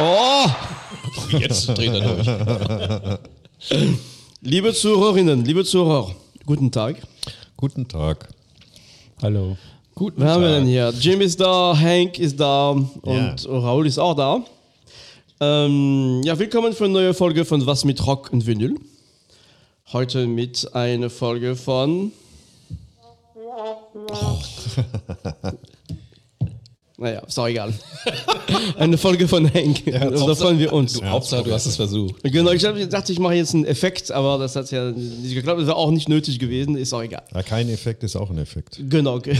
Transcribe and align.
Oh! 0.00 0.46
Jetzt 1.30 1.66
dreht 1.68 1.92
er 1.92 2.00
durch. 2.00 2.26
Liebe 4.40 4.74
Zuhörerinnen, 4.74 5.44
liebe 5.44 5.64
Zuhörer, 5.64 6.14
guten 6.44 6.70
Tag. 6.72 6.96
Guten 7.56 7.86
Tag. 7.88 8.28
Hallo. 9.22 9.56
Guten 9.94 10.20
Wer 10.20 10.30
haben 10.30 10.42
wir 10.42 10.50
denn 10.50 10.66
hier? 10.66 10.92
Jim 10.98 11.20
ist 11.20 11.40
da, 11.40 11.74
Hank 11.78 12.18
ist 12.18 12.38
da 12.38 12.70
und 12.70 13.44
Ja. 13.44 13.50
Raoul 13.50 13.86
ist 13.86 13.98
auch 13.98 14.14
da. 14.14 14.44
Ähm, 15.40 16.22
ja, 16.24 16.38
willkommen 16.38 16.72
für 16.72 16.84
eine 16.84 16.92
neue 16.92 17.14
Folge 17.14 17.44
von 17.44 17.64
Was 17.66 17.84
mit 17.84 18.04
Rock 18.06 18.32
und 18.32 18.46
Vinyl. 18.46 18.74
Heute 19.92 20.26
mit 20.26 20.74
einer 20.74 21.08
Folge 21.10 21.54
von. 21.56 22.12
Oh. 23.94 24.38
naja, 26.96 27.20
ist 27.26 27.38
auch 27.38 27.46
egal. 27.48 27.72
eine 28.78 28.96
Folge 28.96 29.26
von 29.26 29.52
Hank. 29.52 29.84
da 29.86 30.34
freuen 30.34 30.58
wir 30.58 30.72
uns. 30.72 30.92
Du, 30.94 31.04
Hauptsache, 31.04 31.42
du 31.42 31.52
hast 31.52 31.66
es 31.66 31.76
versucht. 31.76 32.22
Genau, 32.22 32.50
ich 32.52 32.62
dachte, 32.62 33.12
ich 33.12 33.18
mache 33.18 33.34
jetzt 33.34 33.54
einen 33.54 33.64
Effekt, 33.64 34.10
aber 34.12 34.38
das 34.38 34.54
hat 34.56 34.70
ja 34.70 34.90
nicht 34.92 35.34
geklappt. 35.34 35.60
Das 35.60 35.66
war 35.68 35.76
auch 35.76 35.90
nicht 35.90 36.08
nötig 36.08 36.38
gewesen, 36.38 36.76
ist 36.76 36.92
auch 36.92 37.02
egal. 37.02 37.22
Ja, 37.34 37.42
kein 37.42 37.68
Effekt 37.68 38.04
ist 38.04 38.14
auch 38.16 38.30
ein 38.30 38.38
Effekt. 38.38 38.80
Genau, 38.88 39.18
ge- 39.20 39.36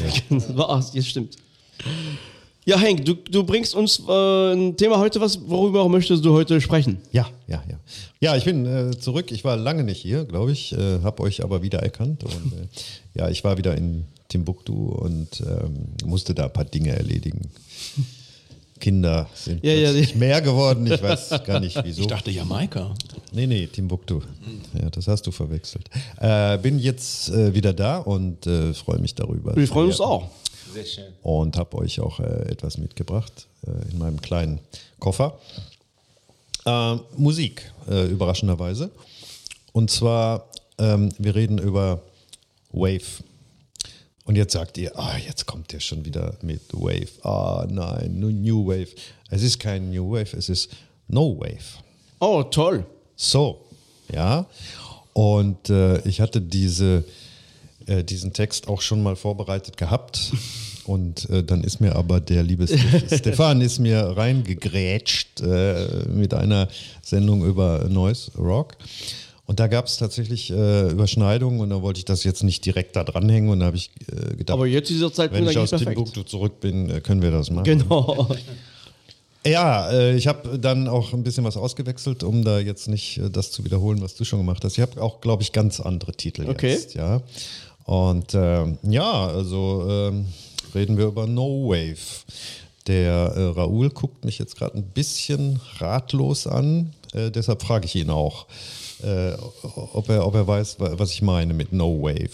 war, 0.55 0.85
jetzt 0.93 1.09
stimmt. 1.09 1.37
Ja, 2.67 2.79
Henk, 2.79 3.05
du, 3.05 3.13
du 3.15 3.45
bringst 3.45 3.75
uns 3.75 4.01
äh, 4.09 4.52
ein 4.55 4.74
Thema 4.77 4.99
heute, 4.99 5.21
was, 5.21 5.39
worüber 5.49 5.87
möchtest 5.89 6.24
du 6.24 6.33
heute 6.33 6.61
sprechen? 6.63 6.96
Ja, 7.13 7.29
ja, 7.46 7.63
ja. 7.71 7.77
Ja, 8.21 8.37
ich 8.37 8.45
bin 8.45 8.65
äh, 8.65 8.99
zurück. 8.99 9.30
Ich 9.33 9.45
war 9.45 9.57
lange 9.59 9.85
nicht 9.85 10.01
hier, 10.01 10.24
glaube 10.24 10.52
ich, 10.52 10.73
äh, 10.73 11.01
habe 11.02 11.23
euch 11.23 11.45
aber 11.45 11.63
wieder 11.63 11.80
erkannt. 11.80 12.24
Und 12.24 12.52
äh, 12.55 12.66
ja, 13.18 13.29
ich 13.29 13.45
war 13.45 13.59
wieder 13.59 13.77
in 13.77 14.07
Timbuktu 14.38 14.88
und 14.88 15.40
ähm, 15.43 15.87
musste 16.04 16.35
da 16.35 16.45
ein 16.46 16.52
paar 16.52 16.65
Dinge 16.65 16.90
erledigen. 16.90 17.43
Kinder 18.80 19.29
sind 19.32 19.65
Ja, 19.65 19.73
ja, 19.73 19.90
plötzlich 19.90 20.13
die- 20.13 20.18
mehr 20.18 20.43
geworden. 20.43 20.85
Ich 20.90 21.01
weiß 21.01 21.29
gar 21.46 21.60
nicht 21.60 21.79
wieso. 21.85 22.01
Ich 22.02 22.07
dachte 22.09 22.32
Jamaika. 22.32 22.93
Nee, 23.32 23.46
nee, 23.46 23.68
Timbuktu. 23.68 24.21
Ja, 24.80 24.90
das 24.90 25.07
hast 25.07 25.23
du 25.29 25.30
verwechselt. 25.30 25.88
Äh, 26.18 26.59
bin 26.59 26.80
jetzt 26.80 27.29
äh, 27.30 27.55
wieder 27.55 27.73
da 27.73 27.99
und 27.99 28.45
äh, 28.49 28.74
freue 28.74 28.99
mich 28.99 29.15
darüber. 29.15 29.55
Wir 29.55 29.68
freuen 29.68 29.87
uns 29.87 29.99
Ja. 29.99 30.05
auch. 30.07 30.29
Sehr 30.74 30.85
schön. 30.85 31.05
und 31.23 31.57
habe 31.57 31.77
euch 31.79 32.01
auch 32.01 32.18
äh, 32.18 32.24
etwas 32.51 32.79
mitgebracht 32.79 33.46
äh, 33.65 33.93
in 33.93 33.99
meinem 33.99 34.21
kleinen 34.21 34.59
Koffer. 34.99 35.38
Äh, 36.66 36.96
Musik, 37.16 37.71
äh, 37.88 38.07
überraschenderweise. 38.09 38.90
Und 39.73 39.90
zwar, 39.93 40.49
ähm, 40.79 41.10
wir 41.18 41.37
reden 41.37 41.59
über 41.59 42.02
Wave. 42.73 43.23
Und 44.25 44.37
jetzt 44.37 44.53
sagt 44.55 44.79
ihr, 44.79 44.99
ah, 44.99 45.17
jetzt 45.19 45.45
kommt 45.47 45.73
der 45.73 45.80
schon 45.80 46.05
wieder 46.05 46.35
mit 46.43 46.63
Wave. 46.73 47.09
Ah, 47.23 47.67
nein, 47.71 48.19
nur 48.19 48.33
New 48.33 48.67
Wave. 48.67 48.89
Es 49.30 49.43
ist 49.43 49.59
kein 49.61 49.91
New 49.91 50.11
Wave, 50.13 50.35
es 50.37 50.49
ist 50.49 50.71
No 51.09 51.39
Wave. 51.39 51.83
Oh, 52.21 52.43
toll. 52.43 52.87
So, 53.17 53.61
ja. 54.13 54.47
Und 55.13 55.69
äh, 55.69 55.99
ich 56.09 56.21
hatte 56.23 56.41
diese, 56.41 57.05
äh, 57.87 58.02
diesen 58.02 58.33
Text 58.33 58.67
auch 58.67 58.80
schon 58.80 59.02
mal 59.02 59.15
vorbereitet 59.17 59.77
gehabt. 59.77 60.33
Und 60.87 61.30
äh, 61.30 61.43
dann 61.43 61.65
ist 61.65 61.80
mir 61.80 61.97
aber 61.97 62.21
der 62.21 62.43
liebe 62.43 62.67
Ste- 62.67 62.79
Stefan 63.19 63.63
ist 63.63 63.79
mir 63.79 64.00
reingegrätscht 64.17 65.41
äh, 65.41 66.05
mit 66.09 66.34
einer 66.34 66.69
Sendung 67.03 67.43
über 67.45 67.87
Noise 67.89 68.33
Rock. 68.37 68.77
Und 69.47 69.60
da 69.60 69.66
gab 69.66 69.87
es 69.87 69.99
tatsächlich 69.99 70.50
äh, 70.50 70.91
Überschneidungen 70.91 71.60
und 71.60 71.69
da 71.69 71.82
wollte 71.82 71.99
ich 71.99 72.06
das 72.06 72.25
jetzt 72.25 72.43
nicht 72.43 72.65
direkt 72.65 72.97
da 72.97 73.05
dranhängen 73.05 73.50
und 73.50 73.60
da 73.60 73.66
habe 73.66 73.77
ich 73.77 73.91
äh, 74.10 74.37
gedacht, 74.37 74.55
Aber 74.55 74.66
jetzt 74.66 74.88
dieser 74.88 75.12
Zeitpunkt 75.12 75.44
wenn 75.44 75.50
ich 75.50 75.59
aus. 75.59 75.71
Timbuktu 75.71 76.22
zurück 76.22 76.60
bin, 76.60 76.88
äh, 76.88 77.00
können 77.00 77.21
wir 77.21 77.31
das 77.31 77.50
machen. 77.50 77.65
Genau. 77.65 78.28
Ja, 79.47 79.91
äh, 79.91 80.16
ich 80.16 80.27
habe 80.27 80.59
dann 80.59 80.88
auch 80.88 81.12
ein 81.12 81.22
bisschen 81.22 81.44
was 81.44 81.59
ausgewechselt, 81.59 82.22
um 82.22 82.47
da 82.47 82.60
jetzt 82.60 82.88
nicht 82.88 83.19
äh, 83.19 83.28
das 83.28 83.50
zu 83.50 83.62
wiederholen, 83.62 84.00
was 84.00 84.15
du 84.15 84.25
schon 84.25 84.38
gemacht 84.38 84.65
hast. 84.65 84.78
Ich 84.78 84.81
habe 84.81 85.03
auch, 85.03 85.21
glaube 85.21 85.43
ich, 85.43 85.53
ganz 85.53 85.81
andere 85.81 86.12
Titel 86.12 86.49
Okay. 86.49 86.71
jetzt. 86.71 86.94
Ja. 86.94 87.21
Und 87.84 88.33
ähm, 88.33 88.78
ja, 88.83 89.27
also 89.27 89.87
ähm, 89.87 90.28
reden 90.75 90.97
wir 90.97 91.04
über 91.04 91.27
No 91.27 91.69
Wave. 91.69 92.25
Der 92.87 93.54
Raoul 93.54 93.91
guckt 93.91 94.25
mich 94.25 94.38
jetzt 94.38 94.56
gerade 94.56 94.78
ein 94.78 94.84
bisschen 94.84 95.60
ratlos 95.78 96.47
an, 96.47 96.94
deshalb 97.15 97.62
frage 97.62 97.87
ich 97.87 97.94
ihn 97.97 98.10
auch, 98.10 98.47
äh, 99.04 99.37
ob, 99.92 100.09
er, 100.09 100.26
ob 100.26 100.34
er 100.34 100.47
weiß, 100.47 100.81
wa- 100.81 100.94
was 100.98 101.12
ich 101.12 101.22
meine 101.22 101.54
mit 101.54 101.72
No 101.72 102.00
Wave. 102.03 102.31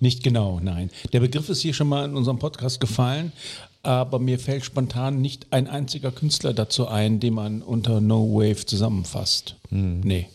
Nicht 0.00 0.22
genau, 0.22 0.58
nein. 0.60 0.90
Der 1.12 1.20
Begriff 1.20 1.48
ist 1.48 1.60
hier 1.62 1.74
schon 1.74 1.88
mal 1.88 2.04
in 2.04 2.16
unserem 2.16 2.38
Podcast 2.38 2.80
gefallen, 2.80 3.32
aber 3.82 4.18
mir 4.20 4.38
fällt 4.38 4.64
spontan 4.64 5.20
nicht 5.20 5.48
ein 5.50 5.66
einziger 5.66 6.12
Künstler 6.12 6.52
dazu 6.52 6.86
ein, 6.86 7.18
den 7.18 7.34
man 7.34 7.62
unter 7.62 8.00
No 8.00 8.32
Wave 8.34 8.64
zusammenfasst. 8.64 9.56
Nee, 9.70 10.28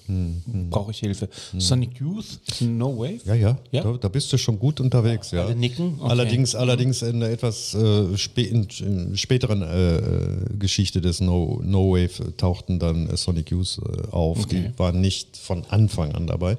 brauche 0.71 0.89
ich 0.91 0.97
Hilfe. 0.97 1.29
Sonic 1.59 1.99
Youth 1.99 2.39
ist 2.47 2.61
ein 2.61 2.77
No 2.79 2.97
Wave? 2.97 3.19
Ja, 3.25 3.35
ja, 3.35 3.57
Ja? 3.71 3.83
Da, 3.83 3.93
da 3.93 4.07
bist 4.07 4.33
du 4.33 4.37
schon 4.37 4.57
gut 4.57 4.79
unterwegs. 4.79 5.29
Ja. 5.29 5.45
Alle 5.45 5.55
nicken? 5.55 5.93
Okay. 5.99 6.09
Allerdings, 6.09 6.55
allerdings 6.55 7.03
in 7.03 7.19
der 7.19 7.31
etwas 7.31 7.75
äh, 7.75 8.17
spä 8.17 8.41
in, 8.41 8.67
in 8.79 9.15
späteren 9.15 9.61
äh, 9.61 10.55
Geschichte 10.57 11.01
des 11.01 11.21
No, 11.21 11.61
no 11.63 11.91
Wave 11.91 12.35
tauchten 12.35 12.79
dann 12.79 13.07
äh, 13.09 13.15
Sonic 13.15 13.51
Youth 13.51 13.77
äh, 13.77 14.07
auf. 14.09 14.39
Okay. 14.39 14.71
Die 14.73 14.79
waren 14.79 15.01
nicht 15.01 15.37
von 15.37 15.63
Anfang 15.69 16.13
an 16.13 16.25
dabei. 16.25 16.57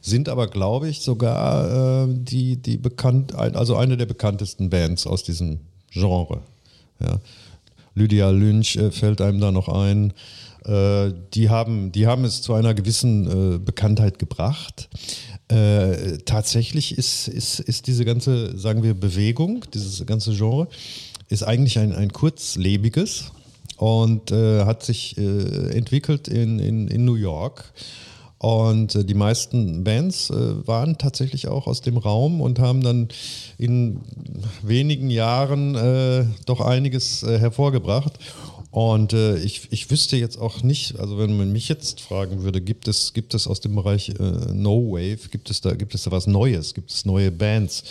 Sind 0.00 0.28
aber, 0.28 0.48
glaube 0.48 0.88
ich, 0.88 1.00
sogar 1.00 2.04
äh, 2.04 2.08
die, 2.10 2.56
die 2.56 2.78
bekannt, 2.78 3.36
ein, 3.36 3.54
also 3.54 3.76
eine 3.76 3.96
der 3.96 4.06
bekanntesten 4.06 4.70
Bands 4.70 5.06
aus 5.06 5.22
diesem 5.22 5.60
Genre. 5.90 6.42
Ja. 7.00 7.20
Lydia 7.98 8.30
Lynch 8.30 8.76
äh, 8.76 8.90
fällt 8.90 9.20
einem 9.20 9.40
da 9.40 9.50
noch 9.50 9.68
ein. 9.68 10.12
Äh, 10.64 11.12
die, 11.34 11.50
haben, 11.50 11.92
die 11.92 12.06
haben 12.06 12.24
es 12.24 12.42
zu 12.42 12.54
einer 12.54 12.74
gewissen 12.74 13.54
äh, 13.54 13.58
Bekanntheit 13.58 14.18
gebracht. 14.18 14.88
Tatsächlich 16.26 16.98
ist, 16.98 17.26
ist, 17.26 17.60
ist 17.60 17.86
diese 17.86 18.04
ganze, 18.04 18.58
sagen 18.58 18.82
wir, 18.82 18.92
Bewegung, 18.92 19.64
dieses 19.72 20.04
ganze 20.04 20.34
Genre, 20.34 20.68
ist 21.30 21.42
eigentlich 21.42 21.78
ein, 21.78 21.94
ein 21.94 22.12
kurzlebiges 22.12 23.32
und 23.78 24.30
hat 24.30 24.82
sich 24.82 25.16
entwickelt 25.16 26.28
in, 26.28 26.58
in, 26.58 26.88
in 26.88 27.06
New 27.06 27.14
York. 27.14 27.64
Und 28.38 28.94
äh, 28.94 29.04
die 29.04 29.14
meisten 29.14 29.82
Bands 29.82 30.30
äh, 30.30 30.66
waren 30.66 30.96
tatsächlich 30.96 31.48
auch 31.48 31.66
aus 31.66 31.80
dem 31.80 31.96
Raum 31.96 32.40
und 32.40 32.60
haben 32.60 32.82
dann 32.82 33.08
in 33.58 34.00
wenigen 34.62 35.10
Jahren 35.10 35.74
äh, 35.74 36.24
doch 36.46 36.60
einiges 36.60 37.24
äh, 37.24 37.38
hervorgebracht. 37.38 38.12
Und 38.70 39.12
äh, 39.12 39.38
ich, 39.38 39.68
ich 39.70 39.90
wüsste 39.90 40.16
jetzt 40.16 40.38
auch 40.38 40.62
nicht, 40.62 41.00
also 41.00 41.18
wenn 41.18 41.36
man 41.36 41.50
mich 41.50 41.68
jetzt 41.68 42.00
fragen 42.00 42.42
würde, 42.42 42.60
gibt 42.60 42.86
es, 42.86 43.12
gibt 43.12 43.34
es 43.34 43.48
aus 43.48 43.60
dem 43.60 43.74
Bereich 43.74 44.10
äh, 44.10 44.22
No 44.52 44.92
Wave, 44.92 45.30
gibt 45.30 45.50
es, 45.50 45.60
da, 45.60 45.74
gibt 45.74 45.94
es 45.94 46.04
da 46.04 46.12
was 46.12 46.26
Neues, 46.26 46.74
gibt 46.74 46.90
es 46.90 47.04
neue 47.04 47.32
Bands? 47.32 47.82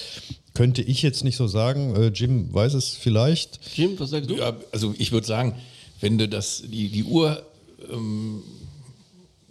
Könnte 0.53 0.81
ich 0.81 1.02
jetzt 1.02 1.24
nicht 1.24 1.35
so 1.35 1.47
sagen. 1.47 1.96
Äh, 1.96 2.08
Jim 2.08 2.53
weiß 2.53 2.75
es 2.75 2.91
vielleicht. 2.91 3.59
Jim, 3.75 4.00
was 4.00 4.12
sagst 4.12 4.29
du? 4.29 4.35
Ja, 4.35 4.56
also 4.72 4.94
ich 4.97 5.12
würde 5.12 5.28
sagen, 5.28 5.56
wenn 6.00 6.18
du 6.18 6.28
das, 6.29 6.64
die, 6.66 6.90
die 6.90 7.03
Uhr 7.03 7.44
ähm, 7.91 8.44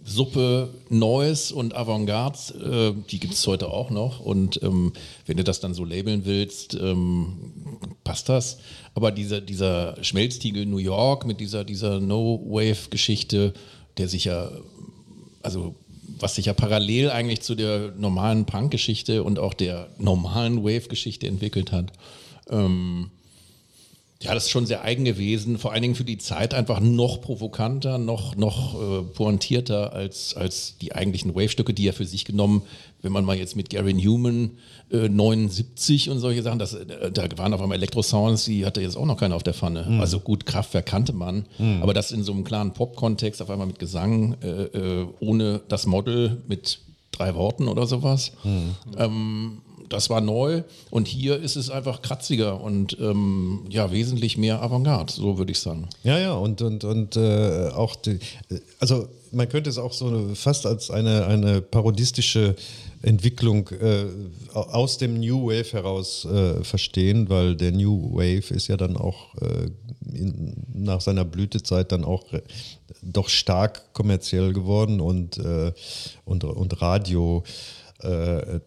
Suppe 0.07 0.69
Neues 0.89 1.51
und 1.51 1.75
Avantgarde, 1.75 2.93
äh, 2.97 3.09
die 3.11 3.19
gibt 3.19 3.33
es 3.33 3.45
heute 3.45 3.67
auch 3.67 3.89
noch. 3.89 4.21
Und 4.21 4.61
ähm, 4.63 4.93
wenn 5.25 5.35
du 5.35 5.43
das 5.43 5.59
dann 5.59 5.73
so 5.73 5.83
labeln 5.83 6.23
willst, 6.23 6.75
ähm, 6.75 7.51
passt 8.05 8.29
das. 8.29 8.59
Aber 8.95 9.11
dieser, 9.11 9.41
dieser 9.41 10.01
Schmelztiegel 10.01 10.65
New 10.65 10.77
York 10.77 11.25
mit 11.25 11.41
dieser, 11.41 11.65
dieser 11.65 11.99
No-Wave-Geschichte, 11.99 13.53
der 13.97 14.07
sich 14.07 14.25
ja, 14.25 14.49
also 15.43 15.75
was 16.19 16.35
sich 16.35 16.45
ja 16.45 16.53
parallel 16.53 17.11
eigentlich 17.11 17.41
zu 17.41 17.53
der 17.53 17.91
normalen 17.97 18.45
Punk-Geschichte 18.45 19.23
und 19.23 19.39
auch 19.39 19.53
der 19.53 19.89
normalen 19.97 20.63
Wave-Geschichte 20.63 21.27
entwickelt 21.27 21.73
hat. 21.73 21.91
Ähm, 22.49 23.11
ja, 24.19 24.33
das 24.33 24.45
ist 24.45 24.49
schon 24.49 24.65
sehr 24.65 24.83
eigen 24.83 25.05
gewesen, 25.05 25.59
vor 25.59 25.73
allen 25.73 25.83
Dingen 25.83 25.95
für 25.95 26.03
die 26.03 26.17
Zeit 26.17 26.55
einfach 26.55 26.79
noch 26.79 27.21
provokanter, 27.21 27.99
noch, 27.99 28.35
noch 28.35 28.73
äh, 28.73 29.03
pointierter 29.03 29.93
als, 29.93 30.35
als 30.35 30.77
die 30.79 30.95
eigentlichen 30.95 31.35
Wave-Stücke, 31.35 31.71
die 31.71 31.83
ja 31.83 31.91
für 31.91 32.05
sich 32.05 32.25
genommen, 32.25 32.63
wenn 33.03 33.11
man 33.11 33.25
mal 33.25 33.37
jetzt 33.37 33.55
mit 33.55 33.69
Gary 33.69 33.93
Newman 33.93 34.57
äh, 34.91 35.07
79 35.07 36.09
und 36.09 36.17
solche 36.17 36.41
Sachen, 36.41 36.57
das, 36.57 36.73
äh, 36.73 37.11
da 37.11 37.27
waren 37.37 37.53
auf 37.53 37.61
einmal 37.61 37.77
Elektrosounds, 37.77 38.45
die 38.45 38.65
hatte 38.65 38.81
jetzt 38.81 38.97
auch 38.97 39.05
noch 39.05 39.17
keiner 39.17 39.35
auf 39.35 39.43
der 39.43 39.53
Pfanne. 39.53 39.85
Also 39.99 40.19
gut, 40.19 40.47
Kraftwerk 40.47 40.87
kannte 40.87 41.13
man, 41.13 41.45
aber 41.81 41.93
das 41.93 42.11
in 42.11 42.23
so 42.23 42.31
einem 42.31 42.43
klaren 42.43 42.73
Pop-Kontext, 42.73 43.39
auf 43.41 43.51
einmal 43.51 43.67
mit 43.67 43.77
Gesang, 43.77 44.35
äh, 44.41 44.47
äh, 44.47 45.07
ohne 45.19 45.61
das 45.67 45.85
Model, 45.85 46.41
mit 46.47 46.79
drei 47.11 47.35
Worten 47.35 47.67
oder 47.67 47.85
sowas. 47.85 48.31
Ähm, 48.97 49.59
das 49.89 50.09
war 50.09 50.21
neu 50.21 50.63
und 50.89 51.07
hier 51.07 51.39
ist 51.39 51.55
es 51.55 51.69
einfach 51.69 52.01
kratziger 52.01 52.61
und 52.61 52.97
ähm, 52.99 53.65
ja, 53.69 53.91
wesentlich 53.91 54.37
mehr 54.37 54.61
Avantgarde, 54.61 55.11
so 55.13 55.37
würde 55.37 55.51
ich 55.51 55.59
sagen. 55.59 55.87
Ja, 56.03 56.17
ja, 56.17 56.33
und, 56.33 56.61
und, 56.61 56.83
und 56.83 57.15
äh, 57.15 57.69
auch, 57.69 57.95
die, 57.95 58.19
also 58.79 59.07
man 59.31 59.49
könnte 59.49 59.69
es 59.69 59.77
auch 59.77 59.93
so 59.93 60.31
fast 60.35 60.65
als 60.65 60.89
eine, 60.89 61.25
eine 61.25 61.61
parodistische 61.61 62.55
Entwicklung 63.01 63.69
äh, 63.69 64.05
aus 64.53 64.97
dem 64.97 65.19
New 65.19 65.47
Wave 65.47 65.71
heraus 65.71 66.25
äh, 66.25 66.63
verstehen, 66.63 67.29
weil 67.29 67.55
der 67.55 67.71
New 67.71 68.15
Wave 68.15 68.53
ist 68.53 68.67
ja 68.67 68.77
dann 68.77 68.97
auch 68.97 69.35
äh, 69.35 69.69
in, 70.13 70.65
nach 70.73 71.01
seiner 71.01 71.25
Blütezeit 71.25 71.91
dann 71.91 72.03
auch 72.03 72.33
äh, 72.33 72.41
doch 73.01 73.29
stark 73.29 73.93
kommerziell 73.93 74.53
geworden 74.53 74.99
und, 74.99 75.37
äh, 75.37 75.71
und, 76.25 76.43
und 76.43 76.81
radio 76.81 77.43
äh, 78.01 78.59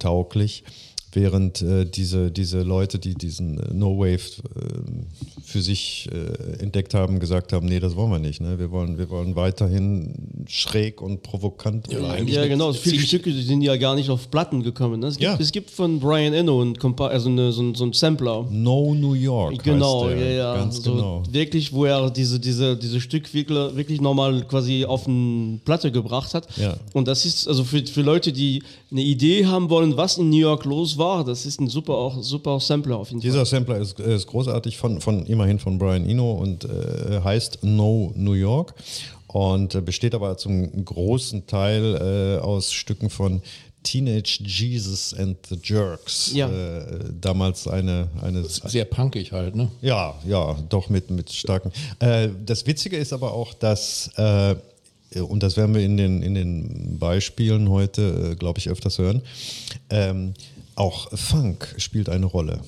während 1.12 1.62
äh, 1.62 1.84
diese, 1.84 2.30
diese 2.30 2.62
Leute, 2.62 2.98
die 2.98 3.14
diesen 3.14 3.58
äh, 3.58 3.74
No 3.74 3.98
Wave 3.98 4.14
äh, 4.14 5.40
für 5.44 5.60
sich 5.60 6.08
äh, 6.12 6.62
entdeckt 6.62 6.94
haben, 6.94 7.18
gesagt 7.18 7.52
haben, 7.52 7.66
nee, 7.66 7.80
das 7.80 7.96
wollen 7.96 8.10
wir 8.10 8.18
nicht. 8.18 8.40
Ne? 8.40 8.58
Wir, 8.58 8.70
wollen, 8.70 8.98
wir 8.98 9.10
wollen 9.10 9.34
weiterhin 9.36 10.44
schräg 10.46 11.02
und 11.02 11.22
provokant 11.22 11.88
bleiben. 11.88 12.28
Ja, 12.28 12.46
genau. 12.46 12.72
Viele 12.72 13.00
Stücke 13.00 13.32
die 13.32 13.42
sind 13.42 13.62
ja 13.62 13.76
gar 13.76 13.94
nicht 13.94 14.10
auf 14.10 14.30
Platten 14.30 14.62
gekommen. 14.62 15.00
Ne? 15.00 15.08
Es, 15.08 15.16
gibt, 15.16 15.22
Ja. 15.30 15.36
es 15.38 15.52
gibt 15.52 15.70
von 15.70 15.98
Brian 15.98 16.32
Eno 16.32 16.62
ein 16.62 16.76
Compa 16.76 17.08
also 17.08 17.28
eine, 17.28 17.52
so, 17.52 17.62
ein, 17.62 17.74
so 17.74 17.84
ein 17.84 17.92
Sampler. 17.92 18.46
No 18.50 18.94
New 18.94 19.14
York. 19.14 19.62
Genau, 19.64 20.04
heißt 20.04 20.14
ja, 20.14 20.20
der. 20.20 20.32
ja. 20.32 20.54
Ganz 20.54 20.82
so 20.82 20.92
genau. 20.94 21.22
Wirklich, 21.30 21.72
wo 21.72 21.84
er 21.84 22.10
diese, 22.10 22.38
diese, 22.38 22.76
diese 22.76 23.00
Stück 23.00 23.32
wirklich, 23.34 23.76
wirklich 23.76 24.00
nochmal 24.00 24.44
quasi 24.46 24.84
auf 24.84 25.06
eine 25.06 25.58
Platte 25.64 25.90
gebracht 25.90 26.34
hat. 26.34 26.46
Ja. 26.56 26.76
Und 26.92 27.08
das 27.08 27.24
ist, 27.24 27.48
also 27.48 27.64
für, 27.64 27.84
für 27.86 28.02
Leute, 28.02 28.32
die 28.32 28.62
eine 28.90 29.02
Idee 29.02 29.46
haben 29.46 29.70
wollen, 29.70 29.96
was 29.96 30.18
in 30.18 30.30
New 30.30 30.38
York 30.38 30.64
los 30.64 30.98
war, 30.98 31.24
das 31.24 31.46
ist 31.46 31.60
ein 31.60 31.68
super, 31.68 31.94
auch, 31.94 32.22
super 32.22 32.58
Sampler 32.58 32.96
auf 32.96 33.10
jeden 33.10 33.22
Fall. 33.22 33.30
Dieser 33.30 33.46
Sampler 33.46 33.78
ist, 33.78 34.00
ist 34.00 34.26
großartig, 34.26 34.76
von, 34.76 35.00
von 35.00 35.26
immerhin 35.26 35.58
von 35.58 35.78
Brian 35.78 36.08
Eno 36.08 36.32
und 36.32 36.64
äh, 36.64 37.20
heißt 37.22 37.60
No 37.62 38.12
New 38.16 38.32
York 38.32 38.74
und 39.28 39.74
äh, 39.74 39.80
besteht 39.80 40.14
aber 40.14 40.36
zum 40.36 40.84
großen 40.84 41.46
Teil 41.46 42.38
äh, 42.40 42.42
aus 42.42 42.72
Stücken 42.72 43.10
von 43.10 43.42
Teenage 43.82 44.40
Jesus 44.44 45.14
and 45.14 45.38
the 45.48 45.58
Jerks. 45.62 46.32
Ja. 46.34 46.50
Äh, 46.50 47.04
damals 47.18 47.66
eine, 47.66 48.08
eine 48.20 48.44
Sehr 48.44 48.84
punkig 48.84 49.32
halt, 49.32 49.54
ne? 49.54 49.70
Ja, 49.80 50.14
ja, 50.26 50.56
doch 50.68 50.88
mit, 50.88 51.10
mit 51.10 51.32
starken. 51.32 51.72
Äh, 51.98 52.28
das 52.44 52.66
Witzige 52.66 52.96
ist 52.96 53.12
aber 53.12 53.32
auch, 53.32 53.54
dass, 53.54 54.10
äh, 54.16 54.56
und 55.18 55.42
das 55.42 55.56
werden 55.56 55.74
wir 55.74 55.82
in 55.82 55.96
den, 55.96 56.22
in 56.22 56.34
den 56.34 56.98
Beispielen 56.98 57.68
heute, 57.68 58.32
äh, 58.32 58.36
glaube 58.36 58.58
ich, 58.58 58.68
öfters 58.68 58.98
hören, 58.98 59.22
ähm, 59.90 60.34
auch 60.76 61.10
Funk 61.16 61.74
spielt 61.78 62.08
eine 62.08 62.26
Rolle. 62.26 62.60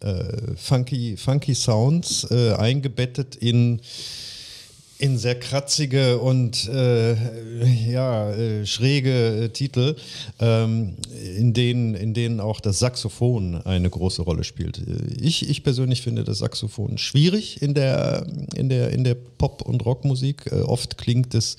Äh, 0.00 0.54
funky, 0.56 1.16
funky 1.16 1.54
Sounds 1.54 2.30
äh, 2.30 2.52
eingebettet 2.54 3.36
in 3.36 3.80
in 5.00 5.16
sehr 5.16 5.34
kratzige 5.38 6.18
und 6.18 6.68
äh, 6.68 7.14
ja, 7.90 8.30
äh, 8.32 8.66
schräge 8.66 9.44
äh, 9.44 9.48
Titel, 9.48 9.96
ähm, 10.38 10.96
in, 11.38 11.54
denen, 11.54 11.94
in 11.94 12.12
denen 12.12 12.38
auch 12.38 12.60
das 12.60 12.78
Saxophon 12.80 13.62
eine 13.64 13.88
große 13.88 14.20
Rolle 14.22 14.44
spielt. 14.44 14.78
Äh, 14.78 15.14
Ich, 15.20 15.48
ich 15.48 15.62
persönlich 15.62 16.02
finde 16.02 16.22
das 16.24 16.38
Saxophon 16.38 16.98
schwierig 16.98 17.62
in 17.62 17.72
der, 17.72 18.26
in 18.54 18.68
der, 18.68 18.90
in 18.90 19.02
der 19.04 19.14
Pop- 19.14 19.62
und 19.62 19.84
Rockmusik. 19.86 20.52
Äh, 20.52 20.56
oft 20.60 20.98
klingt 20.98 21.34
es, 21.34 21.56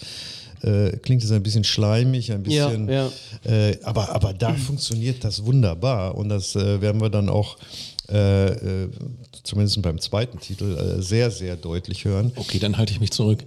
äh, 0.61 0.91
klingt 0.97 1.23
es 1.23 1.31
ein 1.31 1.41
bisschen 1.41 1.63
schleimig, 1.63 2.31
ein 2.31 2.45
Ja, 2.47 2.67
bisschen, 2.67 2.89
ja. 2.89 3.09
Äh, 3.43 3.77
aber, 3.81 4.09
aber 4.13 4.33
da 4.33 4.53
funktioniert 4.53 5.23
das 5.23 5.43
wunderbar 5.45 6.13
und 6.15 6.29
das 6.29 6.55
äh, 6.55 6.79
werden 6.79 7.01
wir 7.01 7.09
dann 7.09 7.27
auch 7.27 7.57
äh, 8.11 8.83
äh, 8.83 8.89
zumindest 9.43 9.81
beim 9.81 9.99
zweiten 9.99 10.39
Titel 10.39 10.77
äh, 10.77 11.01
sehr, 11.01 11.31
sehr 11.31 11.55
deutlich 11.55 12.05
hören. 12.05 12.31
Okay, 12.35 12.59
dann 12.59 12.77
halte 12.77 12.91
ich 12.93 12.99
mich 12.99 13.11
zurück. 13.11 13.43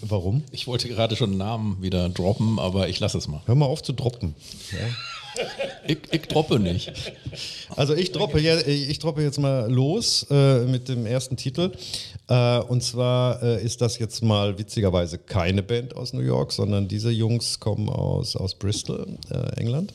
Warum? 0.00 0.42
Ich 0.50 0.66
wollte 0.66 0.88
gerade 0.88 1.14
schon 1.14 1.30
einen 1.30 1.38
Namen 1.38 1.80
wieder 1.80 2.08
droppen, 2.08 2.58
aber 2.58 2.88
ich 2.88 2.98
lasse 2.98 3.18
es 3.18 3.28
mal. 3.28 3.40
Hör 3.46 3.54
mal 3.54 3.66
auf 3.66 3.82
zu 3.82 3.92
droppen. 3.92 4.34
Ich, 5.86 5.98
ich 6.10 6.22
droppe 6.22 6.58
nicht. 6.58 6.92
Also 7.76 7.94
ich 7.94 8.12
droppe, 8.12 8.38
je- 8.40 8.60
ich 8.64 8.98
droppe 8.98 9.22
jetzt 9.22 9.38
mal 9.38 9.70
los 9.70 10.26
äh, 10.30 10.64
mit 10.66 10.88
dem 10.88 11.06
ersten 11.06 11.36
Titel. 11.36 11.70
Äh, 12.28 12.58
und 12.58 12.82
zwar 12.82 13.42
äh, 13.42 13.62
ist 13.64 13.80
das 13.80 13.98
jetzt 13.98 14.22
mal 14.22 14.58
witzigerweise 14.58 15.18
keine 15.18 15.62
Band 15.62 15.96
aus 15.96 16.12
New 16.12 16.20
York, 16.20 16.52
sondern 16.52 16.88
diese 16.88 17.10
Jungs 17.10 17.60
kommen 17.60 17.88
aus, 17.88 18.34
aus 18.36 18.54
Bristol, 18.56 19.06
äh, 19.30 19.60
England. 19.60 19.94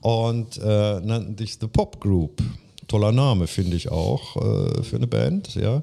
Und 0.00 0.58
äh, 0.58 1.00
nannten 1.00 1.36
sich 1.36 1.58
The 1.60 1.66
Pop 1.66 2.00
Group. 2.00 2.40
Toller 2.88 3.12
Name, 3.12 3.46
finde 3.46 3.76
ich 3.76 3.90
auch, 3.90 4.36
äh, 4.36 4.82
für 4.82 4.96
eine 4.96 5.06
Band, 5.06 5.54
ja. 5.54 5.82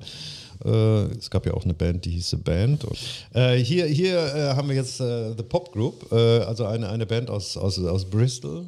Äh, 0.64 1.06
es 1.18 1.30
gab 1.30 1.46
ja 1.46 1.54
auch 1.54 1.64
eine 1.64 1.74
Band, 1.74 2.06
die 2.06 2.12
hieß 2.12 2.32
The 2.32 2.38
Band. 2.38 2.86
Und, 2.86 2.98
äh, 3.34 3.56
hier 3.56 3.86
hier 3.86 4.18
äh, 4.18 4.56
haben 4.56 4.70
wir 4.70 4.76
jetzt 4.76 5.00
äh, 5.00 5.34
The 5.36 5.44
Pop 5.44 5.72
Group, 5.72 6.12
äh, 6.12 6.16
also 6.16 6.66
eine, 6.66 6.90
eine 6.90 7.06
Band 7.06 7.30
aus, 7.30 7.58
aus, 7.58 7.80
aus 7.80 8.06
Bristol. 8.06 8.66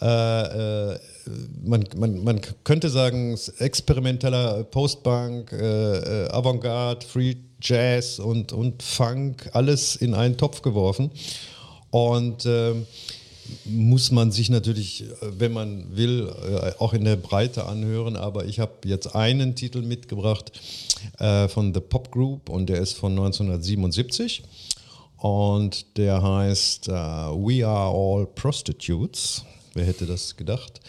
Man, 0.00 1.84
man, 1.96 2.22
man 2.22 2.40
könnte 2.64 2.90
sagen, 2.90 3.38
experimenteller 3.58 4.64
Postpunk, 4.64 5.52
äh, 5.52 6.28
Avantgarde, 6.30 7.06
Free 7.06 7.36
Jazz 7.62 8.18
und, 8.18 8.52
und 8.52 8.82
Funk, 8.82 9.48
alles 9.52 9.96
in 9.96 10.14
einen 10.14 10.36
Topf 10.36 10.60
geworfen. 10.60 11.10
Und 11.90 12.44
ähm, 12.44 12.86
muss 13.64 14.10
man 14.10 14.32
sich 14.32 14.50
natürlich, 14.50 15.02
äh, 15.02 15.06
wenn 15.38 15.52
man 15.52 15.96
will, 15.96 16.28
äh, 16.28 16.72
auch 16.78 16.92
in 16.92 17.04
der 17.04 17.16
Breite 17.16 17.66
anhören. 17.66 18.16
Aber 18.16 18.44
ich 18.44 18.60
habe 18.60 18.72
jetzt 18.84 19.14
einen 19.14 19.54
Titel 19.54 19.82
mitgebracht 19.82 20.52
äh, 21.18 21.48
von 21.48 21.72
The 21.74 21.80
Pop 21.80 22.10
Group 22.10 22.48
und 22.48 22.68
der 22.68 22.80
ist 22.80 22.94
von 22.94 23.12
1977. 23.12 24.42
Und 25.18 25.96
der 25.96 26.22
heißt 26.22 26.88
äh, 26.88 26.92
We 26.92 27.66
Are 27.66 27.94
All 27.94 28.26
Prostitutes. 28.26 29.44
Wer 29.72 29.86
hätte 29.86 30.06
das 30.06 30.36
gedacht? 30.36 30.80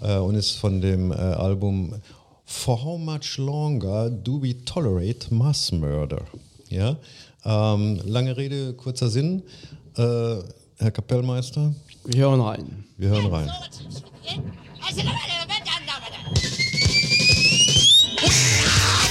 Äh, 0.00 0.16
und 0.18 0.34
ist 0.34 0.52
von 0.52 0.80
dem 0.80 1.12
äh, 1.12 1.14
Album 1.14 1.94
For 2.44 2.82
How 2.82 2.98
Much 2.98 3.38
Longer 3.38 4.10
Do 4.10 4.42
We 4.42 4.64
Tolerate 4.64 5.32
Mass 5.32 5.70
Murder? 5.70 6.22
Ja? 6.68 6.96
Ähm, 7.44 8.00
lange 8.04 8.36
Rede, 8.36 8.74
kurzer 8.74 9.08
Sinn. 9.08 9.42
Herr 9.96 10.90
Kapellmeister, 10.90 11.72
Wir 12.06 12.20
hören 12.20 12.40
rein. 12.40 12.84
wir 12.98 13.08
hören 13.08 13.26
rein. 13.26 13.50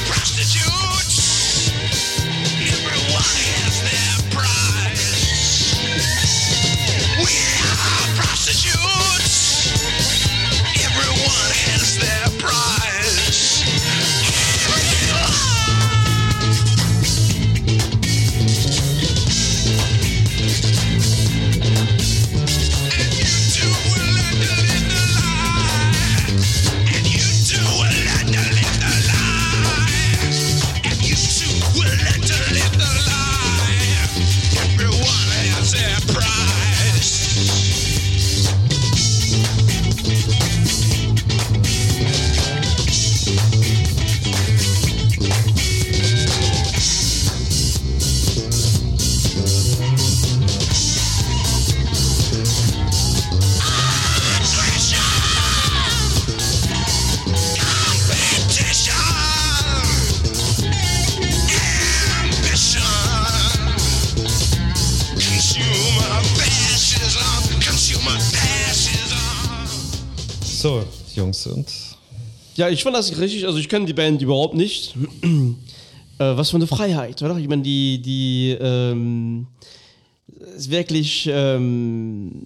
prostitutes. 0.08 1.13
Und 71.48 71.68
Ja, 72.56 72.70
ich 72.70 72.84
fand 72.84 72.96
das 72.96 73.18
richtig, 73.18 73.46
also 73.46 73.58
ich 73.58 73.70
kenne 73.70 73.86
die 73.86 73.94
Band 73.94 74.22
überhaupt 74.22 74.56
nicht. 74.56 74.96
äh, 75.24 75.58
was 76.18 76.50
für 76.50 76.58
eine 76.58 76.68
Freiheit, 76.68 77.22
oder? 77.22 77.38
Ich 77.38 77.48
meine, 77.48 77.64
die, 77.64 78.02
die, 78.02 78.58
ähm, 78.60 79.48
ist 80.56 80.70
wirklich, 80.70 81.30
ähm, 81.32 82.44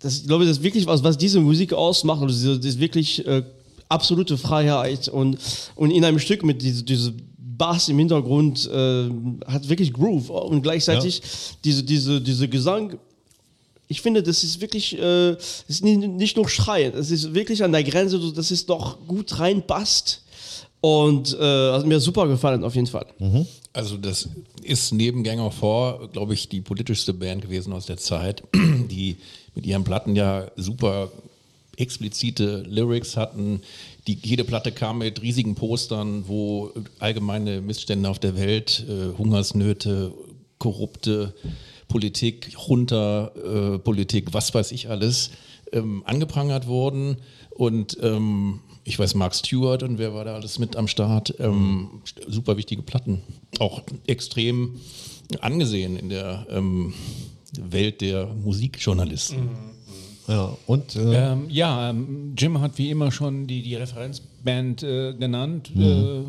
das, 0.00 0.18
ich 0.20 0.26
glaube, 0.26 0.44
das 0.44 0.58
ist 0.58 0.62
wirklich 0.62 0.86
was, 0.86 1.02
was 1.02 1.18
diese 1.18 1.40
Musik 1.40 1.72
ausmacht. 1.72 2.22
Also 2.22 2.56
das 2.56 2.64
ist 2.64 2.80
wirklich 2.80 3.26
äh, 3.26 3.42
absolute 3.88 4.36
Freiheit 4.36 5.08
und, 5.08 5.38
und 5.74 5.90
in 5.90 6.04
einem 6.04 6.18
Stück 6.18 6.44
mit 6.44 6.62
diese, 6.62 6.82
diese 6.82 7.14
Bass 7.38 7.88
im 7.88 7.98
Hintergrund 7.98 8.68
äh, 8.70 9.08
hat 9.46 9.68
wirklich 9.68 9.92
Groove 9.92 10.30
und 10.30 10.62
gleichzeitig 10.62 11.22
diese, 11.64 11.82
diese, 11.82 12.20
diese 12.20 12.48
Gesang. 12.48 12.98
Ich 13.88 14.00
finde, 14.02 14.22
das 14.22 14.42
ist 14.42 14.60
wirklich, 14.60 14.98
äh, 14.98 15.32
das 15.34 15.64
ist 15.68 15.84
nicht, 15.84 16.00
nicht 16.00 16.36
nur 16.36 16.48
Schreien, 16.48 16.94
es 16.94 17.10
ist 17.10 17.34
wirklich 17.34 17.62
an 17.62 17.72
der 17.72 17.84
Grenze, 17.84 18.18
so, 18.18 18.30
dass 18.30 18.50
es 18.50 18.66
doch 18.66 19.06
gut 19.06 19.38
reinpasst. 19.38 20.22
Und 20.80 21.34
äh, 21.34 21.72
hat 21.72 21.86
mir 21.86 21.98
super 21.98 22.28
gefallen, 22.28 22.62
auf 22.62 22.74
jeden 22.74 22.86
Fall. 22.86 23.06
Also 23.72 23.96
das 23.96 24.28
ist 24.62 24.92
neben 24.92 25.24
Gang 25.24 25.40
of 25.40 25.54
Four, 25.54 26.08
glaube 26.12 26.34
ich, 26.34 26.48
die 26.48 26.60
politischste 26.60 27.12
Band 27.12 27.42
gewesen 27.42 27.72
aus 27.72 27.86
der 27.86 27.96
Zeit, 27.96 28.42
die 28.54 29.16
mit 29.54 29.66
ihren 29.66 29.84
Platten 29.84 30.14
ja 30.14 30.50
super 30.56 31.10
explizite 31.76 32.62
Lyrics 32.68 33.16
hatten. 33.16 33.62
Die, 34.06 34.18
jede 34.22 34.44
Platte 34.44 34.72
kam 34.72 34.98
mit 34.98 35.22
riesigen 35.22 35.54
Postern, 35.54 36.24
wo 36.26 36.72
allgemeine 36.98 37.60
Missstände 37.60 38.08
auf 38.08 38.18
der 38.18 38.36
Welt, 38.36 38.84
äh, 38.88 39.16
Hungersnöte, 39.16 40.12
korrupte 40.58 41.34
Politik, 41.88 42.50
Junta, 42.52 43.28
äh, 43.28 43.78
Politik, 43.78 44.32
was 44.32 44.54
weiß 44.54 44.72
ich 44.72 44.88
alles, 44.90 45.30
ähm, 45.72 46.02
angeprangert 46.04 46.66
wurden. 46.66 47.18
Und 47.50 47.96
ähm, 48.02 48.60
ich 48.84 48.98
weiß, 48.98 49.14
Mark 49.14 49.34
Stewart 49.34 49.82
und 49.82 49.98
wer 49.98 50.14
war 50.14 50.24
da 50.24 50.34
alles 50.34 50.58
mit 50.58 50.76
am 50.76 50.88
Start. 50.88 51.34
Ähm, 51.38 52.02
super 52.28 52.56
wichtige 52.56 52.82
Platten. 52.82 53.22
Auch 53.58 53.82
extrem 54.06 54.80
angesehen 55.40 55.96
in 55.96 56.08
der 56.08 56.46
ähm, 56.50 56.94
Welt 57.58 58.00
der 58.00 58.26
Musikjournalisten. 58.26 59.48
Ja, 60.28 60.56
und 60.66 60.96
äh, 60.96 61.32
Ähm, 61.32 61.46
ja, 61.48 61.90
ähm, 61.90 62.34
Jim 62.36 62.60
hat 62.60 62.78
wie 62.78 62.90
immer 62.90 63.10
schon 63.12 63.46
die, 63.46 63.62
die 63.62 63.74
Referenzband 64.46 64.82
äh, 64.82 65.12
genannt, 65.14 65.70
äh, 65.76 66.22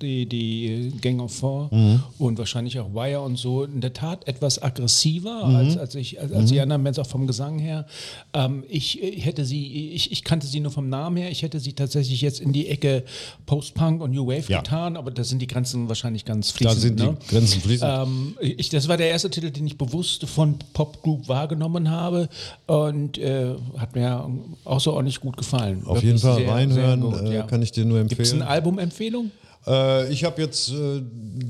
die, 0.00 0.26
die 0.26 0.92
Gang 1.00 1.20
of 1.20 1.34
Four 1.34 1.70
und 2.18 2.38
wahrscheinlich 2.38 2.78
auch 2.78 2.92
Wire 2.94 3.20
und 3.20 3.36
so. 3.36 3.64
In 3.64 3.80
der 3.80 3.92
Tat 3.92 4.26
etwas 4.28 4.62
aggressiver 4.62 5.44
als, 5.44 5.76
als, 5.76 5.94
ich, 5.94 6.20
als, 6.20 6.32
als 6.32 6.50
die 6.50 6.60
anderen 6.60 6.84
Bands, 6.84 6.98
auch 6.98 7.06
vom 7.06 7.26
Gesang 7.26 7.58
her. 7.58 7.86
Ähm, 8.32 8.64
ich, 8.68 9.02
ich 9.02 9.24
hätte 9.24 9.44
sie, 9.44 9.92
ich, 9.92 10.12
ich 10.12 10.24
kannte 10.24 10.46
sie 10.46 10.60
nur 10.60 10.70
vom 10.72 10.88
Namen 10.88 11.16
her, 11.16 11.30
ich 11.30 11.42
hätte 11.42 11.60
sie 11.60 11.72
tatsächlich 11.72 12.20
jetzt 12.20 12.40
in 12.40 12.52
die 12.52 12.68
Ecke 12.68 13.04
Post-Punk 13.46 14.00
und 14.02 14.12
New 14.12 14.26
Wave 14.26 14.50
Ja. 14.50 14.58
getan, 14.60 14.96
aber 14.96 15.10
da 15.10 15.24
sind 15.24 15.40
die 15.40 15.46
Grenzen 15.46 15.88
wahrscheinlich 15.88 16.24
ganz 16.24 16.52
da 16.52 16.56
fließend. 16.56 16.80
sind 16.80 17.00
die 17.00 17.04
ne? 17.04 17.16
Grenzen 17.28 17.60
fließend. 17.60 17.92
Ähm, 17.92 18.36
ich, 18.40 18.68
das 18.68 18.88
war 18.88 18.96
der 18.96 19.10
erste 19.10 19.30
Titel, 19.30 19.50
den 19.50 19.66
ich 19.66 19.76
bewusst 19.76 20.24
von 20.26 20.56
Popgroup 20.72 21.28
wahrgenommen 21.28 21.90
habe 21.90 22.28
und 22.66 23.18
äh, 23.18 23.54
hat 23.76 23.94
mir 23.94 24.28
außerordentlich 24.64 25.20
gut 25.20 25.36
gefallen. 25.36 25.82
Auf 25.84 25.96
Wirklich 26.02 26.04
jeden 26.04 26.18
Fall 26.18 26.44
reinhören, 26.46 27.02
sehr 27.02 27.10
gut, 27.10 27.28
äh, 27.30 27.34
ja. 27.34 27.47
Kann 27.48 27.62
ich 27.62 27.72
dir 27.72 27.84
nur 27.84 27.98
Gibt 28.00 28.12
es 28.12 28.18
empfehlen. 28.18 28.42
eine 28.42 28.50
Albumempfehlung? 28.50 29.30
Äh, 29.66 30.12
ich 30.12 30.24
habe 30.24 30.40
jetzt 30.40 30.70
äh, 30.70 31.02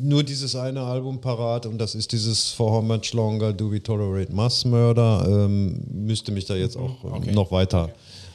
nur 0.02 0.23
dieses 0.23 0.57
eine 0.57 0.83
Album 0.83 1.21
parat 1.21 1.67
und 1.67 1.78
das 1.78 1.95
ist 1.95 2.12
dieses 2.12 2.50
For 2.50 2.73
How 2.73 2.83
Much 2.83 3.12
Longer 3.12 3.52
Do 3.52 3.71
We 3.71 3.83
Tolerate 3.83 4.33
Mass 4.33 4.64
Murder. 4.64 5.26
Ähm, 5.28 5.81
müsste 5.90 6.33
mich 6.33 6.47
da 6.47 6.55
jetzt 6.55 6.76
auch 6.76 7.25
äh, 7.25 7.33
noch 7.33 7.52
weiter 7.52 7.90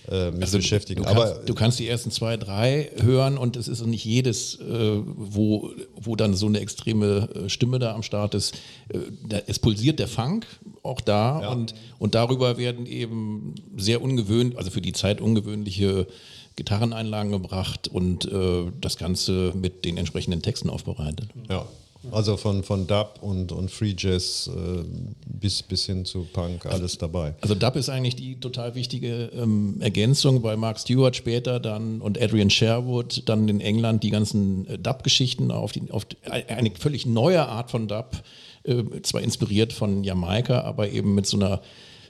äh, 0.10 0.32
mit 0.32 0.51
beschäftigen. 0.51 1.05
Also 1.05 1.15
Du 1.15 1.22
Aber 1.22 1.32
kannst, 1.34 1.50
du 1.50 1.53
kannst 1.53 1.79
die 1.79 1.88
ersten 1.88 2.12
zwei, 2.12 2.38
drei 2.38 2.91
hören 3.01 3.38
und 3.38 3.55
es 3.55 3.67
ist 3.67 3.86
nicht 3.86 4.05
jedes, 4.05 4.60
äh, 4.60 5.01
wo, 5.05 5.72
wo 6.00 6.15
dann 6.15 6.34
so 6.34 6.46
eine 6.48 6.60
extreme 6.60 7.29
äh, 7.34 7.50
Stimme 7.50 7.79
da 7.79 7.93
am 7.93 8.03
Start 8.03 8.36
ist. 8.36 8.55
Äh, 8.89 9.00
da, 9.27 9.39
es 9.48 9.60
pulsiert 9.60 10.00
der 10.00 10.08
Funk 10.08 10.46
auch 10.82 11.01
da 11.01 11.50
und, 11.50 11.74
und 12.00 12.15
darüber 12.15 12.58
werden 12.58 12.86
eben 12.86 13.55
sehr 13.77 14.01
ungewöhnlich, 14.01 14.58
also 14.58 14.70
für 14.70 14.82
die 14.82 14.93
Zeit 14.93 15.22
ungewöhnliche 15.22 16.08
Gitarreneinlagen 16.55 17.31
gebracht 17.31 17.88
und 17.88 18.25
äh, 18.25 18.72
das 18.79 18.98
Ganze 18.98 19.53
mit 19.55 19.86
den 19.86 19.98
entsprechenden 19.98 20.41
Texten 20.41 20.69
aufbereitet. 20.69 21.29
ja, 21.50 21.65
also 22.12 22.36
von, 22.36 22.63
von 22.63 22.86
Dub 22.86 23.19
und, 23.22 23.51
und 23.51 23.72
Free 23.72 23.95
Jazz 23.98 24.50
äh, 24.53 24.83
bis, 25.25 25.63
bis 25.63 25.86
hin 25.86 26.03
zu 26.05 26.27
Punk, 26.33 26.65
alles 26.65 26.98
dabei. 26.98 27.33
Also 27.41 27.55
Dub 27.55 27.75
ist 27.75 27.89
eigentlich 27.89 28.15
die 28.15 28.39
total 28.39 28.75
wichtige 28.75 29.31
ähm, 29.33 29.77
Ergänzung, 29.79 30.43
weil 30.43 30.57
Mark 30.57 30.79
Stewart 30.79 31.15
später 31.15 31.60
dann 31.60 32.01
und 32.01 32.22
Adrian 32.22 32.50
Sherwood 32.50 33.24
dann 33.27 33.48
in 33.48 33.62
England 33.62 34.03
die 34.03 34.10
ganzen 34.10 34.67
äh, 34.67 34.77
Dub-Geschichten 34.77 35.51
auf, 35.51 35.72
die, 35.72 35.91
auf 35.91 36.05
die, 36.05 36.17
eine 36.29 36.72
völlig 36.72 37.05
neue 37.05 37.48
Art 37.48 37.72
von 37.72 37.88
Dub, 37.88 38.22
äh, 38.63 38.83
zwar 39.03 39.22
inspiriert 39.22 39.72
von 39.72 40.03
Jamaika, 40.03 40.62
aber 40.62 40.89
eben 40.89 41.15
mit 41.15 41.25
so 41.25 41.38
einer 41.38 41.62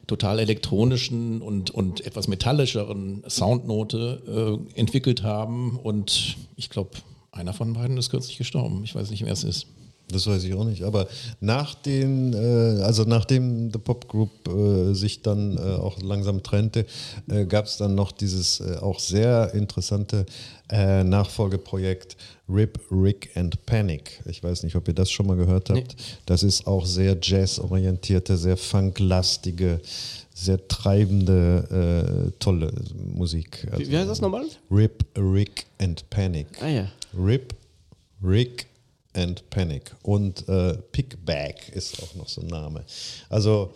total 0.07 0.39
elektronischen 0.39 1.41
und, 1.41 1.71
und 1.71 2.05
etwas 2.05 2.27
metallischeren 2.27 3.23
Soundnote 3.27 4.59
äh, 4.75 4.79
entwickelt 4.79 5.23
haben 5.23 5.77
und 5.77 6.37
ich 6.55 6.69
glaube, 6.69 6.91
einer 7.31 7.53
von 7.53 7.73
beiden 7.73 7.97
ist 7.97 8.09
kürzlich 8.09 8.37
gestorben. 8.37 8.83
Ich 8.83 8.93
weiß 8.93 9.09
nicht, 9.09 9.25
wer 9.25 9.33
es 9.33 9.43
ist. 9.43 9.67
Das 10.09 10.27
weiß 10.27 10.43
ich 10.43 10.53
auch 10.53 10.65
nicht. 10.65 10.83
Aber 10.83 11.07
nach 11.39 11.75
den, 11.75 12.33
äh, 12.33 12.83
also 12.83 13.03
nachdem 13.03 13.71
The 13.71 13.79
Pop 13.79 14.07
Group 14.07 14.47
äh, 14.47 14.93
sich 14.93 15.21
dann 15.21 15.57
äh, 15.57 15.61
auch 15.61 16.01
langsam 16.01 16.43
trennte, 16.43 16.85
äh, 17.29 17.45
gab 17.45 17.65
es 17.65 17.77
dann 17.77 17.95
noch 17.95 18.11
dieses 18.11 18.59
äh, 18.59 18.77
auch 18.77 18.99
sehr 18.99 19.53
interessante 19.53 20.25
äh, 20.69 21.03
Nachfolgeprojekt 21.03 22.17
Rip, 22.53 22.79
Rick 22.91 23.31
and 23.35 23.65
Panic. 23.65 24.21
Ich 24.25 24.43
weiß 24.43 24.63
nicht, 24.63 24.75
ob 24.75 24.87
ihr 24.87 24.93
das 24.93 25.09
schon 25.09 25.27
mal 25.27 25.35
gehört 25.35 25.69
habt. 25.69 25.95
Das 26.25 26.43
ist 26.43 26.67
auch 26.67 26.85
sehr 26.85 27.17
jazzorientierte, 27.21 28.37
sehr 28.37 28.57
funklastige, 28.57 29.79
sehr 30.33 30.67
treibende, 30.67 32.27
äh, 32.29 32.31
tolle 32.39 32.71
Musik. 33.13 33.67
Also 33.71 33.79
Wie, 33.83 33.91
wie 33.91 33.97
heißt 33.97 34.09
das 34.09 34.21
nochmal? 34.21 34.45
Rip, 34.69 35.05
Rick 35.17 35.65
and 35.79 36.07
Panic. 36.09 36.47
Ah 36.61 36.67
ja. 36.67 36.87
Rip, 37.17 37.55
Rick 38.23 38.67
and 39.13 39.47
Panic. 39.49 39.91
Und 40.03 40.47
äh, 40.47 40.73
Pickback 40.91 41.69
ist 41.73 42.01
auch 42.01 42.15
noch 42.15 42.27
so 42.27 42.41
ein 42.41 42.47
Name. 42.47 42.83
Also 43.29 43.73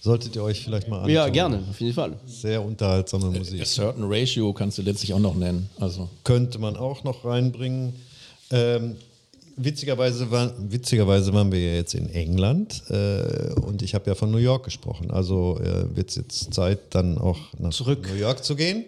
solltet 0.00 0.36
ihr 0.36 0.42
euch 0.42 0.62
vielleicht 0.62 0.88
mal 0.88 0.98
anschauen. 0.98 1.14
Ja, 1.14 1.28
gerne, 1.28 1.62
auf 1.68 1.80
jeden 1.80 1.94
Fall. 1.94 2.18
Sehr 2.26 2.62
unterhaltsame 2.62 3.26
A 3.26 3.30
Musik. 3.30 3.66
Certain 3.66 4.04
Ratio 4.04 4.52
kannst 4.52 4.78
du 4.78 4.82
letztlich 4.82 5.12
auch 5.12 5.18
noch 5.18 5.34
nennen. 5.34 5.68
Also 5.78 6.08
Könnte 6.24 6.58
man 6.58 6.76
auch 6.76 7.04
noch 7.04 7.24
reinbringen. 7.24 7.94
Ähm, 8.50 8.96
witzigerweise, 9.56 10.30
war, 10.30 10.52
witzigerweise 10.58 11.32
waren 11.32 11.52
wir 11.52 11.60
ja 11.60 11.74
jetzt 11.74 11.94
in 11.94 12.08
England 12.10 12.82
äh, 12.88 13.52
und 13.60 13.82
ich 13.82 13.94
habe 13.94 14.06
ja 14.08 14.14
von 14.14 14.30
New 14.30 14.38
York 14.38 14.64
gesprochen. 14.64 15.10
Also 15.10 15.58
äh, 15.60 15.94
wird 15.96 16.10
es 16.10 16.16
jetzt 16.16 16.54
Zeit, 16.54 16.78
dann 16.90 17.18
auch 17.18 17.38
nach 17.58 17.70
Zurück. 17.70 18.08
New 18.08 18.18
York 18.18 18.44
zu 18.44 18.56
gehen. 18.56 18.84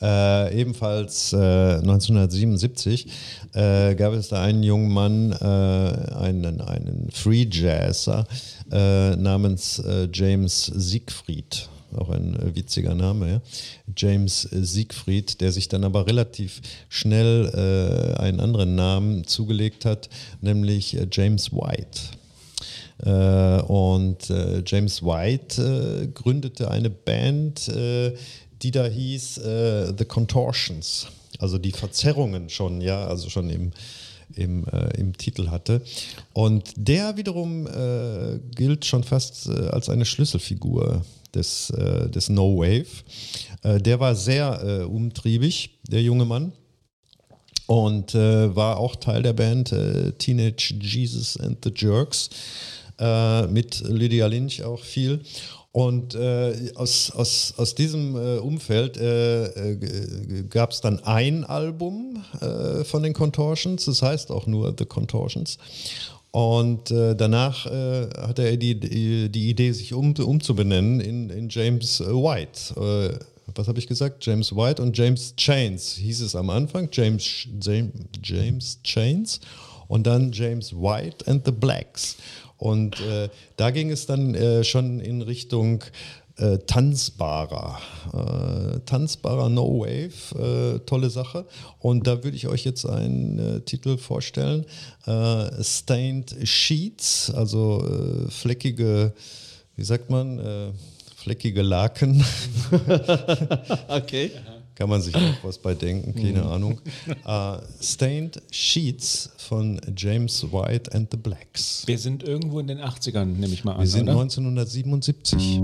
Äh, 0.00 0.60
ebenfalls 0.60 1.32
äh, 1.32 1.36
1977 1.36 3.06
äh, 3.52 3.94
gab 3.94 4.12
es 4.14 4.28
da 4.28 4.42
einen 4.42 4.64
jungen 4.64 4.92
Mann, 4.92 5.30
äh, 5.30 6.14
einen, 6.16 6.60
einen 6.60 7.08
Free 7.12 7.46
Jazzer 7.48 8.26
äh, 8.72 9.14
namens 9.14 9.80
James 10.12 10.66
Siegfried. 10.74 11.68
Auch 11.96 12.10
ein 12.10 12.34
äh, 12.36 12.54
witziger 12.54 12.94
Name, 12.94 13.30
ja. 13.30 13.40
James 13.96 14.50
äh, 14.52 14.64
Siegfried, 14.64 15.40
der 15.40 15.52
sich 15.52 15.68
dann 15.68 15.84
aber 15.84 16.06
relativ 16.06 16.60
schnell 16.88 17.50
äh, 17.54 18.20
einen 18.20 18.40
anderen 18.40 18.74
Namen 18.74 19.24
zugelegt 19.24 19.84
hat, 19.84 20.08
nämlich 20.40 20.96
äh, 20.96 21.06
James 21.10 21.52
White. 21.52 22.00
Äh, 23.04 23.62
und 23.62 24.30
äh, 24.30 24.62
James 24.66 25.02
White 25.02 26.10
gründete 26.14 26.70
eine 26.70 26.90
Band, 26.90 27.70
die 28.62 28.70
da 28.70 28.86
hieß 28.86 29.34
The 29.34 30.04
Contortions. 30.06 31.08
Also 31.38 31.58
die 31.58 31.72
Verzerrungen 31.72 32.48
schon, 32.48 32.80
ja, 32.80 33.04
also 33.06 33.28
schon 33.28 33.50
im, 33.50 33.72
im, 34.34 34.64
äh, 34.66 34.96
im 34.98 35.16
Titel 35.16 35.48
hatte. 35.48 35.82
Und 36.32 36.72
der 36.76 37.16
wiederum 37.16 37.66
äh, 37.66 38.38
gilt 38.54 38.84
schon 38.84 39.04
fast 39.04 39.48
äh, 39.48 39.68
als 39.68 39.88
eine 39.88 40.04
Schlüsselfigur 40.04 41.04
des, 41.34 41.70
äh, 41.70 42.08
des 42.08 42.28
No 42.28 42.56
Wave. 42.58 42.86
Äh, 43.62 43.80
der 43.80 44.00
war 44.00 44.14
sehr 44.14 44.62
äh, 44.62 44.84
umtriebig, 44.84 45.78
der 45.88 46.02
junge 46.02 46.24
Mann 46.24 46.52
und 47.66 48.14
äh, 48.14 48.54
war 48.54 48.78
auch 48.78 48.96
Teil 48.96 49.22
der 49.22 49.32
Band 49.32 49.72
äh, 49.72 50.12
Teenage 50.12 50.74
Jesus 50.80 51.38
and 51.38 51.58
the 51.64 51.72
Jerks 51.74 52.30
mit 53.50 53.80
Lydia 53.80 54.28
Lynch 54.28 54.62
auch 54.62 54.78
viel. 54.78 55.22
Und 55.72 56.14
äh, 56.14 56.70
aus, 56.76 57.10
aus, 57.10 57.54
aus 57.56 57.74
diesem 57.74 58.14
äh, 58.14 58.38
Umfeld 58.38 58.98
äh, 58.98 60.44
gab 60.50 60.70
es 60.70 60.82
dann 60.82 61.02
ein 61.02 61.44
Album 61.44 62.22
von 62.84 63.02
den 63.02 63.14
Contortions, 63.14 63.86
das 63.86 64.02
heißt 64.02 64.30
auch 64.30 64.46
nur 64.46 64.74
The 64.78 64.84
Contortions. 64.84 65.58
Und 66.32 66.90
äh, 66.90 67.14
danach 67.14 67.66
äh, 67.66 68.08
hatte 68.16 68.42
er 68.42 68.56
die, 68.56 68.80
die, 68.80 69.50
Idee, 69.50 69.72
sich 69.72 69.92
um, 69.92 70.14
umzubenennen 70.14 71.00
in, 71.00 71.28
in 71.28 71.48
James 71.50 72.00
äh, 72.00 72.06
White. 72.06 72.74
Äh, 72.80 73.18
was 73.54 73.68
habe 73.68 73.78
ich 73.78 73.86
gesagt? 73.86 74.24
James 74.24 74.56
White 74.56 74.80
und 74.80 74.96
James 74.96 75.36
Chains 75.36 75.92
hieß 75.92 76.22
es 76.22 76.34
am 76.34 76.48
Anfang. 76.48 76.88
James, 76.90 77.46
James, 77.60 77.92
James 78.22 78.78
Chains 78.82 79.40
und 79.88 80.06
dann 80.06 80.32
James 80.32 80.72
White 80.72 81.26
and 81.26 81.44
the 81.44 81.52
Blacks. 81.52 82.16
Und 82.56 82.98
äh, 83.00 83.28
da 83.56 83.70
ging 83.70 83.90
es 83.90 84.06
dann 84.06 84.34
äh, 84.34 84.64
schon 84.64 85.00
in 85.00 85.20
Richtung 85.20 85.84
äh, 86.36 86.58
tanzbarer. 86.58 87.78
Äh, 88.12 88.80
tanzbarer 88.86 89.48
No 89.48 89.80
Wave, 89.80 90.76
äh, 90.76 90.78
tolle 90.86 91.10
Sache. 91.10 91.46
Und 91.78 92.06
da 92.06 92.24
würde 92.24 92.36
ich 92.36 92.48
euch 92.48 92.64
jetzt 92.64 92.86
einen 92.86 93.38
äh, 93.38 93.60
Titel 93.60 93.98
vorstellen. 93.98 94.64
Äh, 95.06 95.62
Stained 95.62 96.36
Sheets, 96.44 97.30
also 97.34 97.84
äh, 97.86 98.30
fleckige, 98.30 99.12
wie 99.76 99.84
sagt 99.84 100.10
man, 100.10 100.74
fleckige 101.16 101.62
Laken. 101.62 102.24
Okay. 103.88 104.30
Kann 104.82 104.90
man 104.90 105.00
sich 105.00 105.14
auch 105.14 105.20
was 105.44 105.58
bei 105.58 105.74
denken, 105.76 106.12
keine 106.12 106.44
Ahnung. 106.44 106.80
Äh, 107.24 107.58
Stained 107.80 108.42
Sheets 108.50 109.30
von 109.36 109.80
James 109.96 110.44
White 110.50 110.92
and 110.92 111.08
the 111.12 111.16
Blacks. 111.16 111.84
Wir 111.86 111.98
sind 111.98 112.24
irgendwo 112.24 112.58
in 112.58 112.66
den 112.66 112.80
80ern, 112.80 113.26
nehme 113.26 113.52
ich 113.52 113.62
mal 113.62 113.74
an. 113.74 113.80
Wir 113.80 113.86
sind 113.86 114.08
oder? 114.08 114.20
1977. 114.20 115.60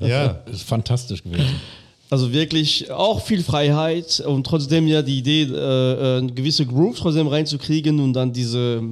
Ja, 0.00 0.38
ist 0.50 0.62
fantastisch 0.62 1.22
gewesen. 1.22 1.46
Also 2.10 2.30
wirklich 2.32 2.90
auch 2.90 3.22
viel 3.24 3.42
Freiheit 3.42 4.22
und 4.26 4.44
trotzdem 4.46 4.86
ja 4.86 5.00
die 5.00 5.18
Idee, 5.18 5.42
äh, 5.44 5.46
äh, 5.54 6.18
eine 6.18 6.32
gewisse 6.32 6.66
Groove 6.66 6.98
trotzdem 6.98 7.26
reinzukriegen 7.26 7.98
und 8.00 8.12
dann 8.12 8.32
diese, 8.34 8.82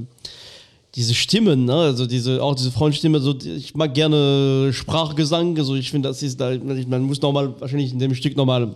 diese 0.94 1.12
Stimmen, 1.14 1.66
ne? 1.66 1.74
also 1.74 2.06
diese, 2.06 2.42
auch 2.42 2.54
diese 2.54 2.70
Frauenstimme, 2.70 3.20
so, 3.20 3.36
ich 3.38 3.74
mag 3.74 3.92
gerne 3.92 4.70
Sprachgesang, 4.72 5.58
also 5.58 5.74
ich 5.74 5.90
finde, 5.90 6.08
das 6.08 6.22
ist 6.22 6.40
da, 6.40 6.52
man 6.88 7.02
muss 7.02 7.20
nochmal, 7.20 7.52
wahrscheinlich 7.60 7.92
in 7.92 7.98
dem 7.98 8.14
Stück 8.14 8.36
nochmal 8.38 8.74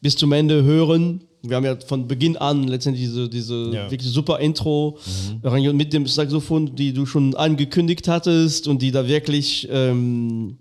bis 0.00 0.16
zum 0.16 0.32
Ende 0.32 0.62
hören. 0.62 1.20
Wir 1.42 1.56
haben 1.56 1.64
ja 1.64 1.76
von 1.86 2.06
Beginn 2.08 2.36
an 2.36 2.68
letztendlich 2.68 3.04
diese, 3.04 3.28
diese 3.28 3.70
Ja. 3.74 3.90
wirklich 3.90 4.10
super 4.10 4.38
Intro 4.38 4.96
rein- 5.42 5.76
mit 5.76 5.92
dem 5.92 6.06
Saxophon, 6.06 6.74
die 6.76 6.92
du 6.94 7.04
schon 7.04 7.34
angekündigt 7.34 8.08
hattest 8.08 8.68
und 8.68 8.80
die 8.80 8.90
da 8.92 9.06
wirklich 9.06 9.68
ähm, 9.70 10.56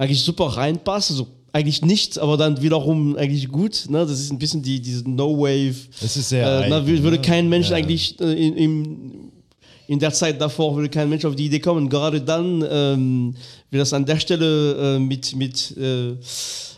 eigentlich 0.00 0.22
super 0.22 0.46
reinpasst. 0.46 1.10
Also 1.10 1.26
eigentlich 1.52 1.82
nichts, 1.82 2.16
aber 2.16 2.36
dann 2.36 2.62
wiederum 2.62 3.16
eigentlich 3.16 3.48
gut. 3.48 3.86
Ne? 3.88 3.98
Das 4.06 4.18
ist 4.20 4.30
ein 4.30 4.38
bisschen 4.38 4.62
die, 4.62 4.80
diese 4.80 5.08
No-Wave. 5.08 5.74
Es 6.00 6.16
ist 6.16 6.28
sehr 6.28 6.46
Äh, 6.46 6.72
eigen, 6.72 6.86
würde 7.02 7.16
ne? 7.16 7.22
kein 7.22 7.48
Mensch 7.48 7.70
Ja. 7.70 7.76
eigentlich 7.76 8.18
äh, 8.20 8.32
in, 8.46 8.56
im, 8.56 9.12
in 9.88 9.98
der 9.98 10.12
Zeit 10.12 10.40
davor 10.40 10.76
würde 10.76 10.88
kein 10.88 11.08
Mensch 11.08 11.24
auf 11.24 11.34
die 11.34 11.46
Idee 11.46 11.58
kommen. 11.60 11.88
Gerade 11.88 12.20
dann, 12.22 12.64
ähm, 12.70 13.34
wie 13.70 13.78
das 13.78 13.92
an 13.92 14.06
der 14.06 14.18
Stelle 14.20 14.96
äh, 14.96 14.98
mit, 15.00 15.34
mit, 15.36 15.76
äh, 15.76 16.14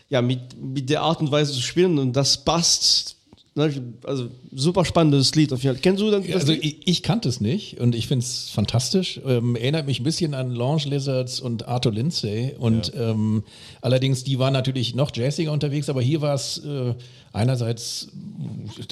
ja, 0.09 0.23
mit, 0.23 0.41
mit 0.61 0.89
der 0.91 1.03
Art 1.03 1.21
und 1.21 1.31
Weise 1.31 1.53
zu 1.53 1.61
spielen 1.61 1.99
und 1.99 2.15
das 2.15 2.43
passt. 2.43 3.17
Ne? 3.55 3.71
Also 4.05 4.29
super 4.51 4.85
spannendes 4.85 5.35
Lied 5.35 5.53
auf 5.53 5.63
jeden 5.63 5.75
Fall. 5.75 5.83
Kennst 5.83 6.01
du 6.01 6.11
das? 6.11 6.25
Also 6.33 6.53
ich, 6.53 6.79
ich 6.87 7.03
kannte 7.03 7.29
es 7.29 7.41
nicht 7.41 7.79
und 7.81 7.95
ich 7.95 8.07
finde 8.07 8.25
es 8.25 8.49
fantastisch. 8.49 9.21
Ähm, 9.27 9.57
erinnert 9.57 9.87
mich 9.87 10.01
ein 10.01 10.05
bisschen 10.05 10.33
an 10.33 10.53
Lounge 10.53 10.85
Lizards 10.87 11.39
und 11.39 11.69
Arthur 11.69 11.93
Lindsay. 11.93 12.55
Und 12.59 12.93
ähm, 12.97 13.43
allerdings, 13.83 14.25
die 14.25 14.39
waren 14.39 14.55
natürlich 14.55 14.95
noch 14.95 15.15
jazziger 15.15 15.53
unterwegs, 15.53 15.91
aber 15.91 16.01
hier 16.01 16.23
war 16.23 16.35
es 16.35 16.59
äh, 16.65 16.95
einerseits, 17.33 18.09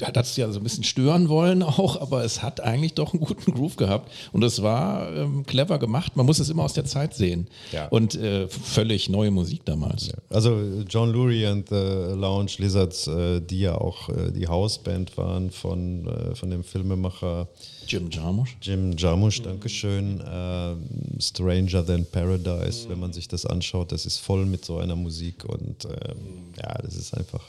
hat 0.03 0.17
es 0.17 0.35
ja 0.35 0.51
so 0.51 0.59
ein 0.59 0.63
bisschen 0.63 0.83
stören 0.83 1.29
wollen 1.29 1.63
auch, 1.63 1.99
aber 2.01 2.23
es 2.23 2.41
hat 2.41 2.61
eigentlich 2.61 2.93
doch 2.93 3.13
einen 3.13 3.21
guten 3.21 3.51
Groove 3.53 3.75
gehabt. 3.75 4.11
Und 4.31 4.43
es 4.43 4.61
war 4.61 5.11
ähm, 5.15 5.45
clever 5.45 5.79
gemacht. 5.79 6.15
Man 6.15 6.25
muss 6.25 6.39
es 6.39 6.49
immer 6.49 6.63
aus 6.63 6.73
der 6.73 6.85
Zeit 6.85 7.13
sehen. 7.13 7.47
Ja. 7.71 7.87
Und 7.87 8.15
äh, 8.15 8.47
völlig 8.47 9.09
neue 9.09 9.31
Musik 9.31 9.65
damals. 9.65 10.11
Also 10.29 10.59
John 10.87 11.11
Lurie 11.11 11.45
and 11.45 11.69
the 11.69 11.75
Lounge 11.75 12.51
Lizards, 12.57 13.07
äh, 13.07 13.41
die 13.41 13.61
ja 13.61 13.75
auch 13.75 14.09
äh, 14.09 14.31
die 14.31 14.47
Hausband 14.47 15.17
waren 15.17 15.51
von, 15.51 16.07
äh, 16.07 16.35
von 16.35 16.49
dem 16.49 16.63
Filmemacher 16.63 17.47
Jim 17.91 18.09
Jarmusch. 18.09 18.55
Jim 18.61 18.95
Jarmusch, 18.95 19.41
Dankeschön. 19.41 20.23
Ähm, 20.25 20.87
Stranger 21.19 21.85
Than 21.85 22.05
Paradise, 22.05 22.87
wenn 22.87 22.99
man 23.01 23.11
sich 23.11 23.27
das 23.27 23.45
anschaut, 23.45 23.91
das 23.91 24.05
ist 24.05 24.19
voll 24.19 24.45
mit 24.45 24.63
so 24.63 24.77
einer 24.77 24.95
Musik 24.95 25.43
und 25.43 25.83
ähm, 25.83 26.53
ja, 26.57 26.73
das 26.81 26.95
ist 26.95 27.13
einfach, 27.13 27.43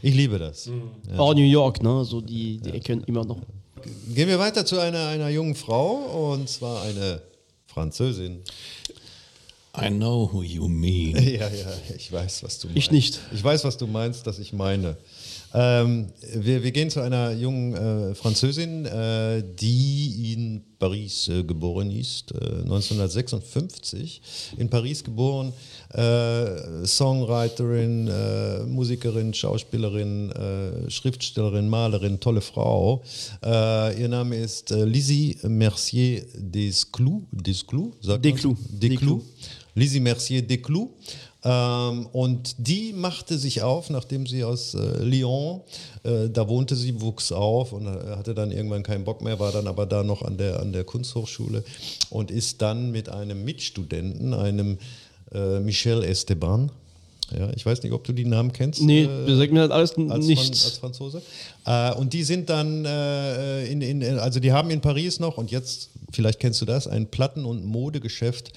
ich 0.00 0.14
liebe 0.14 0.38
das. 0.38 0.70
Auch 1.18 1.34
New 1.34 1.42
York, 1.42 1.82
ne? 1.82 2.04
So 2.06 2.22
die, 2.22 2.56
die 2.56 2.70
Ecken 2.70 3.04
immer 3.04 3.24
noch. 3.26 3.38
Gehen 4.14 4.28
wir 4.28 4.38
weiter 4.38 4.64
zu 4.64 4.78
einer, 4.78 5.08
einer 5.08 5.28
jungen 5.28 5.54
Frau 5.54 6.32
und 6.32 6.48
zwar 6.48 6.82
eine 6.84 7.20
Französin. 7.66 8.40
I 9.76 9.88
know 9.88 10.28
who 10.32 10.42
you 10.42 10.68
mean. 10.68 11.16
Ja, 11.22 11.48
ja, 11.48 11.72
ich 11.96 12.10
weiß, 12.10 12.42
was 12.44 12.58
du 12.58 12.68
meinst. 12.68 12.78
Ich 12.78 12.90
nicht. 12.90 13.20
Ich 13.34 13.44
weiß, 13.44 13.64
was 13.64 13.76
du 13.76 13.86
meinst, 13.86 14.26
dass 14.26 14.38
ich 14.38 14.54
meine. 14.54 14.96
Ähm, 15.54 16.08
wir, 16.34 16.62
wir 16.62 16.72
gehen 16.72 16.90
zu 16.90 17.00
einer 17.00 17.32
jungen 17.32 17.74
äh, 17.74 18.14
Französin, 18.14 18.86
äh, 18.86 19.42
die 19.58 20.32
in 20.32 20.62
Paris 20.78 21.28
äh, 21.28 21.44
geboren 21.44 21.90
ist, 21.90 22.32
äh, 22.32 22.62
1956 22.62 24.20
in 24.56 24.68
Paris 24.68 25.04
geboren, 25.04 25.52
äh, 25.90 26.86
Songwriterin, 26.86 28.08
äh, 28.08 28.64
Musikerin, 28.64 29.34
Schauspielerin, 29.34 30.32
äh, 30.32 30.90
Schriftstellerin, 30.90 31.68
Malerin, 31.68 32.18
tolle 32.18 32.40
Frau. 32.40 33.02
Äh, 33.44 34.00
ihr 34.00 34.08
Name 34.08 34.36
ist 34.36 34.72
äh, 34.72 34.84
Lizzie 34.84 35.36
Mercier 35.42 36.24
Desclous, 36.34 37.22
Desclous, 37.30 37.92
sagt 38.00 38.24
man? 38.24 38.32
Desclous. 38.32 38.58
Desclous. 38.70 39.22
Lizzie 39.74 40.00
Mercier 40.00 40.42
Desclous. 40.42 40.88
Ähm, 41.44 42.06
und 42.12 42.54
die 42.58 42.92
machte 42.92 43.36
sich 43.36 43.62
auf, 43.62 43.90
nachdem 43.90 44.26
sie 44.26 44.44
aus 44.44 44.74
äh, 44.74 45.02
Lyon, 45.02 45.62
äh, 46.04 46.28
da 46.28 46.48
wohnte 46.48 46.76
sie, 46.76 47.00
wuchs 47.00 47.32
auf 47.32 47.72
und 47.72 47.86
äh, 47.86 48.16
hatte 48.16 48.34
dann 48.34 48.52
irgendwann 48.52 48.84
keinen 48.84 49.04
Bock 49.04 49.22
mehr, 49.22 49.40
war 49.40 49.50
dann 49.50 49.66
aber 49.66 49.86
da 49.86 50.04
noch 50.04 50.22
an 50.22 50.36
der, 50.36 50.60
an 50.60 50.72
der 50.72 50.84
Kunsthochschule 50.84 51.64
und 52.10 52.30
ist 52.30 52.62
dann 52.62 52.92
mit 52.92 53.08
einem 53.08 53.44
Mitstudenten, 53.44 54.34
einem 54.34 54.78
äh, 55.32 55.58
Michel 55.58 56.04
Esteban, 56.04 56.70
ja, 57.36 57.50
ich 57.54 57.64
weiß 57.64 57.82
nicht, 57.82 57.92
ob 57.92 58.04
du 58.04 58.12
die 58.12 58.24
Namen 58.24 58.52
kennst. 58.52 58.82
Nee, 58.82 59.04
äh, 59.04 59.26
das 59.26 59.38
sagt 59.38 59.52
mir 59.52 59.60
halt 59.60 59.72
alles 59.72 59.96
als, 59.96 60.08
Fran 60.08 60.20
nichts. 60.20 60.64
als 60.64 60.78
Franzose. 60.78 61.22
Äh, 61.64 61.94
und 61.94 62.12
die 62.12 62.24
sind 62.24 62.50
dann, 62.50 62.84
äh, 62.84 63.66
in, 63.66 63.80
in, 63.80 64.02
also 64.18 64.40
die 64.40 64.52
haben 64.52 64.70
in 64.70 64.80
Paris 64.80 65.20
noch, 65.20 65.38
und 65.38 65.50
jetzt, 65.50 65.90
vielleicht 66.12 66.40
kennst 66.40 66.60
du 66.60 66.66
das, 66.66 66.86
ein 66.86 67.06
Platten- 67.06 67.44
und 67.44 67.64
Modegeschäft. 67.64 68.52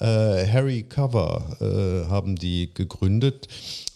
Äh, 0.00 0.46
Harry 0.46 0.84
Cover 0.84 1.56
äh, 1.60 2.08
haben 2.08 2.36
die 2.36 2.70
gegründet, 2.72 3.48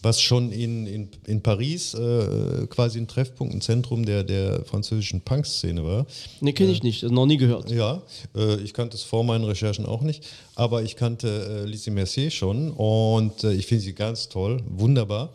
was 0.02 0.20
schon 0.20 0.50
in, 0.50 0.86
in, 0.86 1.08
in 1.26 1.42
Paris 1.42 1.94
äh, 1.94 2.66
quasi 2.68 2.98
ein 2.98 3.06
Treffpunkt, 3.06 3.54
ein 3.54 3.60
Zentrum 3.60 4.04
der, 4.04 4.24
der 4.24 4.64
französischen 4.64 5.20
Punk-Szene 5.20 5.84
war. 5.84 6.06
Nee, 6.40 6.52
kenne 6.52 6.72
ich 6.72 6.82
nicht. 6.82 7.04
Noch 7.04 7.26
nie 7.26 7.36
gehört. 7.36 7.70
Ja, 7.70 8.02
äh, 8.34 8.56
ich 8.56 8.74
kannte 8.74 8.96
es 8.96 9.04
vor 9.04 9.22
meinen 9.22 9.44
Recherchen 9.44 9.86
auch 9.86 10.02
nicht, 10.02 10.26
aber 10.56 10.82
ich 10.82 10.96
kannte 10.96 11.62
äh, 11.62 11.68
Lizzie 11.68 11.90
Mercier 11.90 12.30
schon 12.30 12.72
und 12.72 13.44
äh, 13.44 13.52
ich 13.52 13.66
finde 13.66 13.84
sie 13.84 13.92
ganz 13.92 14.28
toll, 14.28 14.60
wunderbar. 14.68 15.32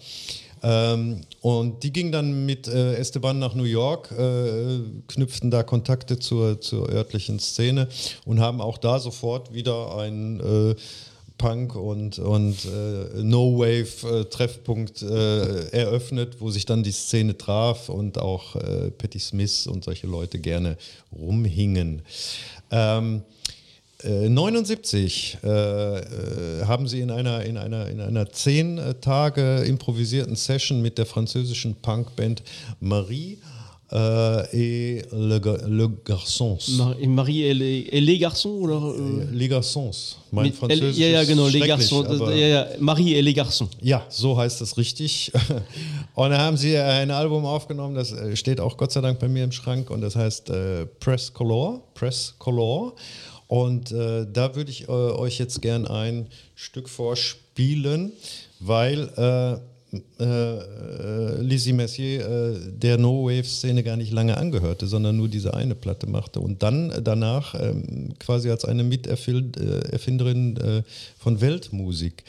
Ähm, 0.64 1.22
und 1.42 1.84
die 1.84 1.94
gingen 1.94 2.12
dann 2.12 2.46
mit 2.46 2.68
äh, 2.68 2.96
Esteban 2.96 3.40
nach 3.40 3.54
New 3.54 3.64
York, 3.64 4.12
äh, 4.12 4.80
knüpften 5.08 5.52
da 5.52 5.64
Kontakte 5.64 6.20
zur, 6.20 6.60
zur 6.62 6.90
örtlichen 6.90 7.40
Szene 7.40 7.88
und 8.26 8.40
haben 8.40 8.62
auch 8.62 8.78
da 8.78 9.00
sofort 9.00 9.54
wieder 9.54 9.98
ein 9.98 10.40
äh, 10.40 10.76
Punk 11.38 11.76
und, 11.76 12.18
und 12.20 12.66
äh, 12.66 13.22
No-Wave-Treffpunkt 13.22 15.04
äh, 15.04 15.70
eröffnet, 15.70 16.38
wo 16.40 16.50
sich 16.50 16.66
dann 16.66 16.82
die 16.84 16.92
Szene 16.92 17.38
traf 17.38 17.90
und 17.90 18.18
auch 18.18 18.56
äh, 18.56 18.90
Patti 18.92 19.20
Smith 19.20 19.68
und 19.68 19.84
solche 19.84 20.08
Leute 20.08 20.40
gerne 20.40 20.78
rumhingen. 21.16 22.02
Ähm, 22.72 23.18
äh, 23.18 23.37
79 24.04 25.40
äh, 25.44 25.48
äh, 25.50 26.66
haben 26.66 26.88
sie 26.88 27.00
in 27.02 27.10
einer, 27.12 27.44
in 27.46 27.58
einer, 27.58 27.88
in 27.88 28.00
einer 28.00 28.30
zehn 28.32 28.78
äh, 28.78 28.94
Tage 28.96 29.64
improvisierten 29.66 30.36
Session 30.36 30.82
mit 30.82 30.98
der 30.98 31.06
französischen 31.08 31.76
Punkband 31.76 32.44
Marie 32.80 33.40
äh, 33.92 34.98
et 35.00 35.08
le, 35.12 35.40
le 35.68 35.90
Garçons. 36.06 36.60
Mar- 36.78 36.96
Marie 37.08 37.44
et 37.46 37.54
les, 37.54 37.88
et 37.92 38.02
les 38.02 38.20
garçons 38.20 38.60
oder? 38.62 38.94
äh, 38.96 39.34
Les 39.36 39.48
Garçons. 39.50 40.18
Mein 40.32 40.48
mit- 40.48 40.56
Französisch 40.56 40.98
ja, 40.98 41.08
ja, 41.08 41.24
genau, 41.24 41.48
les 41.48 41.62
garçons. 41.62 42.04
Das, 42.04 42.20
ja, 42.20 42.48
ja, 42.48 42.68
Marie 42.80 43.16
et 43.16 43.24
les 43.24 43.34
garçons. 43.34 43.70
Ja, 43.82 44.06
so 44.10 44.38
heißt 44.38 44.62
es 44.62 44.78
richtig. 44.78 45.32
Und 46.16 46.32
da 46.32 46.38
haben 46.38 46.58
sie 46.58 46.78
ein 46.78 47.12
Album 47.12 47.46
aufgenommen, 47.46 47.96
das 47.96 48.12
äh, 48.12 48.36
steht 48.36 48.60
auch 48.60 48.76
Gott 48.78 48.92
sei 48.92 49.02
Dank 49.02 49.20
bei 49.20 49.28
mir 49.30 49.44
im 49.44 49.52
Schrank 49.52 49.90
und 49.90 50.02
das 50.02 50.16
heißt 50.16 50.50
äh, 50.50 50.86
Press 51.00 51.34
Color. 51.34 51.82
Press 51.94 52.36
Color. 52.38 52.94
Und 53.48 53.92
äh, 53.92 54.26
da 54.32 54.56
würde 54.56 54.72
ich 54.72 54.90
äh, 54.90 54.92
euch 54.92 55.40
jetzt 55.40 55.62
gern 55.62 55.88
ein 55.88 56.28
Stück 56.56 56.90
vorspielen, 56.90 58.12
weil 58.60 59.10
äh, 59.16 59.60
äh, 60.20 60.24
äh, 60.24 61.42
Lizzie 61.42 61.72
Messier 61.72 62.28
äh, 62.28 62.60
der 62.72 62.98
No-Wave-Szene 62.98 63.84
gar 63.84 63.96
nicht 63.96 64.12
lange 64.12 64.36
angehörte, 64.36 64.86
sondern 64.86 65.16
nur 65.16 65.30
diese 65.30 65.54
eine 65.54 65.76
Platte 65.76 66.08
machte 66.08 66.42
und 66.42 66.62
dann 66.62 66.92
danach 67.04 67.56
ähm, 67.58 68.10
quasi 68.20 68.50
als 68.50 68.66
eine 68.66 68.84
Miterfinderin 68.84 70.84
von 71.18 71.40
Weltmusik 71.40 72.26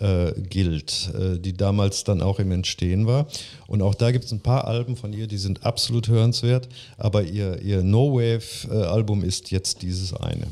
äh, 0.00 0.32
gilt, 0.40 1.10
äh, 1.14 1.38
die 1.38 1.52
damals 1.52 2.04
dann 2.04 2.20
auch 2.20 2.38
im 2.38 2.52
Entstehen 2.52 3.06
war. 3.06 3.26
Und 3.66 3.82
auch 3.82 3.94
da 3.94 4.10
gibt 4.10 4.24
es 4.24 4.32
ein 4.32 4.40
paar 4.40 4.66
Alben 4.66 4.96
von 4.96 5.12
ihr, 5.12 5.26
die 5.26 5.38
sind 5.38 5.64
absolut 5.64 6.08
hörenswert, 6.08 6.68
aber 6.98 7.22
ihr, 7.22 7.60
ihr 7.62 7.82
No-Wave-Album 7.82 9.24
ist 9.24 9.50
jetzt 9.50 9.82
dieses 9.82 10.14
eine. 10.14 10.46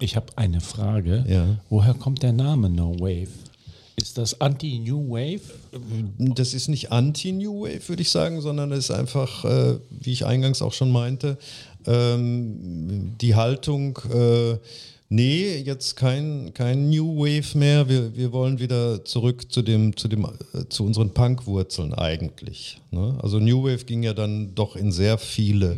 Ich 0.00 0.16
habe 0.16 0.26
eine 0.36 0.60
Frage. 0.60 1.24
Ja. 1.28 1.56
Woher 1.70 1.94
kommt 1.94 2.22
der 2.22 2.32
Name 2.32 2.68
No 2.68 2.94
Wave? 2.98 3.28
Ist 3.96 4.18
das 4.18 4.40
Anti-New 4.40 5.10
Wave? 5.10 5.40
Das 6.18 6.52
ist 6.52 6.68
nicht 6.68 6.90
Anti-New 6.90 7.62
Wave, 7.62 7.88
würde 7.88 8.02
ich 8.02 8.10
sagen, 8.10 8.40
sondern 8.40 8.72
es 8.72 8.86
ist 8.86 8.90
einfach, 8.90 9.44
äh, 9.44 9.78
wie 9.90 10.12
ich 10.12 10.26
eingangs 10.26 10.62
auch 10.62 10.72
schon 10.72 10.90
meinte, 10.90 11.38
ähm, 11.86 13.14
die 13.20 13.36
Haltung, 13.36 13.98
äh, 14.12 14.56
nee, 15.14 15.56
jetzt 15.58 15.96
kein, 15.96 16.52
kein 16.54 16.90
New 16.90 17.16
Wave 17.16 17.56
mehr, 17.56 17.88
wir, 17.88 18.16
wir 18.16 18.32
wollen 18.32 18.58
wieder 18.58 19.04
zurück 19.04 19.50
zu, 19.50 19.62
dem, 19.62 19.96
zu, 19.96 20.08
dem, 20.08 20.24
äh, 20.24 20.68
zu 20.68 20.84
unseren 20.84 21.10
Punk-Wurzeln 21.10 21.94
eigentlich. 21.94 22.80
Ne? 22.90 23.18
Also 23.22 23.38
New 23.38 23.62
Wave 23.62 23.84
ging 23.84 24.02
ja 24.02 24.12
dann 24.12 24.54
doch 24.54 24.76
in 24.76 24.90
sehr 24.92 25.18
viele 25.18 25.76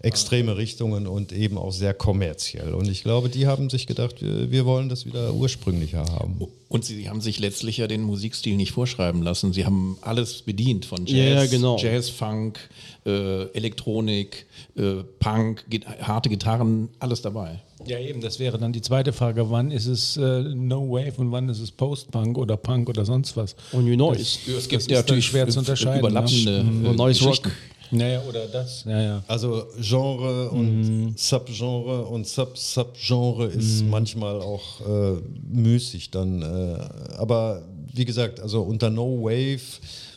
extreme 0.00 0.56
Richtungen 0.56 1.06
und 1.06 1.32
eben 1.32 1.56
auch 1.58 1.70
sehr 1.70 1.94
kommerziell. 1.94 2.74
Und 2.74 2.88
ich 2.88 3.02
glaube, 3.02 3.28
die 3.28 3.46
haben 3.46 3.70
sich 3.70 3.86
gedacht, 3.86 4.20
wir, 4.20 4.50
wir 4.50 4.64
wollen 4.64 4.88
das 4.88 5.06
wieder 5.06 5.32
ursprünglicher 5.32 6.04
haben. 6.04 6.40
Und 6.68 6.84
sie 6.84 7.08
haben 7.08 7.20
sich 7.20 7.38
letztlich 7.38 7.76
ja 7.76 7.86
den 7.86 8.02
Musikstil 8.02 8.56
nicht 8.56 8.72
vorschreiben 8.72 9.22
lassen. 9.22 9.52
Sie 9.52 9.64
haben 9.64 9.96
alles 10.00 10.42
bedient 10.42 10.86
von 10.86 11.06
Jazz, 11.06 11.44
Ja, 11.44 11.46
genau. 11.46 11.78
Jazz, 11.78 12.08
Funk, 12.08 12.58
äh, 13.06 13.44
Elektronik, 13.52 14.46
äh, 14.76 15.04
Punk, 15.20 15.64
harte 16.00 16.28
Gitarren, 16.28 16.88
alles 16.98 17.22
dabei. 17.22 17.60
Ja, 17.86 17.98
eben, 17.98 18.20
das 18.20 18.38
wäre 18.38 18.58
dann 18.58 18.72
die 18.72 18.80
zweite 18.82 19.12
Frage. 19.12 19.50
Wann 19.50 19.70
ist 19.70 19.86
es 19.86 20.16
äh, 20.16 20.42
No 20.42 20.88
Wave 20.90 21.14
und 21.18 21.32
wann 21.32 21.48
ist 21.48 21.60
es 21.60 21.70
Post-Punk 21.70 22.38
oder 22.38 22.56
Punk 22.56 22.88
oder 22.88 23.04
sonst 23.04 23.36
was? 23.36 23.54
Und 23.72 23.84
New 23.84 23.96
Noise. 23.96 24.22
Es 24.56 24.68
Das 24.68 24.86
ist 24.86 25.10
dann 25.10 25.22
schwer 25.22 25.48
zu 25.48 25.58
unterscheiden, 25.60 26.00
überlappende 26.00 26.62
Mhm. 26.62 26.86
äh, 26.86 26.92
Noise 26.94 27.24
Rock. 27.24 27.50
Naja, 27.94 28.22
oder 28.26 28.46
das. 28.46 28.84
Ja, 28.84 29.02
ja. 29.02 29.24
Also 29.28 29.64
Genre 29.78 30.48
und 30.50 31.14
Subgenre 31.18 32.06
und 32.06 32.26
Sub-Subgenre 32.26 33.46
ist 33.48 33.84
manchmal 33.84 34.40
auch 34.40 34.80
äh, 34.80 35.20
müßig 35.52 36.10
dann. 36.10 36.40
Äh, 36.40 36.78
aber 37.18 37.62
wie 37.92 38.06
gesagt, 38.06 38.40
also 38.40 38.62
unter 38.62 38.88
No 38.88 39.22
Wave 39.24 39.60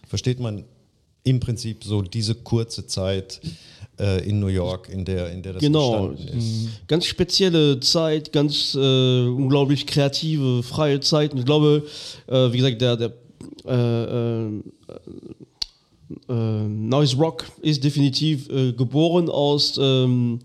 versteht 0.08 0.40
man 0.40 0.64
im 1.24 1.40
Prinzip 1.42 1.84
so 1.84 2.02
diese 2.02 2.36
kurze 2.36 2.88
Zeit 2.88 3.42
äh, 4.00 4.28
in 4.28 4.40
New 4.40 4.48
York, 4.48 4.90
in 4.90 5.06
der, 5.06 5.32
in 5.32 5.42
der 5.42 5.54
das 5.54 5.62
Genau. 5.62 6.10
entstanden 6.10 6.38
ist. 6.38 6.88
Ganz 6.88 7.06
spezielle 7.06 7.80
Zeit, 7.80 8.32
ganz 8.32 8.76
äh, 8.76 8.80
unglaublich 9.28 9.86
kreative, 9.86 10.64
freie 10.64 11.00
Zeit. 11.00 11.34
Und 11.34 11.40
ich 11.40 11.46
glaube, 11.46 11.84
äh, 12.28 12.52
wie 12.52 12.58
gesagt, 12.58 12.82
der, 12.82 12.98
der 12.98 13.14
äh, 13.66 14.04
äh, 14.04 14.62
äh, 16.30 16.34
Noise 16.34 17.18
Rock 17.18 17.46
ist 17.62 17.84
definitiv 17.84 18.48
geboren 18.48 19.30
aus, 19.30 19.80
ähm, 19.82 20.40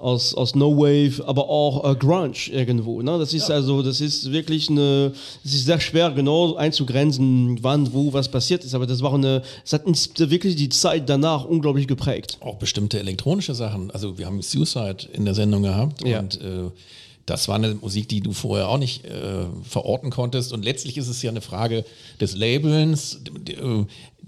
aus, 0.00 0.34
aus 0.34 0.54
No 0.54 0.76
Wave, 0.76 1.22
aber 1.26 1.48
auch 1.48 1.90
äh, 1.90 1.94
Grunge 1.94 2.32
irgendwo. 2.50 3.02
Ne? 3.02 3.18
Das 3.18 3.34
ist 3.34 3.50
also, 3.50 3.82
das 3.82 4.00
ist 4.00 4.30
wirklich 4.32 4.68
eine, 4.70 5.12
es 5.44 5.54
ist 5.54 5.66
sehr 5.66 5.80
schwer 5.80 6.10
genau 6.10 6.54
einzugrenzen, 6.56 7.58
wann, 7.62 7.92
wo, 7.92 8.12
was 8.12 8.28
passiert 8.28 8.64
ist. 8.64 8.74
Aber 8.74 8.86
das 8.86 9.02
war 9.02 9.14
eine, 9.14 9.42
es 9.64 9.72
hat 9.72 9.86
uns 9.86 10.10
wirklich 10.16 10.56
die 10.56 10.68
Zeit 10.68 11.08
danach 11.08 11.44
unglaublich 11.44 11.86
geprägt. 11.86 12.38
Auch 12.40 12.56
bestimmte 12.56 12.98
elektronische 12.98 13.54
Sachen. 13.54 13.90
Also 13.90 14.18
wir 14.18 14.26
haben 14.26 14.42
Suicide 14.42 15.08
in 15.12 15.24
der 15.24 15.34
Sendung 15.34 15.62
gehabt 15.62 16.06
Ja. 16.06 16.20
und 16.20 16.40
äh, 16.40 16.70
das 17.26 17.46
war 17.46 17.54
eine 17.56 17.74
Musik, 17.74 18.08
die 18.08 18.20
du 18.20 18.32
vorher 18.32 18.68
auch 18.68 18.78
nicht 18.78 19.04
äh, 19.04 19.44
verorten 19.62 20.10
konntest. 20.10 20.52
Und 20.52 20.64
letztlich 20.64 20.96
ist 20.96 21.06
es 21.06 21.22
ja 21.22 21.30
eine 21.30 21.40
Frage 21.40 21.84
des 22.20 22.34
Labelns. 22.34 23.20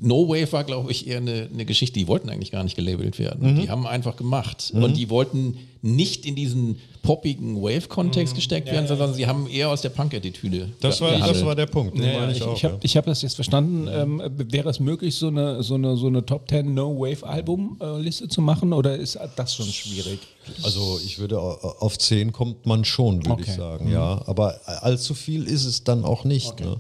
No 0.05 0.29
Wave 0.29 0.51
war, 0.53 0.65
glaube 0.65 0.91
ich, 0.91 1.07
eher 1.07 1.19
eine, 1.19 1.49
eine 1.53 1.65
Geschichte, 1.65 1.99
die 1.99 2.09
wollten 2.09 2.29
eigentlich 2.29 2.51
gar 2.51 2.65
nicht 2.65 2.75
gelabelt 2.77 3.19
werden. 3.19 3.57
Die 3.61 3.71
haben 3.71 3.87
einfach 3.87 4.17
gemacht. 4.17 4.73
Und 4.75 4.97
die 4.97 5.09
wollten 5.11 5.57
nicht 5.85 6.27
in 6.27 6.35
diesen 6.37 6.79
poppigen 7.03 7.61
Wave-Kontext 7.61 8.37
gesteckt 8.37 8.71
werden, 8.71 8.87
sondern 8.87 9.15
sie 9.15 9.27
haben 9.27 9.49
eher 9.49 9.69
aus 9.71 9.81
der 9.81 9.88
Punk-Attitüde 9.88 10.69
Das 10.81 11.01
war, 11.01 11.11
das 11.19 11.45
war 11.45 11.57
der 11.57 11.67
Punkt. 11.67 11.99
Ja, 11.99 12.21
meine 12.21 12.31
ich 12.31 12.38
ich 12.38 12.45
auch, 12.45 12.55
ich 12.57 12.62
habe 12.65 12.79
ja. 12.85 12.95
hab 12.95 13.05
das 13.07 13.23
jetzt 13.23 13.35
verstanden. 13.35 13.88
Ähm, 13.93 14.23
wäre 14.53 14.69
es 14.69 14.79
möglich, 14.79 15.15
so 15.17 15.27
eine, 15.27 15.62
so 15.65 15.75
eine, 15.75 15.97
so 15.97 16.07
eine 16.07 16.25
Top 16.25 16.49
10 16.49 16.73
No-Wave-Album-Liste 16.75 18.29
zu 18.29 18.41
machen 18.43 18.73
oder 18.73 18.97
ist 18.97 19.19
das 19.37 19.55
schon 19.55 19.67
schwierig? 19.67 20.21
Also 20.62 21.01
ich 21.05 21.19
würde 21.19 21.41
au- 21.41 21.59
auf 21.81 21.99
10 21.99 22.33
kommt 22.33 22.67
man 22.67 22.85
schon, 22.85 23.17
würde 23.19 23.31
Okay. 23.33 23.45
ich 23.49 23.53
sagen, 23.57 23.91
ja. 23.91 24.23
Aber 24.27 24.61
allzu 24.83 25.15
viel 25.15 25.45
ist 25.45 25.65
es 25.65 25.85
dann 25.85 26.05
auch 26.05 26.25
nicht. 26.25 26.61
Ne? 26.61 26.77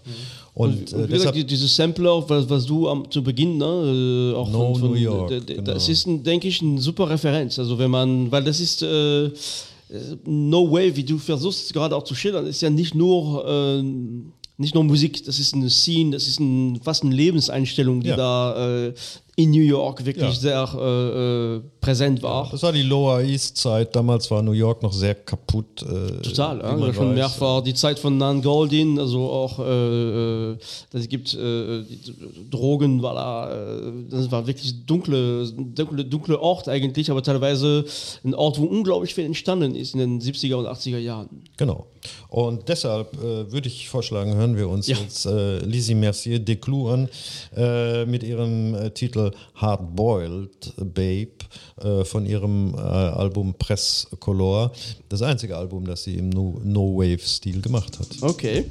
Und, 0.54 0.92
Und 0.92 1.04
äh, 1.04 1.06
gesagt, 1.08 1.34
die- 1.36 1.44
dieses 1.46 1.74
Sampler, 1.74 2.28
was, 2.28 2.48
was 2.50 2.66
du 2.66 2.86
am, 2.88 3.10
zu 3.10 3.22
Beginn, 3.22 3.56
ne, 3.56 3.64
äh, 3.64 4.36
auch 4.36 4.50
No 4.50 4.72
von, 4.74 4.80
von, 4.80 4.90
New 4.90 4.96
York, 4.96 5.28
d- 5.30 5.40
das 5.40 5.86
genau. 5.86 5.92
ist, 5.92 6.06
ein, 6.06 6.22
denke 6.22 6.48
ich, 6.48 6.60
eine 6.60 6.78
super 6.80 7.08
Referenz. 7.08 7.58
Also 7.58 7.78
wenn 7.78 7.90
man, 7.90 8.30
weil 8.30 8.44
das 8.44 8.60
ist 8.60 8.82
äh, 8.82 9.24
äh, 9.26 9.30
No 10.26 10.70
Way, 10.70 10.94
wie 10.94 11.04
du 11.04 11.16
versuchst 11.16 11.72
gerade 11.72 11.96
auch 11.96 12.04
zu 12.04 12.14
schildern, 12.14 12.46
ist 12.46 12.60
ja 12.60 12.68
nicht 12.68 12.94
nur 12.94 13.46
äh, 13.48 13.82
nicht 14.58 14.74
nur 14.74 14.84
Musik, 14.84 15.24
das 15.24 15.38
ist 15.40 15.54
eine 15.54 15.70
Scene, 15.70 16.10
das 16.10 16.28
ist 16.28 16.38
ein, 16.38 16.78
fast 16.82 17.02
eine 17.02 17.14
Lebenseinstellung, 17.14 18.00
die 18.02 18.10
Ja. 18.10 18.16
da 18.16 18.86
äh, 18.88 18.92
in 19.34 19.50
New 19.50 19.62
York 19.62 20.04
wirklich 20.04 20.26
Ja. 20.26 20.66
sehr 20.66 20.68
äh, 20.78 21.56
äh, 21.56 21.60
präsent 21.80 22.22
war. 22.22 22.48
das 22.50 22.62
war 22.62 22.72
die 22.72 22.82
Lower 22.82 23.20
East 23.22 23.56
Zeit. 23.56 23.96
Damals 23.96 24.30
war 24.30 24.42
New 24.42 24.52
York 24.52 24.82
noch 24.82 24.92
sehr 24.92 25.14
kaputt. 25.14 25.82
Äh, 25.82 26.20
Total, 26.20 26.58
ja, 26.60 26.76
man 26.76 26.92
schon 26.92 27.08
weiß. 27.08 27.14
mehrfach 27.14 27.62
die 27.62 27.72
Zeit 27.72 27.98
von 27.98 28.18
Nan 28.18 28.42
Goldin, 28.42 28.98
also 28.98 29.30
auch 29.30 29.58
äh, 29.58 30.50
äh, 30.52 30.56
das 30.90 31.08
gibt 31.08 31.32
äh, 31.32 31.82
Drogen, 32.50 33.02
war 33.02 33.14
da, 33.14 33.78
äh, 33.78 33.92
das 34.10 34.30
war 34.30 34.46
wirklich 34.46 34.84
dunkle, 34.84 35.46
dunkle, 35.50 36.04
dunkle 36.04 36.38
Ort 36.40 36.68
eigentlich, 36.68 37.10
aber 37.10 37.22
teilweise 37.22 37.84
ein 38.24 38.34
Ort, 38.34 38.58
wo 38.58 38.64
unglaublich 38.64 39.14
viel 39.14 39.24
entstanden 39.24 39.74
ist 39.74 39.94
in 39.94 40.00
den 40.00 40.20
70er 40.20 40.56
und 40.56 40.66
80er 40.66 40.98
Jahren. 40.98 41.42
Genau. 41.56 41.86
Und 42.28 42.68
deshalb 42.68 43.14
äh, 43.22 43.50
würde 43.52 43.68
ich 43.68 43.88
vorschlagen, 43.88 44.34
hören 44.34 44.56
wir 44.56 44.68
uns 44.68 44.86
Ja. 44.88 44.96
jetzt 44.98 45.24
äh, 45.26 45.58
Lizzie 45.60 45.94
Mercier 45.94 46.38
Desclous 46.38 46.92
an 46.92 47.08
äh, 47.56 48.04
mit 48.06 48.22
ihrem 48.22 48.74
äh, 48.74 48.90
Titel 49.30 49.36
Hard 49.54 49.94
Boiled 49.96 50.72
Babe 50.76 51.28
äh, 51.82 52.04
von 52.04 52.26
ihrem 52.26 52.74
äh, 52.74 52.78
Album 52.78 53.54
Press 53.54 54.06
Color. 54.20 54.72
Das 55.08 55.22
einzige 55.22 55.56
Album, 55.56 55.84
das 55.84 56.04
sie 56.04 56.14
im 56.16 56.30
No- 56.30 56.60
No-Wave-Stil 56.64 57.60
gemacht 57.60 57.98
hat. 57.98 58.08
Okay. 58.22 58.64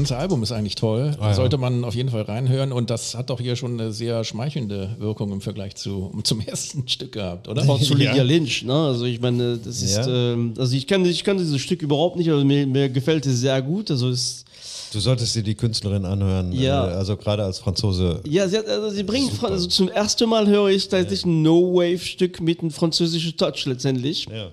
Ganze 0.00 0.16
Album 0.16 0.42
ist 0.42 0.50
eigentlich 0.52 0.74
toll. 0.74 1.14
Ah, 1.20 1.28
ja. 1.28 1.34
Sollte 1.34 1.58
man 1.58 1.84
auf 1.84 1.94
jeden 1.94 2.08
Fall 2.08 2.22
reinhören. 2.22 2.72
Und 2.72 2.90
das 2.90 3.14
hat 3.14 3.30
doch 3.30 3.40
hier 3.40 3.54
schon 3.56 3.78
eine 3.78 3.92
sehr 3.92 4.24
schmeichelnde 4.24 4.96
Wirkung 4.98 5.30
im 5.32 5.40
Vergleich 5.40 5.76
zu, 5.76 6.10
zum 6.24 6.40
ersten 6.40 6.88
Stück 6.88 7.12
gehabt, 7.12 7.48
oder? 7.48 7.68
Auch 7.68 7.80
zu 7.80 7.94
Ja. 7.96 8.10
Lydia 8.10 8.22
Lynch, 8.22 8.64
ne? 8.64 8.72
Also 8.74 9.04
ich 9.04 9.20
meine, 9.20 9.58
das 9.58 9.82
ist, 9.82 9.96
Ja. 9.96 10.32
ähm, 10.32 10.54
also 10.58 10.74
ich 10.74 10.86
kann, 10.86 11.04
ich 11.04 11.22
kann 11.24 11.36
dieses 11.38 11.60
Stück 11.60 11.82
überhaupt 11.82 12.16
nicht, 12.16 12.30
aber 12.30 12.44
mir, 12.44 12.66
mir 12.66 12.88
gefällt 12.88 13.26
es 13.26 13.40
sehr 13.40 13.60
gut. 13.62 13.90
Also 13.90 14.08
es, 14.08 14.44
Du 14.92 14.98
solltest 14.98 15.36
dir 15.36 15.44
die 15.44 15.54
Künstlerin 15.54 16.04
anhören, 16.04 16.50
Ja. 16.52 16.88
äh, 16.88 16.94
also 16.94 17.16
gerade 17.16 17.44
als 17.44 17.60
Franzose. 17.60 18.20
ja, 18.28 18.48
sie, 18.48 18.58
hat, 18.58 18.66
also 18.66 18.90
sie 18.90 19.04
bringt, 19.04 19.30
Fra- 19.32 19.46
also 19.46 19.68
zum 19.68 19.88
ersten 19.88 20.28
Mal 20.28 20.48
höre 20.48 20.66
ich 20.68 20.88
tatsächlich 20.88 21.26
ein 21.26 21.42
No-Wave-Stück 21.42 22.40
mit 22.40 22.60
einem 22.60 22.72
französischen 22.72 23.36
Touch 23.36 23.66
letztendlich. 23.66 24.26
Ja. 24.28 24.48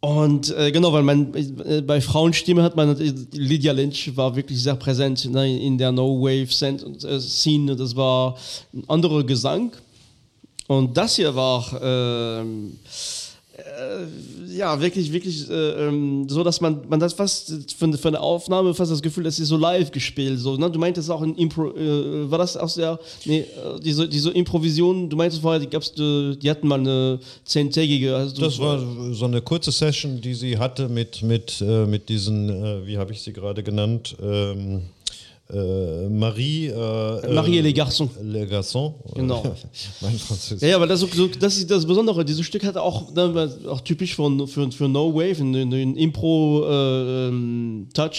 Und 0.00 0.56
äh, 0.56 0.70
genau, 0.70 0.92
weil 0.92 1.02
man 1.02 1.34
äh, 1.34 1.80
bei 1.80 2.00
Frauenstimme 2.00 2.62
hat 2.62 2.76
man 2.76 3.00
äh, 3.00 3.12
Lydia 3.32 3.72
Lynch 3.72 4.16
war 4.16 4.36
wirklich 4.36 4.62
sehr 4.62 4.76
präsent 4.76 5.24
ne, 5.30 5.58
in 5.58 5.76
der 5.76 5.90
No-Wave-Szene. 5.90 7.74
Das 7.76 7.96
war 7.96 8.36
ein 8.72 8.84
anderer 8.88 9.24
Gesang. 9.24 9.72
Und 10.68 10.96
das 10.96 11.16
hier 11.16 11.34
war 11.34 11.64
ähm, 11.82 12.78
äh, 13.58 14.56
ja 14.56 14.80
wirklich, 14.80 15.12
wirklich 15.12 15.50
äh, 15.50 15.52
ähm, 15.88 16.28
so, 16.28 16.44
dass 16.44 16.60
man, 16.60 16.80
man 16.88 17.00
das 17.00 17.12
fast 17.12 17.52
für, 17.76 17.92
für 17.92 18.08
eine 18.08 18.20
Aufnahme 18.20 18.72
fast 18.72 18.92
das 18.92 19.02
Gefühl, 19.02 19.24
das 19.24 19.38
ist 19.38 19.48
so 19.48 19.56
live 19.56 19.90
gespielt. 19.90 20.38
So, 20.38 20.56
ne? 20.56 20.70
Du 20.70 20.78
meintest 20.78 21.10
auch 21.10 21.22
in 21.22 21.34
Impro, 21.34 21.74
äh, 21.74 22.30
war 22.30 22.38
das 22.38 22.56
aus 22.56 22.74
der, 22.74 22.98
nee, 23.24 23.40
äh, 23.40 23.80
diese, 23.82 24.08
diese 24.08 24.30
Improvision, 24.30 25.08
du 25.08 25.16
meintest 25.16 25.42
vorher, 25.42 25.60
die 25.60 25.68
gab's, 25.68 25.92
äh, 25.98 26.36
die 26.36 26.48
hatten 26.48 26.68
mal 26.68 26.78
eine 26.78 27.18
zehntägige. 27.44 28.14
Also 28.16 28.40
Das 28.40 28.58
war 28.58 28.80
so 29.12 29.24
eine 29.24 29.42
kurze 29.42 29.72
Session, 29.72 30.20
die 30.20 30.34
sie 30.34 30.56
hatte 30.56 30.88
mit, 30.88 31.22
mit, 31.22 31.60
mit 31.60 32.08
diesen, 32.08 32.86
wie 32.86 32.96
habe 32.96 33.12
ich 33.12 33.22
sie 33.22 33.32
gerade 33.32 33.62
genannt, 33.62 34.16
ähm, 34.22 34.82
äh, 35.50 36.08
Marie. 36.08 36.66
Äh, 36.66 37.32
Marie 37.32 37.56
äh, 37.56 37.60
et 37.60 37.62
les 37.62 37.72
Garçons. 37.72 38.10
Le 38.22 38.44
Garçon. 38.44 38.94
Genau. 39.14 39.42
mein 40.00 40.18
Französisch. 40.18 40.62
Ja, 40.62 40.68
ja, 40.68 40.76
aber 40.76 40.86
das, 40.86 41.02
ist 41.02 41.14
so, 41.14 41.26
das 41.26 41.56
ist 41.56 41.70
das 41.70 41.86
Besondere. 41.86 42.24
Dieses 42.24 42.44
Stück 42.44 42.64
hatte 42.64 42.82
auch, 42.82 43.14
ne, 43.14 43.50
auch 43.68 43.80
typisch 43.80 44.14
für, 44.14 44.46
für, 44.46 44.70
für 44.70 44.88
No 44.88 45.14
Wave, 45.14 45.40
ein, 45.42 45.54
ein 45.54 45.96
Impro-Touch 45.96 47.00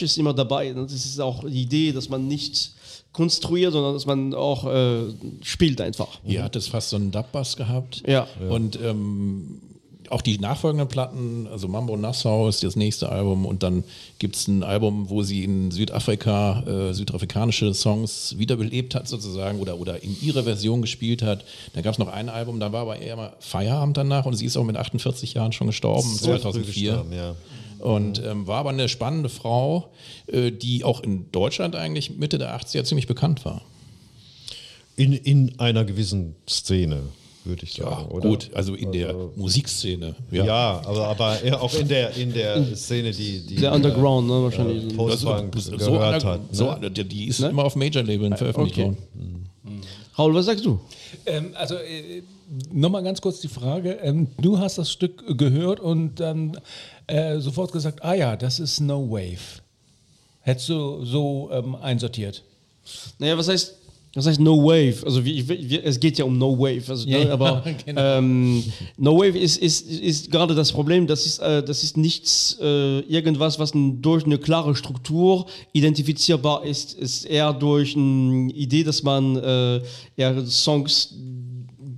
ist 0.01 0.17
immer 0.17 0.33
dabei. 0.33 0.73
Das 0.73 0.91
ist 0.93 1.19
auch 1.19 1.43
die 1.43 1.61
Idee, 1.61 1.91
dass 1.91 2.09
man 2.09 2.27
nicht 2.27 2.71
konstruiert, 3.11 3.73
sondern 3.73 3.93
dass 3.93 4.05
man 4.05 4.33
auch 4.33 4.65
äh, 4.65 5.01
spielt 5.43 5.81
einfach. 5.81 6.19
Hier 6.23 6.43
hat 6.43 6.55
es 6.55 6.67
fast 6.67 6.89
so 6.89 6.95
einen 6.95 7.11
Dub-Bass 7.11 7.57
gehabt. 7.57 8.01
Ja. 8.07 8.27
Und 8.49 8.79
ähm, 8.81 9.61
auch 10.09 10.21
die 10.21 10.39
nachfolgenden 10.39 10.87
Platten, 10.87 11.47
also 11.47 11.67
Mambo 11.67 11.95
Nassau 11.95 12.47
ist 12.47 12.63
das 12.63 12.75
nächste 12.75 13.09
Album 13.09 13.45
und 13.45 13.63
dann 13.63 13.83
gibt 14.17 14.35
es 14.35 14.47
ein 14.47 14.63
Album, 14.63 15.09
wo 15.09 15.23
sie 15.23 15.43
in 15.43 15.71
Südafrika 15.71 16.63
äh, 16.63 16.93
südafrikanische 16.93 17.73
Songs 17.73 18.35
wiederbelebt 18.37 18.95
hat 18.95 19.07
sozusagen 19.07 19.59
oder, 19.59 19.79
oder 19.79 20.03
in 20.03 20.15
ihre 20.21 20.43
Version 20.43 20.81
gespielt 20.81 21.21
hat. 21.21 21.45
Dann 21.73 21.83
gab 21.83 21.93
es 21.93 21.99
noch 21.99 22.07
ein 22.07 22.29
Album, 22.29 22.59
da 22.59 22.71
war 22.71 22.81
aber 22.81 22.99
eher 22.99 23.15
mal 23.15 23.33
Feierabend 23.39 23.97
danach 23.97 24.25
und 24.25 24.35
sie 24.35 24.45
ist 24.45 24.57
auch 24.57 24.63
mit 24.63 24.77
48 24.77 25.33
Jahren 25.33 25.51
schon 25.51 25.67
gestorben, 25.67 26.09
früh 26.09 26.37
2004. 26.39 26.91
gestorben, 26.91 27.13
ja. 27.13 27.35
Und 27.79 28.21
ähm, 28.25 28.45
war 28.45 28.57
aber 28.59 28.71
eine 28.71 28.89
spannende 28.89 29.29
Frau, 29.29 29.89
äh, 30.27 30.51
die 30.51 30.83
auch 30.83 31.01
in 31.01 31.31
Deutschland 31.31 31.75
eigentlich 31.75 32.17
Mitte 32.17 32.37
der 32.37 32.57
80er 32.59 32.83
ziemlich 32.83 33.07
bekannt 33.07 33.45
war. 33.45 33.61
In, 34.97 35.13
in 35.13 35.59
einer 35.59 35.85
gewissen 35.85 36.35
Szene, 36.47 37.03
würde 37.45 37.63
ich 37.63 37.73
sagen. 37.73 38.05
oder? 38.09 38.29
gut, 38.29 38.49
also 38.53 38.75
in 38.75 38.91
der 38.91 39.13
Musikszene. 39.35 40.15
Ja, 40.31 40.81
aber, 40.85 41.07
aber 41.07 41.41
eher 41.41 41.61
auch 41.61 41.73
in 41.73 41.87
der, 41.87 42.15
in 42.15 42.33
der 42.33 42.75
Szene, 42.75 43.11
die, 43.11 43.45
die 43.45 43.55
Der 43.55 43.73
Underground, 43.73 44.27
ne, 44.27 44.43
wahrscheinlich. 44.43 44.91
äh, 44.91 44.95
Post-Punk 44.95 45.55
so, 45.57 45.71
gehört 45.77 46.23
einer- 46.23 46.23
hat. 46.23 46.41
so, 46.51 46.75
ne? 46.75 46.91
die, 46.91 47.03
die 47.03 47.27
ist 47.27 47.39
immer 47.39 47.63
auf 47.63 47.75
Major-Labeln 47.75 48.35
veröffentlicht 48.37 48.77
okay. 48.77 48.85
worden. 48.87 49.45
Raul, 50.17 50.33
was 50.33 50.45
sagst 50.47 50.65
du? 50.65 50.79
Ähm, 51.25 51.51
also 51.55 51.75
äh, 51.75 52.23
nochmal 52.73 53.03
ganz 53.03 53.21
kurz 53.21 53.39
die 53.39 53.47
Frage. 53.47 53.91
Ähm, 54.01 54.27
du 54.37 54.59
hast 54.59 54.77
das 54.77 54.91
Stück 54.91 55.37
gehört 55.37 55.79
und 55.79 56.19
dann 56.19 56.59
äh, 57.07 57.39
sofort 57.39 57.71
gesagt, 57.71 58.03
ah 58.03 58.13
ja, 58.13 58.35
das 58.35 58.59
ist 58.59 58.81
No 58.81 59.09
Wave. 59.09 59.61
Hättest 60.41 60.69
du 60.69 61.05
so 61.05 61.49
ähm, 61.53 61.75
einsortiert? 61.75 62.43
Naja, 63.19 63.37
was 63.37 63.47
heißt, 63.47 63.75
was 64.15 64.25
heißt 64.25 64.39
No 64.39 64.57
Wave? 64.63 65.05
Also 65.05 65.23
wie, 65.23 65.47
wie, 65.47 65.79
es 65.79 65.99
geht 65.99 66.17
ja 66.17 66.25
um 66.25 66.37
No 66.37 66.57
Wave. 66.57 66.83
Also, 66.89 67.07
Ja, 67.07 67.19
ne, 67.19 67.25
ja, 67.27 67.33
aber 67.33 67.63
genau. 67.85 68.01
ähm, 68.17 68.63
No 68.97 69.17
Wave 69.17 69.37
ist, 69.37 69.57
ist, 69.57 69.89
ist 69.89 70.31
gerade 70.31 70.55
das 70.55 70.71
Problem, 70.71 71.05
das 71.05 71.25
ist, 71.25 71.39
äh, 71.39 71.61
das 71.63 71.83
ist 71.83 71.95
nichts, 71.95 72.57
äh, 72.61 72.99
irgendwas, 73.01 73.59
was 73.59 73.71
n- 73.75 74.01
durch 74.01 74.25
eine 74.25 74.37
klare 74.39 74.75
Struktur 74.75 75.45
identifizierbar 75.73 76.65
ist. 76.65 76.93
ist 76.93 77.25
eher 77.25 77.53
durch 77.53 77.95
eine 77.95 78.51
Idee, 78.53 78.83
dass 78.83 79.03
man 79.03 79.35
äh, 79.37 79.81
eher 80.17 80.45
Songs 80.47 81.13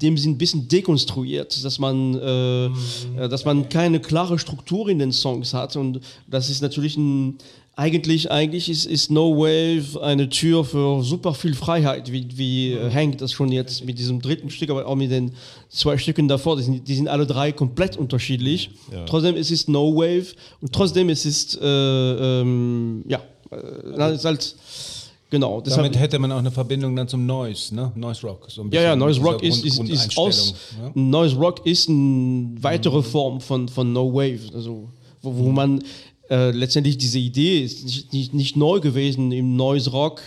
dem 0.01 0.17
sind 0.17 0.31
ein 0.31 0.37
bisschen 0.37 0.67
dekonstruiert, 0.67 1.63
dass 1.63 1.79
man, 1.79 2.15
äh, 2.15 2.65
äh, 2.65 2.71
dass 3.29 3.45
man 3.45 3.69
keine 3.69 3.99
klare 3.99 4.39
Struktur 4.39 4.89
in 4.89 4.99
den 4.99 5.11
Songs 5.11 5.53
hat. 5.53 5.75
Und 5.75 6.01
das 6.27 6.49
ist 6.49 6.61
natürlich 6.61 6.97
ein 6.97 7.37
eigentlich, 7.75 8.29
eigentlich 8.29 8.69
ist, 8.69 8.85
ist 8.85 9.11
No 9.11 9.37
Wave 9.37 10.03
eine 10.03 10.29
Tür 10.29 10.65
für 10.65 11.03
super 11.03 11.33
viel 11.33 11.53
Freiheit, 11.53 12.11
wie, 12.11 12.27
wie 12.35 12.73
äh, 12.73 12.91
Hank 12.91 13.17
das 13.19 13.31
schon 13.31 13.51
jetzt 13.51 13.85
mit 13.85 13.97
diesem 13.97 14.21
dritten 14.21 14.49
Stück, 14.49 14.69
aber 14.69 14.85
auch 14.85 14.95
mit 14.95 15.09
den 15.09 15.31
zwei 15.69 15.97
Stücken 15.97 16.27
davor, 16.27 16.57
die 16.57 16.63
sind, 16.63 16.87
die 16.87 16.95
sind 16.95 17.07
alle 17.07 17.25
drei 17.25 17.51
komplett 17.51 17.97
unterschiedlich. 17.97 18.71
Trotzdem 19.05 19.35
ist 19.35 19.51
es 19.51 19.67
No 19.67 19.95
Wave 19.95 20.27
und 20.59 20.73
trotzdem 20.73 21.09
ist 21.09 21.25
es, 21.25 21.55
äh, 21.55 21.65
ähm, 22.41 23.03
ja, 23.07 23.21
äh, 23.51 24.15
ist 24.15 24.25
halt, 24.25 24.55
genau. 25.31 25.61
Damit 25.61 25.97
hätte 25.97 26.19
man 26.19 26.31
auch 26.31 26.37
eine 26.37 26.51
Verbindung 26.51 26.95
dann 26.95 27.07
zum 27.07 27.25
Noise, 27.25 27.73
ne? 27.73 27.91
Noise 27.95 28.27
Rock. 28.27 28.45
So 28.51 28.63
ja, 28.69 28.81
ja, 28.83 28.95
Noise 28.95 29.19
Rock 29.21 29.41
ist, 29.41 29.63
Grund- 29.75 29.89
ist, 29.89 30.05
ist 30.05 30.17
aus. 30.17 30.53
Ja? 30.79 30.91
Noise 30.93 31.35
Rock 31.37 31.65
ist 31.65 31.89
eine 31.89 32.51
weitere 32.61 33.01
Form 33.01 33.41
von, 33.41 33.67
von 33.67 33.91
No 33.91 34.13
Wave. 34.13 34.53
Also, 34.53 34.89
wo, 35.23 35.35
wo 35.35 35.49
man 35.49 35.83
äh, 36.29 36.51
letztendlich 36.51 36.97
diese 36.99 37.17
Idee 37.19 37.63
ist 37.63 37.83
nicht, 37.83 38.13
nicht, 38.13 38.33
nicht 38.33 38.55
neu 38.55 38.79
gewesen, 38.79 39.31
im 39.31 39.55
Noise 39.55 39.89
Rock 39.91 40.21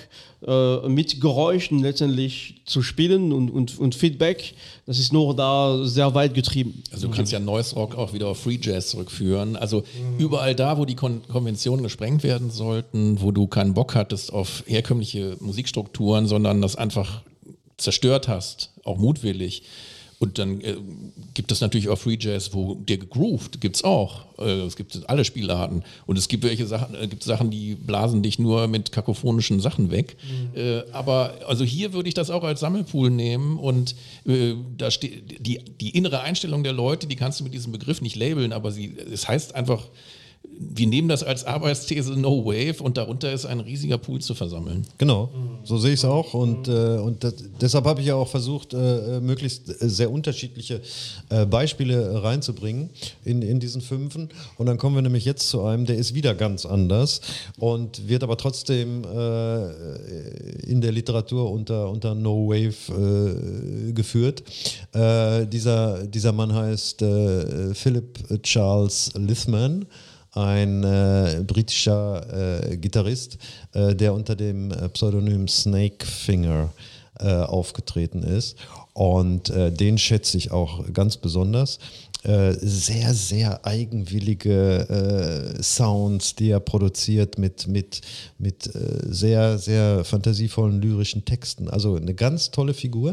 äh, 0.47 0.89
mit 0.89 1.21
Geräuschen 1.21 1.81
letztendlich 1.81 2.63
zu 2.67 2.83
spielen 2.83 3.33
und, 3.33 3.51
und, 3.51 3.79
und 3.79 3.95
Feedback. 3.95 4.55
Das 4.85 4.99
ist 4.99 5.13
nur 5.13 5.35
da 5.35 5.87
sehr 5.87 6.15
weit 6.15 6.35
getrieben. 6.35 6.83
Also 6.93 7.09
du 7.09 7.15
kannst 7.15 7.33
ja 7.33 7.39
Noise 7.41 7.75
Rock 7.77 7.97
auch 7.97 8.13
wieder 8.13 8.29
auf 8.29 8.41
Free 8.41 8.59
Jazz 8.61 8.91
zurückführen. 8.91 9.57
Also 9.57 9.85
überall 10.19 10.55
da, 10.55 10.77
wo 10.77 10.85
die 10.85 10.97
Kon 10.97 11.23
Konventionen 11.29 11.83
gesprengt 11.83 12.23
werden 12.23 12.51
sollten, 12.51 13.23
wo 13.23 13.33
du 13.33 13.47
keinen 13.47 13.73
Bock 13.73 13.95
hattest 13.95 14.33
auf 14.33 14.65
herkömmliche 14.67 15.37
Musikstrukturen, 15.41 16.27
sondern 16.27 16.61
das 16.61 16.77
einfach 16.77 17.23
zerstört 17.79 18.29
hast, 18.29 18.71
auch 18.85 18.99
mutwillig. 18.99 19.63
Und 20.25 20.39
dann 20.39 20.63
äh, 20.63 20.77
gibt 21.35 21.53
es 21.53 21.61
natürlich 21.61 21.91
auch 21.91 21.99
Free 21.99 22.17
Jazz, 22.19 22.55
wo 22.55 22.77
der 22.77 22.97
gegroovt 22.97 23.61
gibt 23.61 23.77
es 23.77 23.85
auch. 23.85 24.25
Äh, 24.39 24.63
es 24.63 24.75
gibt 24.75 24.99
alle 25.07 25.23
Spielarten. 25.27 25.85
Und 26.07 26.17
es 26.17 26.29
gibt 26.29 26.45
welche 26.45 26.67
Sachen, 26.67 26.95
äh, 26.95 27.07
gibt 27.09 27.23
Sachen, 27.23 27.51
die 27.51 27.75
blasen 27.75 28.23
dich 28.23 28.39
nur 28.39 28.67
mit 28.67 28.91
kakophonischen 28.91 29.61
Sachen 29.61 29.91
weg. 29.91 30.17
Äh, 30.55 30.91
aber 30.93 31.35
also 31.47 31.63
hier 31.63 31.93
würde 31.93 32.09
ich 32.09 32.15
das 32.15 32.31
auch 32.31 32.43
als 32.43 32.61
Sammelpool 32.61 33.11
nehmen 33.11 33.59
und 33.59 33.97
äh, 34.27 34.55
da 34.79 34.91
steht 34.91 35.47
die, 35.47 35.59
die 35.59 35.91
innere 35.91 36.21
Einstellung 36.21 36.65
der 36.65 36.73
Leute, 36.73 37.07
die 37.07 37.17
kannst 37.17 37.41
du 37.41 37.45
mit 37.45 37.53
diesem 37.53 37.73
Begriff 37.73 38.01
nicht 38.01 38.17
labeln, 38.17 38.55
aber 38.55 38.73
sie, 38.73 38.97
es 39.13 39.29
heißt 39.29 39.55
einfach 39.55 39.89
wir 40.59 40.87
nehmen 40.87 41.09
das 41.09 41.23
als 41.23 41.45
Arbeitsthese 41.45 42.19
No 42.19 42.45
Wave 42.45 42.83
und 42.83 42.97
darunter 42.97 43.33
ist 43.33 43.47
ein 43.47 43.61
riesiger 43.61 43.99
Pool 43.99 44.21
zu 44.21 44.35
versammeln. 44.35 44.87
Genau, 44.99 45.31
so 45.65 45.79
sehe 45.79 45.93
ich 45.93 46.01
es 46.01 46.05
auch. 46.05 46.35
Und, 46.35 46.69
äh, 46.69 46.99
und 46.99 47.25
das, 47.25 47.35
deshalb 47.61 47.85
habe 47.87 48.01
ich 48.01 48.09
ja 48.09 48.15
auch 48.15 48.29
versucht, 48.29 48.75
äh, 48.75 49.21
möglichst 49.21 49.69
äh, 49.69 49.89
sehr 49.89 50.11
unterschiedliche 50.11 50.81
äh, 51.31 51.47
Beispiele 51.47 52.23
reinzubringen 52.23 52.91
in, 53.25 53.43
in 53.43 53.61
diesen 53.61 53.81
Fünfen. 53.81 54.29
Und 54.59 54.67
dann 54.67 54.79
kommen 54.79 54.95
wir 54.95 55.03
nämlich 55.03 55.25
jetzt 55.25 55.49
zu 55.49 55.63
einem, 55.63 55.87
der 55.87 55.97
ist 55.97 56.15
wieder 56.15 56.35
ganz 56.35 56.67
anders 56.67 57.21
und 57.59 58.09
wird 58.09 58.23
aber 58.23 58.37
trotzdem 58.37 59.05
äh, 59.05 60.63
in 60.63 60.81
der 60.81 60.93
Literatur 60.93 61.51
unter, 61.51 61.91
unter 61.91 62.15
No 62.15 62.49
Wave 62.49 63.89
äh, 63.89 63.93
geführt. 63.93 64.43
Äh, 64.93 65.47
dieser, 65.47 66.07
dieser 66.07 66.33
Mann 66.33 66.53
heißt 66.55 67.03
äh, 67.03 67.75
Philip 67.75 68.43
Charles 68.43 69.11
Lithman 69.15 69.87
ein 70.35 70.83
äh, 70.85 71.43
britischer 71.47 72.71
äh, 72.71 72.77
Gitarrist, 72.77 73.39
äh, 73.73 73.95
der 73.95 74.15
unter 74.15 74.37
dem 74.37 74.71
äh, 74.71 74.89
Pseudonym 74.89 75.49
Snakefinger 75.49 76.71
äh, 77.21 77.33
aufgetreten 77.33 78.23
ist. 78.23 78.57
Und 78.93 79.51
äh, 79.51 79.73
den 79.73 79.99
schätze 79.99 80.37
ich 80.37 80.51
auch 80.51 80.93
ganz 80.93 81.17
besonders. 81.17 81.79
Äh, 82.25 82.55
sehr, 82.55 83.13
sehr 83.13 83.67
eigenwillige 83.67 85.55
äh, 85.59 85.63
Sounds, 85.63 86.35
die 86.35 86.49
er 86.49 86.61
produziert 86.61 87.37
mit, 87.37 87.67
mit, 87.69 88.01
mit 88.39 88.75
äh, 88.75 88.79
sehr, 89.13 89.59
sehr 89.59 90.05
fantasievollen 90.05 90.81
lyrischen 90.81 91.27
Texten. 91.27 91.69
Also 91.69 91.97
eine 91.97 92.15
ganz 92.15 92.51
tolle 92.51 92.73
Figur. 92.73 93.13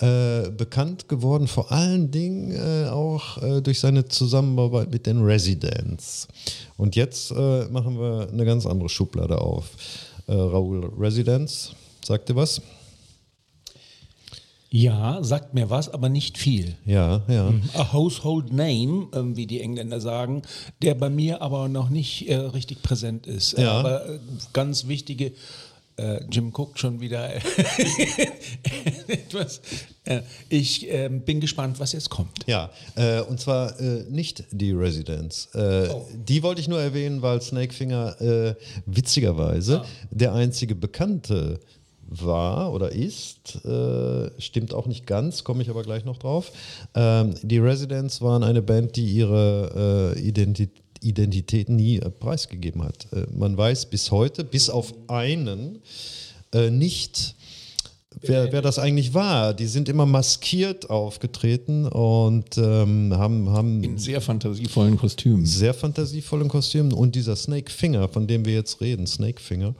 Äh, 0.00 0.50
bekannt 0.50 1.08
geworden 1.08 1.46
vor 1.46 1.70
allen 1.70 2.10
Dingen 2.10 2.58
auch 2.88 3.38
durch 3.62 3.78
seine 3.78 4.06
Zusammenarbeit 4.06 4.90
mit 4.90 5.06
den 5.06 5.22
Residents. 5.22 6.26
Und 6.76 6.96
jetzt 6.96 7.30
machen 7.30 7.98
wir 7.98 8.28
eine 8.32 8.44
ganz 8.44 8.66
andere 8.66 8.88
Schublade 8.88 9.40
auf. 9.40 9.70
Raoul 10.28 10.90
Residents, 10.98 11.72
sagt 12.04 12.30
ihr 12.30 12.36
was? 12.36 12.60
Ja, 14.72 15.18
sagt 15.24 15.52
mir 15.52 15.68
was, 15.68 15.88
aber 15.88 16.08
nicht 16.08 16.38
viel. 16.38 16.76
Ja, 16.86 17.22
ja. 17.26 17.52
A 17.74 17.92
household 17.92 18.52
name, 18.52 19.08
ähm, 19.14 19.36
wie 19.36 19.46
die 19.46 19.60
Engländer 19.60 20.00
sagen, 20.00 20.42
der 20.80 20.94
bei 20.94 21.10
mir 21.10 21.42
aber 21.42 21.68
noch 21.68 21.90
nicht 21.90 22.28
äh, 22.28 22.36
richtig 22.36 22.80
präsent 22.82 23.26
ist. 23.26 23.58
Ja. 23.58 23.72
Aber 23.72 24.08
äh, 24.08 24.18
ganz 24.52 24.86
wichtige, 24.86 25.32
äh, 25.96 26.22
Jim 26.30 26.52
guckt 26.52 26.78
schon 26.78 27.00
wieder 27.00 27.34
etwas. 29.08 29.60
Ich 30.48 30.88
ähm, 30.88 31.22
bin 31.22 31.40
gespannt, 31.40 31.80
was 31.80 31.90
jetzt 31.92 32.08
kommt. 32.10 32.46
Ja, 32.46 32.70
äh, 32.94 33.22
und 33.22 33.40
zwar 33.40 33.78
äh, 33.80 34.04
nicht 34.08 34.44
die 34.52 34.70
Residents. 34.70 35.46
Äh, 35.54 35.88
Die 36.14 36.44
wollte 36.44 36.60
ich 36.60 36.68
nur 36.68 36.80
erwähnen, 36.80 37.22
weil 37.22 37.42
Snakefinger 37.42 38.54
witzigerweise 38.86 39.82
der 40.10 40.32
einzige 40.32 40.74
bekannte 40.74 41.58
war 42.10 42.72
oder 42.72 42.92
ist, 42.92 43.64
äh, 43.64 44.30
stimmt 44.38 44.74
auch 44.74 44.86
nicht 44.86 45.06
ganz, 45.06 45.44
komme 45.44 45.62
ich 45.62 45.70
aber 45.70 45.82
gleich 45.82 46.04
noch 46.04 46.18
drauf. 46.18 46.52
Ähm, 46.94 47.34
die 47.42 47.58
Residents 47.58 48.20
waren 48.20 48.42
eine 48.42 48.62
Band, 48.62 48.96
die 48.96 49.06
ihre 49.06 50.14
äh, 50.16 50.20
Identität 50.20 50.82
Identität 51.02 51.68
nie 51.68 51.96
äh, 51.98 52.10
preisgegeben 52.10 52.84
hat. 52.84 53.06
Äh, 53.12 53.26
man 53.32 53.56
weiß 53.56 53.86
bis 53.86 54.10
heute, 54.10 54.44
bis 54.44 54.68
auf 54.68 54.92
einen, 55.08 55.80
äh, 56.52 56.70
nicht, 56.70 57.36
wer, 58.22 58.52
wer 58.52 58.62
das 58.62 58.78
eigentlich 58.78 59.14
war. 59.14 59.54
Die 59.54 59.66
sind 59.66 59.88
immer 59.88 60.06
maskiert 60.06 60.90
aufgetreten 60.90 61.86
und 61.86 62.58
ähm, 62.58 63.12
haben, 63.16 63.50
haben 63.50 63.82
In 63.82 63.98
sehr 63.98 64.20
fantasievollen 64.20 64.96
Kostümen. 64.96 65.46
sehr 65.46 65.74
fantasievollen 65.74 66.48
Kostümen. 66.48 66.92
Und 66.92 67.14
dieser 67.14 67.36
Snake 67.36 67.70
Finger, 67.70 68.08
von 68.08 68.26
dem 68.26 68.44
wir 68.44 68.54
jetzt 68.54 68.80
reden, 68.80 69.06
Snake 69.06 69.40
Finger, 69.40 69.74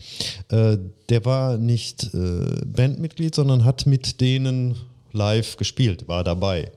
äh, 0.48 0.76
der 1.08 1.24
war 1.24 1.56
nicht 1.58 2.14
äh, 2.14 2.64
Bandmitglied, 2.66 3.34
sondern 3.34 3.64
hat 3.64 3.86
mit 3.86 4.20
denen 4.20 4.76
live 5.12 5.56
gespielt, 5.56 6.08
war 6.08 6.24
dabei. 6.24 6.70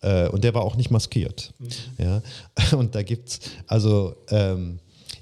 Äh, 0.00 0.28
und 0.28 0.44
der 0.44 0.54
war 0.54 0.62
auch 0.62 0.76
nicht 0.76 0.90
maskiert. 0.90 1.52
Ja? 1.98 2.22
Und 2.76 2.94
da 2.94 3.02
gibt 3.02 3.28
es, 3.30 3.40
also 3.66 4.14
ähm, 4.30 4.78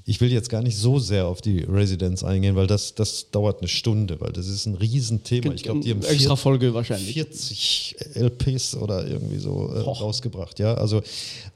ich 0.09 0.21
will 0.21 0.33
jetzt 0.33 0.51
gar 0.51 0.63
nicht 0.63 0.77
so 0.77 1.01
sehr 1.01 1.27
auf 1.27 1.41
die 1.41 1.63
Residents 1.65 2.23
eingehen, 2.23 2.55
weil 2.55 2.69
das, 2.69 2.95
das 2.95 3.29
dauert 3.33 3.59
eine 3.59 3.67
Stunde, 3.67 4.21
weil 4.21 4.31
das 4.31 4.47
ist 4.47 4.65
ein 4.67 4.77
Riesenthema. 4.77 5.53
Ich 5.53 5.65
glaube, 5.65 5.81
die 5.81 5.91
haben 5.91 6.03
extra 6.03 6.37
vier- 6.37 6.37
Folge 6.37 6.75
wahrscheinlich. 6.75 7.15
40 7.15 7.97
LPs 8.15 8.77
oder 8.77 9.05
irgendwie 9.05 9.39
so 9.39 9.69
äh, 9.75 9.81
rausgebracht. 9.81 10.61
Ja, 10.61 10.75
also 10.75 11.03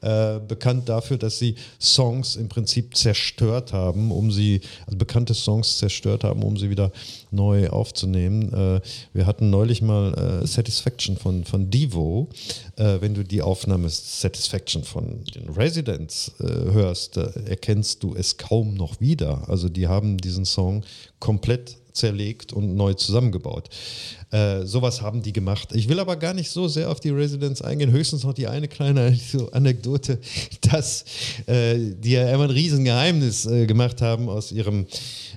äh, 0.01 0.39
bekannt 0.45 0.89
dafür, 0.89 1.17
dass 1.17 1.39
sie 1.39 1.55
Songs 1.79 2.35
im 2.35 2.49
Prinzip 2.49 2.97
zerstört 2.97 3.71
haben, 3.71 4.11
um 4.11 4.31
sie, 4.31 4.59
also 4.85 4.97
bekannte 4.97 5.33
Songs 5.33 5.77
zerstört 5.77 6.25
haben, 6.25 6.43
um 6.43 6.57
sie 6.57 6.69
wieder 6.69 6.91
neu 7.31 7.69
aufzunehmen. 7.69 8.53
Äh, 8.53 8.81
wir 9.13 9.25
hatten 9.25 9.49
neulich 9.49 9.81
mal 9.81 10.13
äh, 10.43 10.47
Satisfaction 10.47 11.17
von, 11.17 11.45
von 11.45 11.69
Devo. 11.69 12.29
Äh, 12.75 13.01
wenn 13.01 13.13
du 13.13 13.23
die 13.23 13.41
Aufnahme 13.41 13.89
Satisfaction 13.89 14.83
von 14.83 15.23
den 15.35 15.49
Residents 15.49 16.33
äh, 16.39 16.43
hörst, 16.43 17.17
äh, 17.17 17.29
erkennst 17.45 18.03
du 18.03 18.15
es 18.15 18.37
kaum 18.37 18.73
noch 18.73 18.99
wieder. 18.99 19.49
Also 19.49 19.69
die 19.69 19.87
haben 19.87 20.17
diesen 20.17 20.45
Song 20.45 20.83
komplett 21.19 21.77
zerlegt 21.93 22.53
und 22.53 22.75
neu 22.75 22.93
zusammengebaut. 22.93 23.69
Äh, 24.31 24.65
sowas 24.65 25.01
haben 25.01 25.21
die 25.21 25.33
gemacht. 25.33 25.69
Ich 25.73 25.89
will 25.89 25.99
aber 25.99 26.15
gar 26.15 26.33
nicht 26.33 26.49
so 26.49 26.67
sehr 26.67 26.89
auf 26.89 26.99
die 26.99 27.09
Residents 27.09 27.61
eingehen. 27.61 27.91
Höchstens 27.91 28.23
noch 28.23 28.33
die 28.33 28.47
eine 28.47 28.67
kleine 28.67 29.17
Anekdote, 29.51 30.19
dass 30.61 31.05
äh, 31.47 31.77
die 31.77 32.11
ja 32.11 32.29
immer 32.33 32.45
ein 32.45 32.49
Riesengeheimnis 32.49 33.45
äh, 33.45 33.65
gemacht 33.65 34.01
haben 34.01 34.29
aus 34.29 34.51
ihrem 34.51 34.87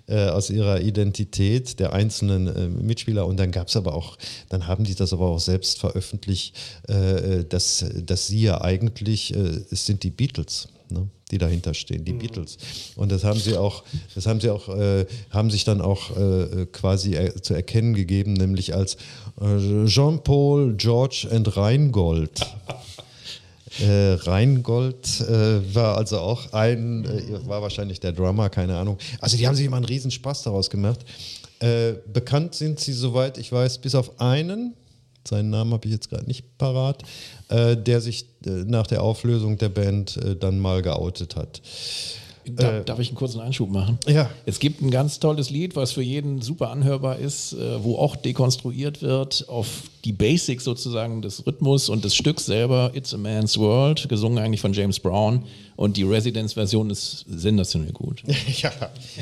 äh, 0.06 0.26
aus 0.26 0.50
ihrer 0.50 0.80
Identität 0.82 1.80
der 1.80 1.94
einzelnen 1.94 2.46
äh, 2.46 2.68
Mitspieler 2.68 3.26
und 3.26 3.38
dann 3.38 3.50
gab 3.50 3.68
es 3.68 3.76
aber 3.76 3.94
auch, 3.94 4.18
dann 4.50 4.66
haben 4.66 4.84
die 4.84 4.94
das 4.94 5.14
aber 5.14 5.26
auch 5.26 5.40
selbst 5.40 5.78
veröffentlicht, 5.78 6.54
äh, 6.88 7.44
dass, 7.44 7.84
dass 8.04 8.26
sie 8.26 8.42
ja 8.42 8.60
eigentlich, 8.60 9.32
es 9.34 9.86
sind 9.86 10.02
die 10.02 10.10
Beatles, 10.10 10.68
ne, 10.94 11.08
die 11.30 11.38
dahinter 11.38 11.74
stehen, 11.74 12.04
die 12.04 12.12
Beatles. 12.12 12.56
Und 12.96 13.12
das 13.12 13.24
haben 13.24 13.38
sie 13.38 13.56
auch, 13.56 13.84
das 14.14 14.26
haben 14.26 14.40
sie 14.40 14.50
auch, 14.50 14.68
äh, 14.68 15.06
haben 15.30 15.50
sich 15.50 15.64
dann 15.64 15.80
auch 15.80 16.16
äh, 16.16 16.66
quasi 16.72 17.14
er, 17.14 17.42
zu 17.42 17.54
erkennen 17.54 17.94
gegeben, 17.94 18.32
nämlich 18.32 18.74
als 18.74 18.96
äh, 19.40 19.84
Jean-Paul, 19.86 20.74
George 20.76 21.28
and 21.30 21.56
Rheingold. 21.56 22.40
Äh, 23.80 24.12
Rheingold 24.12 25.20
äh, 25.22 25.74
war 25.74 25.96
also 25.96 26.20
auch 26.20 26.52
ein, 26.52 27.04
äh, 27.04 27.44
war 27.48 27.60
wahrscheinlich 27.60 27.98
der 27.98 28.12
Drummer, 28.12 28.48
keine 28.48 28.76
Ahnung. 28.76 28.98
Also 29.18 29.36
die 29.36 29.48
haben 29.48 29.56
sich 29.56 29.66
immer 29.66 29.78
einen 29.78 29.84
riesen 29.84 30.12
Spaß 30.12 30.44
daraus 30.44 30.70
gemacht. 30.70 31.00
Äh, 31.58 31.94
bekannt 32.12 32.54
sind 32.54 32.78
sie, 32.78 32.92
soweit 32.92 33.36
ich 33.36 33.50
weiß, 33.50 33.78
bis 33.78 33.96
auf 33.96 34.20
einen, 34.20 34.74
seinen 35.26 35.50
Namen 35.50 35.72
habe 35.72 35.86
ich 35.86 35.92
jetzt 35.92 36.08
gerade 36.08 36.26
nicht 36.26 36.56
parat, 36.56 37.02
der 37.76 38.00
sich 38.00 38.26
äh, 38.46 38.50
nach 38.50 38.86
der 38.86 39.02
Auflösung 39.02 39.58
der 39.58 39.68
Band 39.68 40.16
äh, 40.16 40.36
dann 40.36 40.58
mal 40.58 40.82
geoutet 40.82 41.36
hat. 41.36 41.60
Da, 42.46 42.80
darf 42.80 42.98
ich 42.98 43.08
einen 43.08 43.16
kurzen 43.16 43.40
Einschub 43.40 43.70
machen? 43.70 43.98
Ja. 44.06 44.30
Es 44.46 44.58
gibt 44.58 44.82
ein 44.82 44.90
ganz 44.90 45.18
tolles 45.18 45.50
Lied, 45.50 45.76
was 45.76 45.92
für 45.92 46.02
jeden 46.02 46.42
super 46.42 46.70
anhörbar 46.70 47.18
ist, 47.18 47.54
äh, 47.54 47.82
wo 47.82 47.96
auch 47.96 48.16
dekonstruiert 48.16 49.02
wird 49.02 49.48
auf 49.48 49.84
die 50.04 50.12
Basics 50.12 50.64
sozusagen 50.64 51.22
des 51.22 51.46
Rhythmus 51.46 51.88
und 51.88 52.04
des 52.04 52.14
Stücks 52.14 52.44
selber, 52.44 52.90
It's 52.94 53.14
a 53.14 53.16
Man's 53.16 53.58
World, 53.58 54.08
gesungen 54.08 54.38
eigentlich 54.38 54.60
von 54.60 54.72
James 54.72 55.00
Brown. 55.00 55.44
Und 55.76 55.96
die 55.96 56.04
Residence-Version 56.04 56.90
ist 56.90 57.24
sensationell 57.28 57.92
gut. 57.92 58.22
ja, 58.62 58.70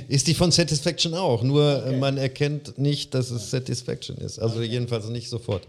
ist 0.08 0.26
die 0.26 0.34
von 0.34 0.50
Satisfaction 0.50 1.14
auch, 1.14 1.42
nur 1.42 1.86
äh, 1.86 1.96
man 1.96 2.18
erkennt 2.18 2.76
nicht, 2.78 3.14
dass 3.14 3.30
es 3.30 3.50
Satisfaction 3.50 4.18
ist. 4.18 4.38
Also 4.38 4.60
jedenfalls 4.60 5.08
nicht 5.08 5.30
sofort. 5.30 5.66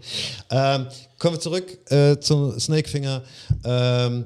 Ähm, 0.50 0.86
kommen 1.18 1.36
wir 1.36 1.40
zurück 1.40 1.78
äh, 1.90 2.18
zum 2.18 2.58
Snakefinger. 2.58 3.22
Ähm, 3.64 4.24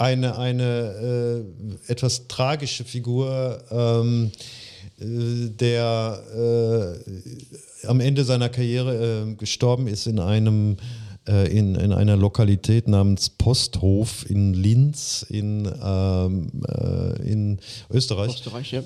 eine 0.00 0.38
eine 0.38 1.44
äh, 1.86 1.92
etwas 1.92 2.26
tragische 2.26 2.84
Figur, 2.84 3.62
ähm, 3.70 4.30
äh, 4.98 5.50
der 5.50 6.22
äh, 6.34 7.86
am 7.86 8.00
Ende 8.00 8.24
seiner 8.24 8.48
Karriere 8.48 9.26
äh, 9.28 9.34
gestorben 9.34 9.86
ist 9.86 10.06
in 10.06 10.18
einem 10.18 10.76
äh, 11.28 11.54
in, 11.54 11.74
in 11.74 11.92
einer 11.92 12.16
Lokalität 12.16 12.88
namens 12.88 13.28
Posthof 13.28 14.28
in 14.28 14.54
Linz 14.54 15.24
in, 15.28 15.70
ähm, 15.82 16.50
äh, 16.66 17.30
in 17.30 17.58
Österreich. 17.90 18.34
Österreich, 18.34 18.72
ja. 18.72 18.82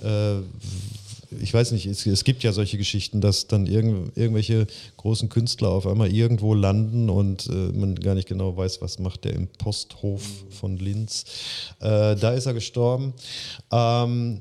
Ich 1.40 1.52
weiß 1.52 1.72
nicht, 1.72 1.86
es, 1.86 2.06
es 2.06 2.24
gibt 2.24 2.42
ja 2.42 2.52
solche 2.52 2.78
Geschichten, 2.78 3.20
dass 3.20 3.46
dann 3.46 3.66
irgend, 3.66 4.16
irgendwelche 4.16 4.66
großen 4.96 5.28
Künstler 5.28 5.68
auf 5.68 5.86
einmal 5.86 6.12
irgendwo 6.12 6.54
landen 6.54 7.10
und 7.10 7.46
äh, 7.46 7.52
man 7.52 7.94
gar 7.96 8.14
nicht 8.14 8.28
genau 8.28 8.56
weiß, 8.56 8.80
was 8.80 8.98
macht 8.98 9.24
der 9.24 9.34
im 9.34 9.48
Posthof 9.48 10.22
von 10.50 10.76
Linz. 10.76 11.24
Äh, 11.80 12.16
da 12.16 12.32
ist 12.32 12.46
er 12.46 12.54
gestorben. 12.54 13.14
Ähm, 13.70 14.40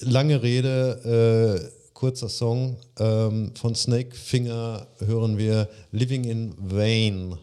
lange 0.00 0.42
Rede, 0.42 1.70
äh, 1.70 1.94
kurzer 1.94 2.28
Song. 2.28 2.76
Ähm, 2.98 3.52
von 3.54 3.74
Snakefinger 3.74 4.86
hören 4.98 5.38
wir 5.38 5.68
Living 5.92 6.24
in 6.24 6.54
Vain 6.58 7.36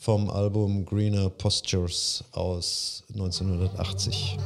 vom 0.00 0.30
Album 0.30 0.86
Greener 0.86 1.28
Postures 1.28 2.24
aus 2.32 3.02
1980. 3.12 4.38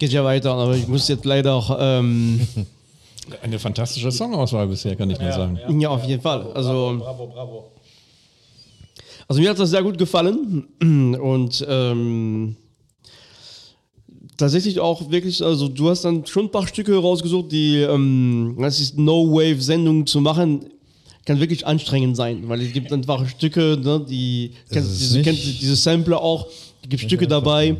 Geht 0.00 0.12
ja 0.12 0.24
weiter, 0.24 0.54
aber 0.54 0.74
ich 0.74 0.88
muss 0.88 1.06
jetzt 1.08 1.26
leider 1.26 1.54
auch, 1.54 1.76
ähm, 1.78 2.40
Eine 3.42 3.58
fantastische 3.58 4.10
Songauswahl 4.10 4.66
bisher, 4.66 4.96
kann 4.96 5.10
ich 5.10 5.20
nur 5.20 5.30
sagen. 5.30 5.80
ja, 5.80 5.90
auf 5.90 6.04
jeden 6.04 6.22
Fall. 6.22 6.50
Also, 6.52 6.96
Bravo, 6.98 7.26
bravo. 7.28 7.70
also 9.28 9.40
mir 9.40 9.50
hat 9.50 9.58
das 9.58 9.70
sehr 9.70 9.82
gut 9.82 9.96
gefallen 9.98 10.64
und 10.80 11.64
ähm, 11.68 12.56
tatsächlich 14.36 14.80
auch 14.80 15.10
wirklich, 15.10 15.42
also 15.44 15.68
du 15.68 15.90
hast 15.90 16.02
dann 16.02 16.26
schon 16.26 16.46
ein 16.46 16.50
paar 16.50 16.66
Stücke 16.66 16.96
rausgesucht, 16.96 17.52
die, 17.52 17.76
ähm, 17.76 18.56
das 18.58 18.80
ist 18.80 18.98
No-Wave-Sendung 18.98 20.06
zu 20.06 20.20
machen, 20.20 20.64
kann 21.24 21.38
wirklich 21.38 21.66
anstrengend 21.66 22.16
sein, 22.16 22.48
weil 22.48 22.62
es 22.62 22.72
gibt 22.72 22.92
einfach 22.92 23.28
Stücke, 23.28 23.78
ne, 23.80 24.04
die, 24.08 24.52
kennst, 24.70 24.98
diese, 24.98 25.22
kennst, 25.22 25.44
du 25.44 25.50
diese 25.50 25.76
Sampler 25.76 26.20
auch, 26.20 26.46
es 26.82 26.88
gibt 26.88 27.02
Stücke 27.02 27.28
dabei, 27.28 27.76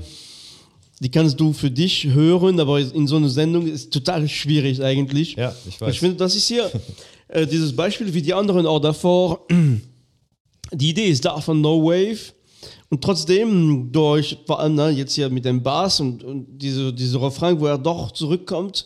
die 1.00 1.10
kannst 1.10 1.40
du 1.40 1.52
für 1.52 1.70
dich 1.70 2.06
hören, 2.06 2.60
aber 2.60 2.78
in 2.78 3.06
so 3.06 3.16
einer 3.16 3.30
Sendung 3.30 3.66
ist 3.66 3.90
total 3.90 4.28
schwierig 4.28 4.82
eigentlich. 4.82 5.34
Ja, 5.34 5.54
ich 5.66 5.80
weiß. 5.80 5.94
Ich 5.94 5.98
finde, 5.98 6.16
das 6.16 6.36
ist 6.36 6.46
hier 6.46 6.70
äh, 7.28 7.46
dieses 7.46 7.74
Beispiel 7.74 8.12
wie 8.12 8.22
die 8.22 8.34
anderen 8.34 8.66
auch 8.66 8.80
davor. 8.80 9.46
Die 10.72 10.90
Idee 10.90 11.08
ist 11.08 11.24
da 11.24 11.40
von 11.40 11.60
No 11.60 11.82
Wave 11.82 12.32
und 12.90 13.02
trotzdem 13.02 13.90
durch, 13.90 14.38
vor 14.46 14.60
allem 14.60 14.76
ne, 14.76 14.90
jetzt 14.90 15.14
hier 15.14 15.28
mit 15.28 15.44
dem 15.44 15.64
Bass 15.64 15.98
und, 15.98 16.22
und 16.22 16.46
diese, 16.62 16.92
diese 16.92 17.20
Refrain, 17.20 17.58
wo 17.58 17.66
er 17.66 17.76
doch 17.76 18.12
zurückkommt, 18.12 18.84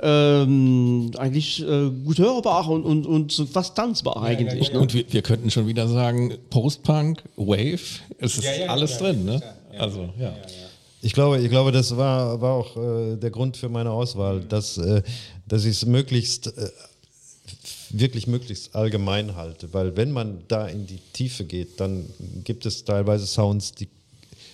ähm, 0.00 1.10
eigentlich 1.18 1.60
äh, 1.60 1.90
gut 2.04 2.18
hörbar 2.18 2.68
und, 2.68 2.84
und, 2.84 3.04
und 3.04 3.32
so 3.32 3.46
fast 3.46 3.74
tanzbar 3.74 4.22
eigentlich. 4.22 4.72
Ne? 4.72 4.78
Und 4.78 4.94
wir, 4.94 5.04
wir 5.12 5.22
könnten 5.22 5.50
schon 5.50 5.66
wieder 5.66 5.88
sagen, 5.88 6.34
Post-Punk, 6.50 7.24
Wave, 7.34 7.80
es 8.18 8.38
ist 8.38 8.46
alles 8.68 8.98
drin, 8.98 9.24
ne? 9.24 9.42
Also, 9.76 10.10
ja. 10.20 10.34
Ich 11.00 11.12
glaube, 11.12 11.40
ich 11.40 11.48
glaube, 11.48 11.70
das 11.70 11.96
war, 11.96 12.40
war 12.40 12.54
auch 12.54 12.76
äh, 12.76 13.16
der 13.16 13.30
Grund 13.30 13.56
für 13.56 13.68
meine 13.68 13.90
Auswahl, 13.90 14.40
dass, 14.40 14.78
äh, 14.78 15.02
dass 15.46 15.64
ich 15.64 15.76
es 15.76 15.86
möglichst, 15.86 16.48
äh, 16.48 16.70
wirklich 17.90 18.26
möglichst 18.26 18.74
allgemein 18.74 19.36
halte. 19.36 19.72
Weil 19.72 19.96
wenn 19.96 20.10
man 20.10 20.42
da 20.48 20.66
in 20.66 20.86
die 20.86 20.98
Tiefe 21.12 21.44
geht, 21.44 21.78
dann 21.80 22.06
gibt 22.42 22.66
es 22.66 22.84
teilweise 22.84 23.26
Sounds, 23.26 23.72
die 23.72 23.88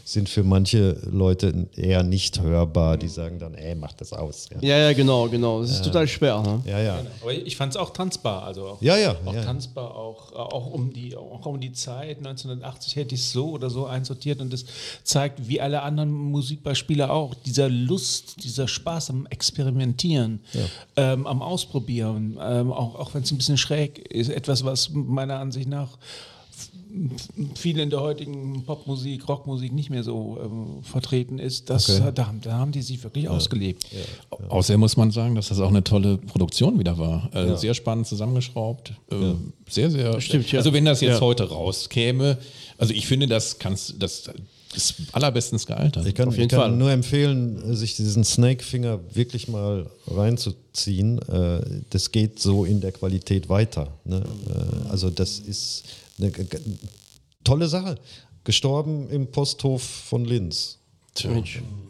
sind 0.05 0.28
für 0.28 0.44
manche 0.44 0.98
Leute 1.11 1.66
eher 1.74 2.02
nicht 2.02 2.40
hörbar. 2.40 2.98
Die 2.98 3.09
sagen 3.09 3.38
dann, 3.38 3.55
ey, 3.55 3.74
mach 3.74 3.92
das 3.94 4.12
aus. 4.12 4.48
Ja, 4.50 4.68
Ja, 4.68 4.78
ja, 4.78 4.92
genau, 4.92 5.28
genau. 5.28 5.62
Das 5.62 5.70
ist 5.70 5.84
total 5.84 6.07
schwer. 6.07 6.40
Ne? 6.42 6.61
ja. 6.66 6.80
ja. 6.80 7.02
Aber 7.22 7.32
ich 7.32 7.57
fand 7.57 7.72
es 7.72 7.76
auch 7.78 7.90
tanzbar. 7.90 8.44
Also 8.44 8.66
auch, 8.66 8.82
Ja, 8.82 8.98
ja, 8.98 9.16
Auch 9.24 9.34
ja. 9.34 9.42
tanzbar, 9.42 9.96
auch, 9.96 10.32
auch, 10.34 10.70
um 10.70 10.92
die, 10.92 11.16
auch 11.16 11.46
um 11.46 11.59
die 11.59 11.72
Zeit. 11.72 12.18
1980 12.18 12.96
hätte 12.96 13.14
ich 13.14 13.22
es 13.22 13.32
so 13.32 13.50
oder 13.50 13.70
so 13.70 13.86
einsortiert 13.86 14.40
und 14.40 14.52
das 14.52 14.66
zeigt, 15.02 15.48
wie 15.48 15.61
alle 15.61 15.82
anderen 15.82 16.11
Musikbeispiele 16.11 17.11
auch, 17.11 17.34
dieser 17.34 17.70
Lust, 17.70 18.44
dieser 18.44 18.68
Spaß 18.68 19.11
am 19.11 19.26
Experimentieren, 19.26 20.40
ähm, 20.96 21.26
am 21.26 21.40
Ausprobieren, 21.40 22.38
ähm, 22.40 22.72
auch, 22.72 22.94
auch 22.96 23.14
wenn 23.14 23.22
es 23.22 23.32
ein 23.32 23.38
bisschen 23.38 23.57
schräg 23.57 23.98
ist, 24.12 24.28
etwas, 24.28 24.64
was 24.64 24.90
meiner 24.92 25.38
Ansicht 25.38 25.68
nach 25.68 25.96
viel 27.55 27.78
in 27.78 27.90
der 27.90 28.01
heutigen 28.01 28.64
Popmusik, 28.64 29.28
Rockmusik 29.28 29.72
nicht 29.72 29.90
mehr 29.90 30.03
so 30.05 30.38
ähm, 30.42 30.82
vertreten 30.82 31.38
ist, 31.38 31.70
das, 31.70 31.88
Okay. 31.90 32.12
da, 32.14 32.26
haben- 32.28 32.40
da 32.42 32.53
haben 32.53 32.72
die 32.72 32.82
sich 32.82 33.03
wirklich 33.03 33.28
ausgelebt. 33.28 33.84
Außerdem 34.49 34.80
muss 34.80 34.97
man 34.97 35.11
sagen, 35.11 35.34
dass 35.34 35.49
das 35.49 35.61
auch 35.61 35.68
eine 35.68 35.82
tolle 35.84 36.18
Produktion 36.18 36.78
wieder 36.78 36.97
war. 36.99 37.28
Äh, 37.34 37.57
Sehr 37.57 37.74
spannend 37.74 38.07
zusammengeschraubt. 38.07 38.92
Äh, 39.11 39.14
Sehr, 39.68 39.90
sehr. 39.90 40.20
Stimmt, 40.20 40.51
ja. 40.53 40.59
Also 40.59 40.72
wenn 40.72 40.84
das 40.84 41.01
jetzt 41.01 41.14
Ja. 41.14 41.20
heute 41.20 41.45
rauskäme, 41.49 42.38
also 42.78 42.92
ich 42.95 43.07
finde, 43.07 43.26
das 43.26 43.59
kannst, 43.59 43.95
das 44.03 44.30
ist 44.74 44.95
allerbestens 45.12 45.66
gealtert. 45.66 46.05
Ich 46.07 46.14
kann, 46.16 46.26
Auf 46.28 46.34
jeden 46.34 46.45
ich 46.47 46.51
kann 46.51 46.61
Fall. 46.61 46.72
nur 46.76 46.90
empfehlen, 46.90 47.74
sich 47.76 47.95
diesen 47.97 48.24
Snakefinger 48.24 48.99
wirklich 49.14 49.47
mal 49.49 49.86
reinzuziehen. 50.09 51.18
Äh, 51.28 51.61
Das 51.90 52.11
geht 52.12 52.40
so 52.40 52.64
in 52.64 52.80
der 52.80 52.92
Qualität 52.92 53.49
weiter. 53.49 53.88
Ne? 54.05 54.22
Äh, 54.49 54.88
Also 54.90 55.11
das 55.11 55.38
ist 55.38 55.84
eine 56.18 56.32
tolle 57.42 57.68
Sache. 57.68 57.96
Gestorben 58.44 59.08
im 59.08 59.30
Posthof 59.30 59.82
von 59.82 60.24
Linz. 60.24 60.78
Tja, 61.14 61.30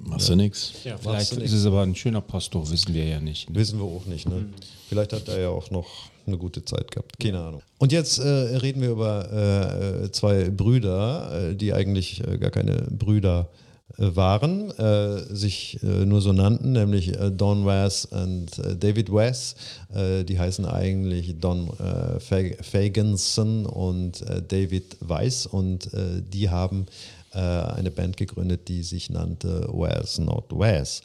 machst 0.05 0.29
du 0.29 0.37
nix. 0.37 0.73
Ja, 0.85 0.99
vielleicht 0.99 1.33
ist 1.33 1.53
es 1.53 1.65
aber 1.65 1.83
ein 1.83 1.95
schöner 1.95 2.21
Pastor, 2.21 2.71
wissen 2.71 2.93
wir 2.93 3.07
ja 3.07 3.21
nicht. 3.21 3.49
Ne? 3.49 3.57
Wissen 3.57 3.79
wir 3.79 3.87
auch 3.87 4.05
nicht. 4.05 4.29
Ne? 4.29 4.51
Vielleicht 4.89 5.15
hat 5.15 5.29
er 5.29 5.41
ja 5.41 5.49
auch 5.49 5.71
noch 5.71 6.11
eine 6.27 6.37
gute 6.37 6.65
Zeit 6.65 6.91
gehabt. 6.91 7.19
Keine 7.19 7.41
Ahnung. 7.41 7.63
Und 7.79 7.91
jetzt 7.91 8.19
äh, 8.19 8.29
reden 8.29 8.83
wir 8.83 8.91
über 8.91 10.05
äh, 10.05 10.13
zwei 10.13 10.51
Brüder, 10.51 11.51
äh, 11.51 11.55
die 11.57 11.73
eigentlich 11.73 12.23
äh, 12.27 12.37
gar 12.39 12.51
keine 12.51 12.87
Brüder 12.91 13.49
äh, 13.51 13.64
waren, 13.97 14.71
äh, 14.73 15.35
sich 15.35 15.83
äh, 15.83 16.05
nur 16.05 16.21
so 16.21 16.33
nannten, 16.33 16.73
nämlich 16.73 17.19
äh, 17.19 17.31
Don 17.31 17.65
Wes 17.65 18.07
und 18.07 18.59
äh, 18.59 18.77
David 18.77 19.13
Wes. 19.13 19.55
Äh, 19.95 20.25
die 20.25 20.39
heißen 20.39 20.67
eigentlich 20.67 21.37
Don 21.39 21.69
äh, 21.69 22.19
Fag- 22.19 22.63
Fagenson 22.65 23.67
und 23.67 24.23
äh, 24.23 24.43
David 24.43 24.97
Weiss 25.01 25.47
und 25.47 25.93
äh, 25.95 26.23
die 26.23 26.51
haben 26.51 26.87
äh, 27.33 27.39
eine 27.39 27.91
Band 27.91 28.17
gegründet, 28.17 28.69
die 28.69 28.83
sich 28.83 29.11
nannte 29.11 29.69
Wes 29.73 30.19
Not 30.19 30.47
Wes. 30.51 31.03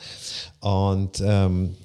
Und 0.60 1.22
ähm, 1.22 1.76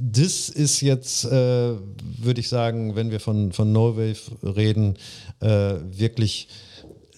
das 0.00 0.48
ist 0.48 0.80
jetzt, 0.80 1.24
äh, 1.24 1.30
würde 1.30 2.40
ich 2.40 2.48
sagen, 2.48 2.96
wenn 2.96 3.10
wir 3.10 3.20
von, 3.20 3.52
von 3.52 3.72
No 3.72 3.96
Wave 3.96 4.16
reden, 4.42 4.96
äh, 5.40 5.74
wirklich 5.90 6.48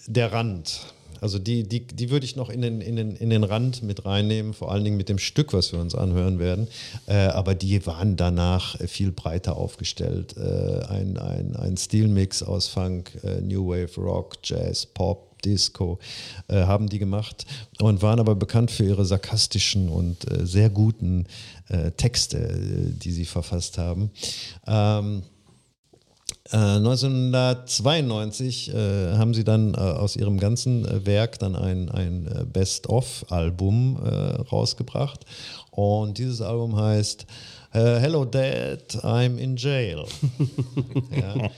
der 0.05 0.31
Rand. 0.31 0.81
Also 1.21 1.39
die, 1.39 1.63
die, 1.63 1.85
die 1.85 2.09
würde 2.09 2.25
ich 2.25 2.35
noch 2.35 2.49
in 2.49 2.61
den, 2.61 2.81
in, 2.81 2.95
den, 2.95 3.15
in 3.15 3.29
den 3.29 3.43
Rand 3.43 3.83
mit 3.83 4.05
reinnehmen, 4.05 4.53
vor 4.53 4.71
allen 4.71 4.83
Dingen 4.83 4.97
mit 4.97 5.09
dem 5.09 5.19
Stück, 5.19 5.53
was 5.53 5.71
wir 5.71 5.79
uns 5.79 5.95
anhören 5.95 6.39
werden. 6.39 6.67
Äh, 7.07 7.15
aber 7.27 7.55
die 7.55 7.85
waren 7.85 8.15
danach 8.15 8.77
viel 8.87 9.11
breiter 9.11 9.57
aufgestellt. 9.57 10.35
Äh, 10.37 10.85
ein, 10.87 11.17
ein, 11.17 11.55
ein 11.55 11.77
Stilmix 11.77 12.43
aus 12.43 12.67
Funk, 12.67 13.11
äh, 13.23 13.41
New 13.41 13.67
Wave, 13.67 13.95
Rock, 13.97 14.37
Jazz, 14.43 14.85
Pop, 14.85 15.27
Disco 15.43 15.99
äh, 16.47 16.63
haben 16.63 16.89
die 16.89 16.99
gemacht 16.99 17.45
und 17.79 18.01
waren 18.01 18.19
aber 18.19 18.35
bekannt 18.35 18.71
für 18.71 18.85
ihre 18.85 19.05
sarkastischen 19.05 19.89
und 19.89 20.29
äh, 20.29 20.45
sehr 20.45 20.69
guten 20.69 21.25
äh, 21.69 21.91
Texte, 21.91 22.93
die 23.01 23.11
sie 23.11 23.25
verfasst 23.25 23.77
haben. 23.77 24.11
Ähm, 24.65 25.23
äh, 25.23 25.36
1992 26.51 28.73
äh, 28.73 29.17
haben 29.17 29.33
sie 29.33 29.43
dann 29.43 29.73
äh, 29.73 29.77
aus 29.77 30.15
ihrem 30.15 30.39
ganzen 30.39 30.85
äh, 30.85 31.05
Werk 31.05 31.39
dann 31.39 31.55
ein, 31.55 31.89
ein 31.89 32.27
äh, 32.27 32.45
Best-of-Album 32.45 33.99
äh, 34.03 34.09
rausgebracht. 34.43 35.25
Und 35.71 36.17
dieses 36.17 36.41
Album 36.41 36.75
heißt 36.75 37.25
äh, 37.73 37.99
Hello 37.99 38.25
Dad, 38.25 38.95
I'm 39.03 39.37
in 39.37 39.57
Jail. 39.57 40.05
ja. 41.11 41.51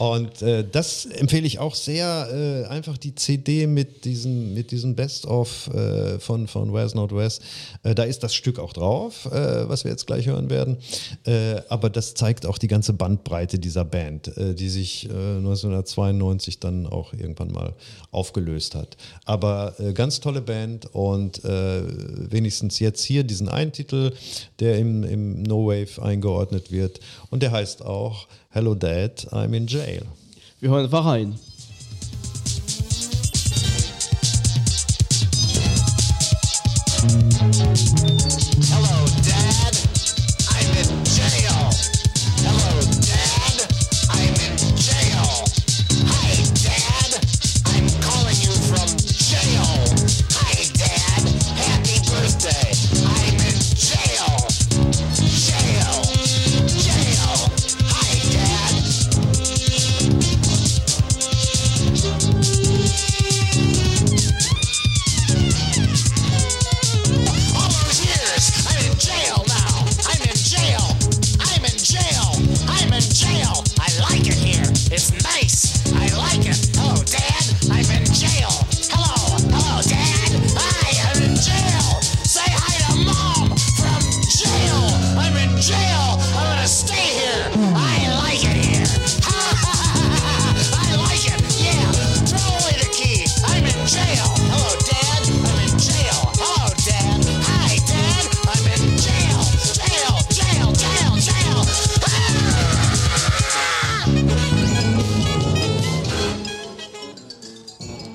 Und 0.00 0.40
äh, 0.40 0.64
das 0.64 1.04
empfehle 1.04 1.46
ich 1.46 1.58
auch 1.58 1.74
sehr, 1.74 2.30
äh, 2.32 2.64
einfach 2.68 2.96
die 2.96 3.14
CD 3.14 3.66
mit 3.66 4.06
diesem, 4.06 4.54
mit 4.54 4.70
diesem 4.70 4.94
Best-of 4.94 5.68
äh, 5.74 6.18
von, 6.18 6.48
von 6.48 6.72
Where's 6.72 6.94
Not 6.94 7.14
West. 7.14 7.42
Äh, 7.82 7.94
da 7.94 8.04
ist 8.04 8.22
das 8.22 8.34
Stück 8.34 8.58
auch 8.58 8.72
drauf, 8.72 9.26
äh, 9.26 9.68
was 9.68 9.84
wir 9.84 9.90
jetzt 9.90 10.06
gleich 10.06 10.26
hören 10.26 10.48
werden. 10.48 10.78
Äh, 11.26 11.60
aber 11.68 11.90
das 11.90 12.14
zeigt 12.14 12.46
auch 12.46 12.56
die 12.56 12.66
ganze 12.66 12.94
Bandbreite 12.94 13.58
dieser 13.58 13.84
Band, 13.84 14.32
die 14.38 14.70
sich 14.70 15.04
äh, 15.04 15.12
1992 15.12 16.60
dann 16.60 16.86
auch 16.86 17.12
irgendwann 17.12 17.52
mal 17.52 17.74
aufgelöst 18.10 18.76
hat. 18.76 18.96
Aber 19.26 19.74
ganz 19.92 20.20
tolle 20.20 20.40
Band 20.40 20.86
und 20.94 21.42
wenigstens 21.44 22.78
jetzt 22.78 23.04
hier 23.04 23.22
diesen 23.22 23.48
einen 23.48 23.72
Titel, 23.72 24.12
der 24.58 24.78
im, 24.78 25.04
im 25.04 25.42
No 25.42 25.66
Wave 25.66 26.02
eingeordnet 26.02 26.72
wird. 26.72 27.00
Und 27.30 27.42
der 27.42 27.52
heißt 27.52 27.84
auch 27.84 28.26
Hello 28.52 28.74
Dad, 28.74 29.28
I'm 29.30 29.54
in 29.54 29.68
Jail. 29.68 29.89
Wir 30.60 30.70
hören 30.70 30.84
einfach 30.84 31.06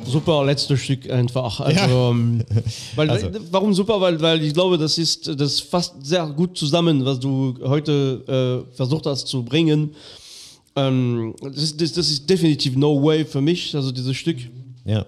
Super, 0.08 0.45
letztes 0.45 0.80
Stück 0.80 1.10
einfach. 1.10 1.60
Also, 1.60 2.12
ähm, 2.12 2.43
weil, 2.95 3.10
Also. 3.10 3.30
Warum 3.51 3.74
super? 3.74 3.99
Weil, 3.99 4.20
weil 4.22 4.43
ich 4.43 4.53
glaube, 4.53 4.78
das 4.78 4.97
ist 4.97 5.39
das 5.39 5.60
fasst 5.60 5.95
sehr 6.03 6.26
gut 6.28 6.58
zusammen, 6.58 7.03
was 7.06 7.20
du 7.20 7.56
heute 7.64 8.66
äh, 8.72 8.76
versucht 8.76 9.06
hast 9.06 9.28
zu 9.28 9.43
bringen. 9.43 9.95
Ähm, 10.76 11.34
das, 11.41 11.64
ist, 11.64 11.82
das, 11.82 11.93
das 11.93 12.10
ist 12.10 12.30
definitiv 12.30 12.76
No 12.76 13.01
Way 13.03 13.26
für 13.26 13.41
mich, 13.41 13.76
also 13.76 13.91
dieses 13.91 14.16
Stück. 14.16 14.38
Ja. 14.86 15.06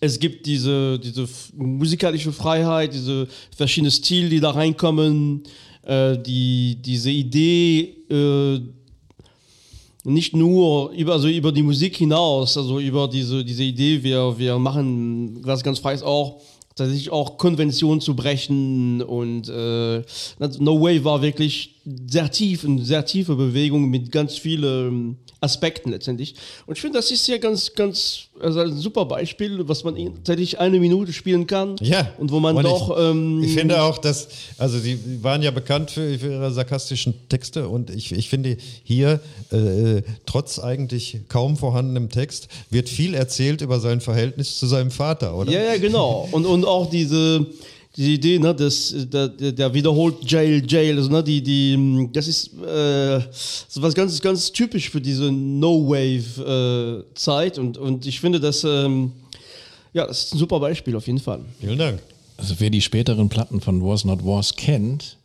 Es 0.00 0.18
gibt 0.18 0.46
diese, 0.46 0.98
diese 0.98 1.28
musikalische 1.54 2.32
Freiheit, 2.32 2.94
diese 2.94 3.26
verschiedenen 3.54 3.90
Stile, 3.90 4.28
die 4.28 4.40
da 4.40 4.50
reinkommen, 4.50 5.42
äh, 5.82 6.16
die, 6.18 6.76
diese 6.80 7.10
Idee, 7.10 7.96
äh, 8.10 8.60
nicht 10.04 10.34
nur 10.34 10.90
über, 10.90 11.12
also 11.12 11.28
über 11.28 11.52
die 11.52 11.62
Musik 11.62 11.96
hinaus, 11.96 12.56
also 12.56 12.78
über 12.78 13.08
diese, 13.08 13.44
diese 13.44 13.62
Idee, 13.62 14.02
wir, 14.02 14.38
wir 14.38 14.58
machen 14.58 15.40
was 15.44 15.62
ganz 15.62 15.78
Freies 15.78 16.02
auch, 16.02 16.40
tatsächlich 16.74 17.10
auch 17.10 17.36
Konventionen 17.36 18.00
zu 18.00 18.14
brechen 18.14 19.02
und 19.02 19.48
äh, 19.48 20.02
No 20.58 20.80
Way 20.80 21.04
war 21.04 21.20
wirklich 21.20 21.79
sehr 21.84 22.30
tief, 22.30 22.64
eine 22.64 22.84
sehr 22.84 23.04
tiefe 23.04 23.34
Bewegung 23.34 23.88
mit 23.88 24.12
ganz 24.12 24.36
vielen 24.36 25.16
Aspekten 25.40 25.90
letztendlich. 25.90 26.34
Und 26.66 26.76
ich 26.76 26.80
finde, 26.82 26.98
das 26.98 27.10
ist 27.10 27.26
ja 27.26 27.38
ganz, 27.38 27.72
ganz, 27.74 28.28
also 28.40 28.60
ein 28.60 28.76
super 28.76 29.06
Beispiel, 29.06 29.66
was 29.66 29.84
man 29.84 29.96
tatsächlich 30.16 30.60
eine 30.60 30.78
Minute 30.78 31.12
spielen 31.12 31.46
kann. 31.46 31.76
Ja. 31.80 32.12
Und 32.18 32.30
wo 32.30 32.40
man 32.40 32.56
Und 32.56 32.64
doch. 32.64 32.90
Ich, 32.90 33.04
ähm, 33.04 33.42
ich 33.42 33.54
finde 33.54 33.82
auch, 33.82 33.96
dass, 33.98 34.28
also 34.58 34.78
die 34.78 34.98
waren 35.22 35.42
ja 35.42 35.50
bekannt 35.50 35.90
für, 35.90 36.18
für 36.18 36.30
ihre 36.30 36.52
sarkastischen 36.52 37.14
Texte 37.28 37.68
und 37.68 37.88
ich, 37.88 38.12
ich 38.12 38.28
finde 38.28 38.58
hier, 38.84 39.20
äh, 39.50 40.02
trotz 40.26 40.58
eigentlich 40.58 41.20
kaum 41.28 41.56
vorhandenem 41.56 42.10
Text, 42.10 42.48
wird 42.68 42.90
viel 42.90 43.14
erzählt 43.14 43.62
über 43.62 43.80
sein 43.80 44.02
Verhältnis 44.02 44.58
zu 44.58 44.66
seinem 44.66 44.90
Vater, 44.90 45.34
oder? 45.34 45.50
Ja, 45.50 45.62
ja, 45.62 45.78
genau. 45.78 46.28
Und, 46.32 46.44
und 46.44 46.66
auch 46.66 46.90
diese, 46.90 47.46
die 47.96 48.14
Idee, 48.14 48.38
ne, 48.38 48.54
dass 48.54 48.94
der, 48.96 49.28
der 49.28 49.50
der 49.52 49.74
wiederholt 49.74 50.18
Jail, 50.30 50.62
Jail, 50.66 50.96
also, 50.96 51.10
ne, 51.10 51.24
die, 51.24 51.42
die, 51.42 52.08
das 52.12 52.28
ist 52.28 52.54
äh, 52.62 53.20
so 53.68 53.82
was 53.82 53.94
ganz, 53.94 54.20
ganz 54.20 54.52
typisch 54.52 54.90
für 54.90 55.00
diese 55.00 55.32
No-Wave-Zeit 55.32 55.98
und, 57.58 57.78
und 57.78 58.06
ich 58.06 58.20
finde, 58.20 58.38
dass, 58.38 58.62
ähm, 58.64 59.10
ja, 59.92 60.06
das 60.06 60.26
ist 60.26 60.34
ein 60.34 60.38
super 60.38 60.60
Beispiel 60.60 60.94
auf 60.94 61.06
jeden 61.06 61.18
Fall. 61.18 61.40
Vielen 61.58 61.78
Dank. 61.78 62.00
Also 62.36 62.54
wer 62.58 62.70
die 62.70 62.80
späteren 62.80 63.28
Platten 63.28 63.60
von 63.60 63.82
Wars 63.82 64.04
Not 64.04 64.24
Wars 64.24 64.54
kennt, 64.54 65.16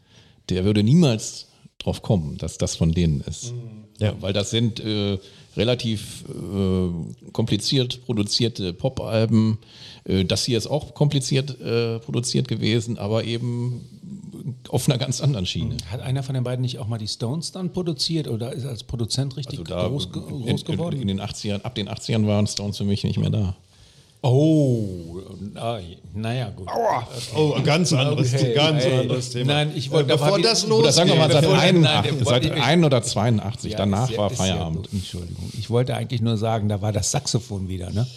der 0.49 0.65
würde 0.65 0.83
niemals 0.83 1.45
drauf 1.85 2.01
kommen, 2.01 2.37
dass 2.37 2.57
das 2.57 2.75
von 2.75 2.91
denen 2.91 3.21
ist. 3.21 3.53
Ja. 3.99 4.13
Weil 4.19 4.33
das 4.33 4.49
sind 4.49 4.79
äh, 4.79 5.17
relativ 5.55 6.25
äh, 6.27 7.31
kompliziert 7.31 8.03
produzierte 8.05 8.73
Pop-Alben. 8.73 9.59
Äh, 10.03 10.25
das 10.25 10.45
hier 10.45 10.57
ist 10.57 10.67
auch 10.67 10.93
kompliziert 10.93 11.59
äh, 11.61 11.99
produziert 11.99 12.47
gewesen, 12.47 12.97
aber 12.97 13.23
eben 13.23 13.81
auf 14.69 14.89
einer 14.89 14.97
ganz 14.97 15.21
anderen 15.21 15.45
Schiene. 15.45 15.77
Hat 15.89 16.01
einer 16.01 16.23
von 16.23 16.35
den 16.35 16.43
beiden 16.43 16.61
nicht 16.61 16.79
auch 16.79 16.87
mal 16.87 16.97
die 16.97 17.07
Stones 17.07 17.51
dann 17.51 17.71
produziert 17.71 18.27
oder 18.27 18.51
ist 18.51 18.65
als 18.65 18.83
Produzent 18.83 19.37
richtig 19.37 19.59
Also 19.71 19.89
groß, 19.89 20.11
groß 20.11 20.41
in, 20.45 20.57
in, 20.57 20.63
geworden? 20.65 21.01
in 21.01 21.07
den 21.07 21.21
80ern, 21.21 21.61
ab 21.61 21.75
den 21.75 21.87
80ern 21.87 22.27
waren 22.27 22.47
Stones 22.47 22.77
für 22.77 22.83
mich 22.83 23.03
nicht 23.03 23.17
mehr 23.17 23.29
da. 23.29 23.55
Oh, 24.25 25.21
ah, 25.55 25.79
naja, 26.13 26.49
gut. 26.55 26.67
Oh, 27.35 27.53
ein 27.53 27.63
ganz 27.63 27.93
anderes, 27.93 28.33
Okay, 28.33 28.53
ganz 28.53 28.83
ey. 28.83 28.99
anderes 28.99 29.29
Thema. 29.29 29.53
Nein, 29.53 29.71
ich 29.75 29.91
wollte- 29.91 30.13
äh, 30.13 30.17
da 30.17 30.23
bevor 30.23 30.41
das 30.41 30.65
losgeht. 30.67 30.93
Sagen 30.93 31.09
wir 31.09 31.15
mal 31.17 31.31
seit, 31.31 31.43
Bevor- 31.43 31.59
ein, 31.59 31.81
nein, 31.81 32.03
der 32.03 32.13
seit 32.13 32.25
wollte- 32.25 32.53
ein 32.63 32.83
oder 32.83 33.03
82, 33.03 33.71
Ja, 33.73 33.77
danach 33.79 34.09
ja- 34.09 34.17
war 34.17 34.29
ja 34.31 34.35
Feierabend. 34.35 34.89
gut. 34.89 34.93
Entschuldigung. 34.93 35.49
Ich 35.57 35.69
wollte 35.69 35.95
eigentlich 35.95 36.21
nur 36.21 36.37
sagen, 36.37 36.69
da 36.69 36.81
war 36.81 36.91
das 36.91 37.11
Saxophon 37.11 37.67
wieder, 37.67 37.91
ne? 37.91 38.07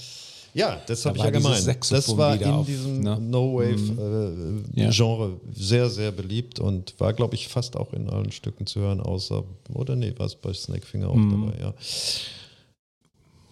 Ja, 0.55 0.81
das 0.87 1.05
habe 1.05 1.17
ich 1.19 1.25
war 1.25 1.31
ja 1.31 1.39
gemeint. 1.39 1.63
Saxophon 1.63 1.97
Das 1.99 2.17
war 2.17 2.35
in 2.41 2.51
auf, 2.51 2.67
diesem 2.67 3.01
ne? 3.01 3.19
No-Wave-Genre 3.21 5.33
sehr, 5.55 5.91
sehr 5.91 6.11
beliebt 6.11 6.59
und 6.59 6.95
war, 6.99 7.13
glaube 7.13 7.35
ich, 7.35 7.49
fast 7.49 7.77
auch 7.77 7.93
in 7.93 8.09
allen 8.09 8.33
Stücken 8.33 8.67
zu 8.67 8.81
hören, 8.81 9.01
außer, 9.01 9.45
oder 9.75 9.95
nee, 9.95 10.13
war 10.17 10.27
es 10.27 10.35
bei 10.35 10.53
Snakefinger 10.53 11.11
auch 11.11 11.17
dabei, 11.17 11.53
ja. 11.61 11.75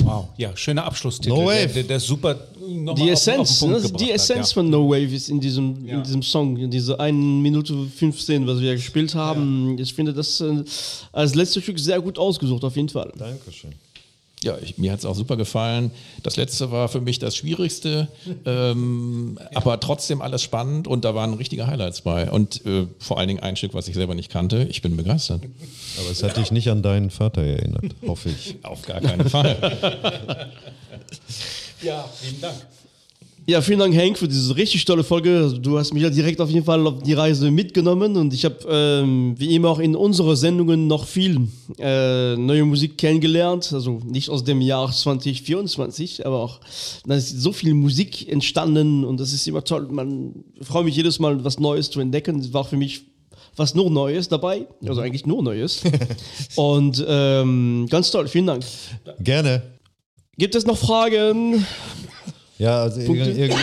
Wow. 0.07 0.29
Ja, 0.37 0.57
schöner 0.57 0.85
Abschlusstitel. 0.85 1.35
No 1.37 1.47
Wave. 1.47 1.67
Der, 1.67 1.67
der, 1.67 1.83
der 1.85 2.01
super 2.01 2.35
Die 2.35 2.89
auf- 2.89 2.99
Essenz, 3.11 3.63
auf 3.63 3.71
den 3.71 3.83
ne, 3.83 3.99
die 3.99 4.11
Essenz 4.13 4.49
hat, 4.49 4.55
von 4.55 4.71
No 4.71 4.89
Wave 4.89 5.15
ist 5.15 5.29
in 5.29 5.41
diesem, 5.41 5.85
Ja. 5.87 5.97
in 5.97 6.03
diesem 6.05 6.23
Song, 6.23 6.57
in 6.57 6.71
diese 6.71 6.99
1 6.99 7.15
Minute 7.43 7.75
15, 7.97 8.47
was 8.47 8.61
wir 8.61 8.75
gespielt 8.75 9.15
haben. 9.15 9.77
Ich 9.79 9.93
finde 9.93 10.13
das 10.15 10.41
äh, 10.41 10.63
als 11.13 11.35
letztes 11.35 11.63
Stück 11.63 11.79
sehr 11.79 12.01
gut 12.01 12.19
ausgesucht, 12.19 12.63
auf 12.65 12.77
jeden 12.77 12.89
Fall. 12.89 13.13
Dankeschön. 13.19 13.73
Ja, 14.45 14.57
ich, 14.62 14.76
mir 14.76 14.93
hat 14.93 14.99
es 14.99 15.07
auch 15.07 15.14
super 15.14 15.37
gefallen. 15.37 15.91
Das 16.22 16.37
letzte 16.37 16.70
war 16.70 16.89
für 16.89 17.01
mich 17.01 17.18
das 17.18 17.37
Schwierigste, 17.37 18.09
ähm, 18.45 19.39
aber 19.55 19.80
trotzdem 19.80 20.20
alles 20.20 20.43
spannend 20.43 20.87
und 20.87 21.05
da 21.05 21.14
waren 21.14 21.34
richtige 21.34 21.66
Highlights 21.66 22.03
bei. 22.03 22.30
Und 22.30 22.64
äh, 22.66 22.87
vor 22.99 23.18
allen 23.18 23.28
Dingen 23.28 23.41
ein 23.41 23.57
Stück, 23.57 23.72
was 23.74 23.89
ich 23.89 23.95
selber 23.95 24.14
nicht 24.14 24.30
kannte. 24.30 24.66
Ich 24.70 24.82
bin 24.82 24.97
begeistert. 24.97 25.43
Aber 25.99 26.11
es 26.11 26.22
hat 26.22 26.37
dich 26.37 26.53
nicht 26.53 26.68
an 26.68 26.82
deinen 26.82 27.11
Vater 27.11 27.43
erinnert, 27.43 27.95
hoffe 28.07 28.28
ich. 28.28 28.57
Auf 28.62 28.82
gar 28.82 29.01
keinen 29.01 29.28
Fall. 29.28 30.51
Ja, 31.82 32.09
vielen 32.20 32.41
Dank. 32.41 32.57
Ja, 33.49 33.61
vielen 33.61 33.79
Dank, 33.79 33.95
Hank, 33.95 34.19
für 34.19 34.27
diese 34.27 34.57
richtig 34.57 34.85
tolle 34.85 35.05
Folge. 35.05 35.57
Du 35.61 35.79
hast 35.79 35.95
mich 35.95 36.03
ja 36.03 36.11
direkt 36.11 36.41
auf 36.41 36.51
jeden 36.51 36.65
Fall 36.65 36.85
auf 36.85 37.01
die 37.05 37.13
Reise 37.13 37.49
mitgenommen 37.53 38.17
und 38.17 38.35
ich 38.35 38.45
habe 38.45 38.57
ähm, 38.69 39.37
wie 39.39 39.55
immer 39.55 39.69
auch 39.69 39.79
in 39.79 39.95
unseren 39.95 40.35
Sendungen 40.35 40.89
noch 40.89 41.07
viel 41.07 41.47
äh, 41.79 42.35
neue 42.35 42.65
Musik 42.65 42.99
kennengelernt. 42.99 43.73
Also 43.73 44.01
nicht 44.05 44.31
aus 44.31 44.43
dem 44.43 44.61
Jahr 44.61 44.91
2024, 44.91 46.27
aber 46.27 46.41
auch 46.41 46.61
da 47.05 47.15
ist 47.15 47.41
so 47.41 47.53
viel 47.53 47.73
Musik 47.75 48.29
entstanden 48.29 49.05
und 49.05 49.21
das 49.21 49.33
ist 49.33 49.47
immer 49.47 49.63
toll. 49.63 49.87
Man 49.93 50.35
freut 50.63 50.85
mich 50.85 50.97
jedes 50.97 51.21
Mal, 51.21 51.45
was 51.45 51.61
Neues 51.61 51.89
zu 51.89 52.01
entdecken. 52.01 52.39
Das 52.39 52.53
war 52.53 52.65
für 52.65 52.77
mich 52.77 53.03
was 53.55 53.77
nur 53.77 53.91
Neues 53.91 54.29
dabei, 54.29 54.67
also 54.85 55.01
eigentlich 55.01 55.25
nur 55.25 55.43
Neues. 55.43 55.83
Und 56.57 57.03
ähm, 57.09 57.87
ganz 57.89 58.11
toll, 58.11 58.29
vielen 58.29 58.49
Dank. 58.49 58.65
Gerne. 59.21 59.63
Gibt 60.37 60.55
es 60.55 60.67
noch 60.67 60.77
Fragen? 60.77 61.65
Ja, 62.59 62.83
also 62.83 63.01
Punkte? 63.05 63.25
irgendwie, 63.25 63.41
irgendwie, 63.43 63.63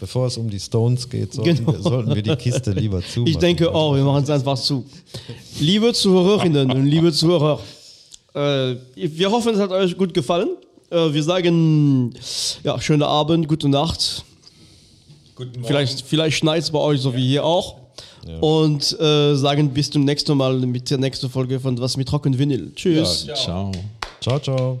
bevor 0.00 0.26
es 0.26 0.36
um 0.38 0.48
die 0.48 0.58
Stones 0.60 1.08
geht, 1.08 1.34
sollten, 1.34 1.56
Genau. 1.56 1.72
wir, 1.72 1.82
sollten 1.82 2.14
wir 2.14 2.22
die 2.22 2.36
Kiste 2.36 2.72
lieber 2.72 3.00
zumachen. 3.06 3.26
Ich 3.30 3.38
denke 3.38 3.74
auch, 3.74 3.94
wir 3.94 4.04
machen 4.04 4.24
es 4.24 4.30
einfach 4.30 4.58
zu. 4.58 4.84
Liebe 5.60 5.92
Zuhörerinnen 5.92 6.70
und 6.70 6.86
liebe 6.86 7.12
Zuhörer, 7.12 7.60
äh, 8.34 8.74
wir 8.94 9.30
hoffen, 9.30 9.54
es 9.54 9.60
hat 9.60 9.70
euch 9.70 9.96
gut 9.96 10.14
gefallen. 10.14 10.48
Äh, 10.90 11.12
wir 11.12 11.22
sagen, 11.22 12.12
ja, 12.64 12.80
schönen 12.80 13.02
Abend, 13.02 13.48
gute 13.48 13.68
Nacht. 13.68 14.24
Vielleicht, 15.64 16.02
vielleicht 16.02 16.38
schneit 16.38 16.62
es 16.62 16.70
bei 16.70 16.78
euch, 16.78 17.00
so 17.00 17.14
wie 17.14 17.26
hier 17.28 17.44
auch. 17.44 17.76
Und 18.40 18.98
äh, 19.00 19.34
sagen 19.34 19.70
bis 19.70 19.90
zum 19.90 20.04
nächsten 20.04 20.36
Mal 20.36 20.56
mit 20.60 20.88
der 20.90 20.98
nächsten 20.98 21.28
Folge 21.28 21.58
von 21.58 21.76
Was 21.80 21.96
mit 21.96 22.10
Rock 22.12 22.26
und 22.26 22.38
Vinyl. 22.38 22.70
Tschüss. 22.74 23.26
Ciao. 23.34 23.72
Ciao, 24.20 24.38
ciao. 24.38 24.80